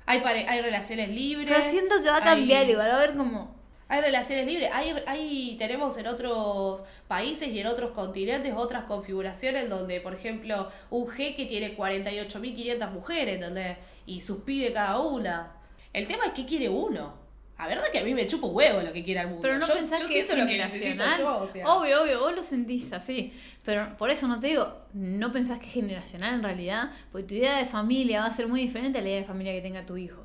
Hay, 0.06 0.20
hay 0.20 0.60
relaciones 0.62 1.08
libres. 1.10 1.48
Pero 1.48 1.62
siento 1.62 2.02
que 2.02 2.08
va 2.10 2.18
a 2.18 2.22
cambiar 2.24 2.64
hay- 2.64 2.70
igual, 2.70 2.88
va 2.88 2.96
a 2.96 3.00
ver 3.00 3.16
como... 3.16 3.60
Hay 3.88 4.00
relaciones 4.00 4.46
libres. 4.46 4.70
Hay, 4.72 4.94
hay, 5.06 5.56
tenemos 5.58 5.96
en 5.98 6.06
otros 6.06 6.82
países 7.08 7.48
y 7.48 7.60
en 7.60 7.66
otros 7.66 7.90
continentes 7.90 8.54
otras 8.56 8.84
configuraciones 8.84 9.68
donde, 9.68 10.00
por 10.00 10.14
ejemplo, 10.14 10.70
un 10.88 11.08
jeque 11.08 11.44
tiene 11.44 11.76
48.500 11.76 12.90
mujeres, 12.90 13.40
donde 13.40 13.76
Y 14.06 14.20
sus 14.22 14.38
pibes 14.44 14.72
cada 14.72 14.98
una. 15.00 15.52
El 15.92 16.06
tema 16.06 16.24
es 16.26 16.32
que 16.32 16.46
quiere 16.46 16.68
uno. 16.70 17.21
La 17.68 17.76
verdad 17.76 17.90
que 17.92 17.98
a 17.98 18.04
mí 18.04 18.14
me 18.14 18.26
chupa 18.26 18.46
un 18.46 18.56
huevo 18.56 18.80
lo 18.80 18.92
que 18.92 19.02
quiera 19.02 19.22
el 19.22 19.28
mundo. 19.28 19.42
Pero 19.42 19.58
no 19.58 19.66
yo, 19.66 19.74
pensás 19.74 20.00
yo 20.00 20.08
que 20.08 20.20
es 20.20 20.26
siento 20.26 20.42
lo 20.42 20.48
que 20.48 20.58
necesito 20.58 21.04
yo, 21.18 21.38
o 21.38 21.46
sea. 21.46 21.68
Obvio, 21.68 22.02
obvio, 22.02 22.20
vos 22.20 22.34
lo 22.34 22.42
sentís 22.42 22.92
así. 22.92 23.32
Pero 23.64 23.96
por 23.96 24.10
eso 24.10 24.26
no 24.28 24.40
te 24.40 24.48
digo, 24.48 24.86
no 24.92 25.32
pensás 25.32 25.58
que 25.58 25.66
es 25.66 25.72
generacional 25.72 26.34
en 26.34 26.42
realidad, 26.42 26.90
porque 27.10 27.26
tu 27.26 27.34
idea 27.34 27.58
de 27.58 27.66
familia 27.66 28.20
va 28.20 28.26
a 28.26 28.32
ser 28.32 28.48
muy 28.48 28.60
diferente 28.60 28.98
a 28.98 29.02
la 29.02 29.08
idea 29.08 29.20
de 29.20 29.24
familia 29.24 29.52
que 29.52 29.62
tenga 29.62 29.86
tu 29.86 29.96
hijo. 29.96 30.24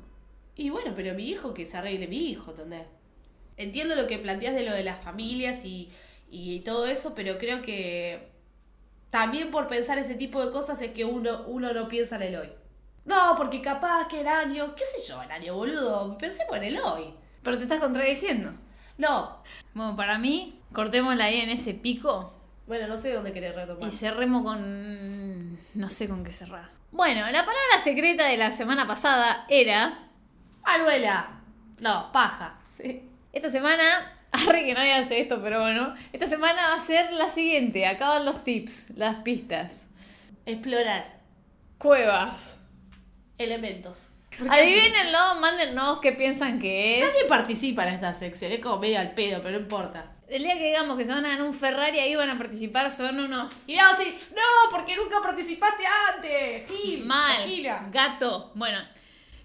Y 0.56 0.70
bueno, 0.70 0.92
pero 0.96 1.14
mi 1.14 1.28
hijo 1.28 1.54
que 1.54 1.64
se 1.64 1.76
arregle 1.76 2.08
mi 2.08 2.30
hijo, 2.30 2.50
¿entendés? 2.50 2.86
Entiendo 3.56 3.94
lo 3.94 4.06
que 4.06 4.18
planteas 4.18 4.54
de 4.54 4.64
lo 4.64 4.72
de 4.72 4.82
las 4.82 4.98
familias 4.98 5.64
y, 5.64 5.90
y 6.30 6.60
todo 6.60 6.86
eso, 6.86 7.14
pero 7.14 7.38
creo 7.38 7.62
que 7.62 8.28
también 9.10 9.50
por 9.50 9.68
pensar 9.68 9.98
ese 9.98 10.14
tipo 10.14 10.44
de 10.44 10.52
cosas 10.52 10.80
es 10.82 10.90
que 10.90 11.04
uno, 11.04 11.44
uno 11.46 11.72
no 11.72 11.88
piensa 11.88 12.16
en 12.16 12.22
el 12.22 12.36
hoy. 12.36 12.48
No, 13.04 13.34
porque 13.36 13.62
capaz 13.62 14.06
que 14.08 14.20
en 14.20 14.28
años, 14.28 14.72
qué 14.76 14.84
sé 14.84 15.08
yo, 15.08 15.22
en 15.22 15.32
año 15.32 15.54
boludo, 15.54 16.18
pensemos 16.18 16.56
en 16.56 16.64
el 16.64 16.78
hoy. 16.78 17.14
Pero 17.42 17.56
te 17.56 17.64
estás 17.64 17.80
contradiciendo. 17.80 18.52
No, 18.96 19.42
Bueno, 19.74 19.96
para 19.96 20.18
mí, 20.18 20.60
cortémosla 20.72 21.24
ahí 21.24 21.40
en 21.40 21.50
ese 21.50 21.74
pico 21.74 22.38
bueno, 22.68 22.86
no 22.86 22.98
sé 22.98 23.14
dónde 23.14 23.32
querés 23.32 23.56
retomar. 23.56 23.88
y 23.88 23.90
cerremos 23.90 24.42
con... 24.42 25.58
no 25.74 25.88
sé 25.88 26.06
con 26.06 26.22
qué 26.22 26.34
cerrar. 26.34 26.68
Bueno, 26.92 27.22
la 27.22 27.40
palabra 27.40 27.80
secreta 27.82 28.26
de 28.26 28.36
la 28.36 28.52
semana 28.52 28.86
pasada 28.86 29.46
era... 29.48 29.98
Manuela. 30.62 31.40
No, 31.78 32.12
paja. 32.12 32.58
Esta 33.32 33.48
semana, 33.48 33.82
arre 34.32 34.66
que 34.66 34.74
nadie 34.74 34.92
hace 34.92 35.18
esto, 35.18 35.40
pero 35.42 35.62
bueno, 35.62 35.94
esta 36.12 36.26
semana 36.26 36.60
va 36.68 36.74
a 36.74 36.80
ser 36.80 37.10
la 37.14 37.30
siguiente. 37.30 37.86
Acaban 37.86 38.26
los 38.26 38.44
tips, 38.44 38.90
las 38.90 39.22
pistas. 39.22 39.88
Explorar. 40.44 41.20
Cuevas. 41.78 42.60
Elementos. 43.38 44.10
Adivínenlo, 44.48 45.36
mándennos 45.40 46.00
qué 46.00 46.12
piensan 46.12 46.60
que 46.60 47.00
es. 47.00 47.06
Nadie 47.06 47.24
participa 47.28 47.86
en 47.86 47.94
esta 47.94 48.14
sección, 48.14 48.52
es 48.52 48.60
como 48.60 48.78
medio 48.78 49.00
al 49.00 49.12
pedo, 49.12 49.40
pero 49.42 49.56
no 49.56 49.60
importa. 49.60 50.12
El 50.28 50.42
día 50.42 50.58
que 50.58 50.66
digamos 50.66 50.98
que 50.98 51.06
se 51.06 51.12
van 51.12 51.24
a 51.24 51.28
ganar 51.30 51.46
un 51.46 51.54
Ferrari, 51.54 51.98
ahí 51.98 52.14
van 52.14 52.28
a 52.28 52.36
participar, 52.36 52.90
son 52.90 53.18
unos 53.18 53.66
Y 53.68 53.76
vamos 53.76 53.94
a 53.94 53.98
decir, 53.98 54.14
no, 54.34 54.70
porque 54.70 54.94
nunca 54.94 55.22
participaste 55.22 55.84
antes. 56.14 56.70
Gil, 56.70 57.04
mal. 57.06 57.48
Gato. 57.90 58.52
Bueno. 58.54 58.78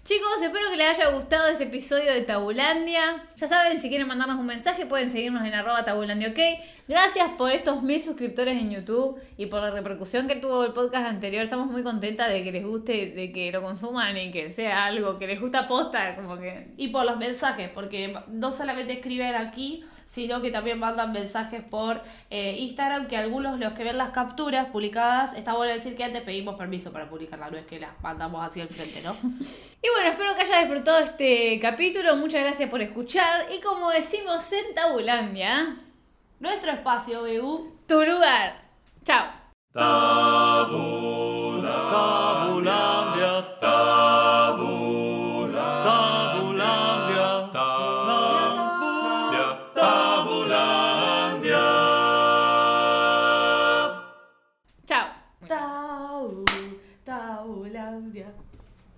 Chicos, 0.04 0.42
espero 0.42 0.68
que 0.68 0.76
les 0.76 0.98
haya 0.98 1.12
gustado 1.12 1.48
este 1.48 1.64
episodio 1.64 2.12
de 2.12 2.20
Tabulandia. 2.20 3.24
Ya 3.36 3.48
saben, 3.48 3.80
si 3.80 3.88
quieren 3.88 4.06
mandarnos 4.06 4.38
un 4.38 4.44
mensaje, 4.44 4.84
pueden 4.84 5.10
seguirnos 5.10 5.46
en 5.46 5.54
arroba 5.54 5.82
tabulandia, 5.86 6.28
ok. 6.28 6.38
Gracias 6.86 7.26
por 7.38 7.50
estos 7.50 7.82
mil 7.82 7.98
suscriptores 8.02 8.60
en 8.60 8.70
YouTube 8.70 9.18
y 9.38 9.46
por 9.46 9.62
la 9.62 9.70
repercusión 9.70 10.28
que 10.28 10.36
tuvo 10.36 10.62
el 10.64 10.74
podcast 10.74 11.06
anterior. 11.06 11.44
Estamos 11.44 11.68
muy 11.68 11.82
contentas 11.82 12.28
de 12.28 12.44
que 12.44 12.52
les 12.52 12.66
guste, 12.66 13.12
de 13.12 13.32
que 13.32 13.50
lo 13.50 13.62
consuman 13.62 14.14
y 14.18 14.30
que 14.30 14.50
sea 14.50 14.84
algo 14.84 15.18
que 15.18 15.26
les 15.26 15.40
gusta 15.40 15.66
posta, 15.66 16.14
como 16.16 16.36
que... 16.36 16.74
Y 16.76 16.88
por 16.88 17.06
los 17.06 17.16
mensajes, 17.16 17.70
porque 17.70 18.14
no 18.28 18.52
solamente 18.52 18.92
escriben 18.92 19.34
aquí, 19.34 19.86
sino 20.06 20.40
que 20.42 20.50
también 20.50 20.78
mandan 20.78 21.12
mensajes 21.12 21.62
por 21.62 22.02
eh, 22.30 22.56
Instagram, 22.58 23.08
que 23.08 23.16
algunos 23.16 23.58
los 23.58 23.72
que 23.72 23.84
ven 23.84 23.98
las 23.98 24.10
capturas 24.10 24.66
publicadas, 24.66 25.34
está 25.34 25.54
bueno 25.54 25.72
decir 25.72 25.96
que 25.96 26.04
antes 26.04 26.22
pedimos 26.22 26.56
permiso 26.56 26.92
para 26.92 27.08
publicarlas, 27.08 27.50
no 27.50 27.58
es 27.58 27.66
que 27.66 27.80
las 27.80 28.00
mandamos 28.02 28.44
así 28.44 28.60
al 28.60 28.68
frente, 28.68 29.02
¿no? 29.02 29.16
Y 29.82 29.90
bueno, 29.90 30.10
espero 30.10 30.34
que 30.34 30.42
hayas 30.42 30.62
disfrutado 30.62 31.00
este 31.00 31.60
capítulo. 31.60 32.16
Muchas 32.16 32.40
gracias 32.40 32.70
por 32.70 32.80
escuchar. 32.80 33.44
Y 33.54 33.60
como 33.60 33.90
decimos 33.90 34.50
en 34.50 34.74
Tabulandia, 34.74 35.76
Nuestro 36.40 36.72
espacio, 36.72 37.22
BU, 37.22 37.72
tu 37.86 38.04
lugar. 38.04 38.64
Chao. 39.02 39.26
Tabula, 39.72 40.70
tabulandia, 41.90 43.58
tabula, 43.60 44.23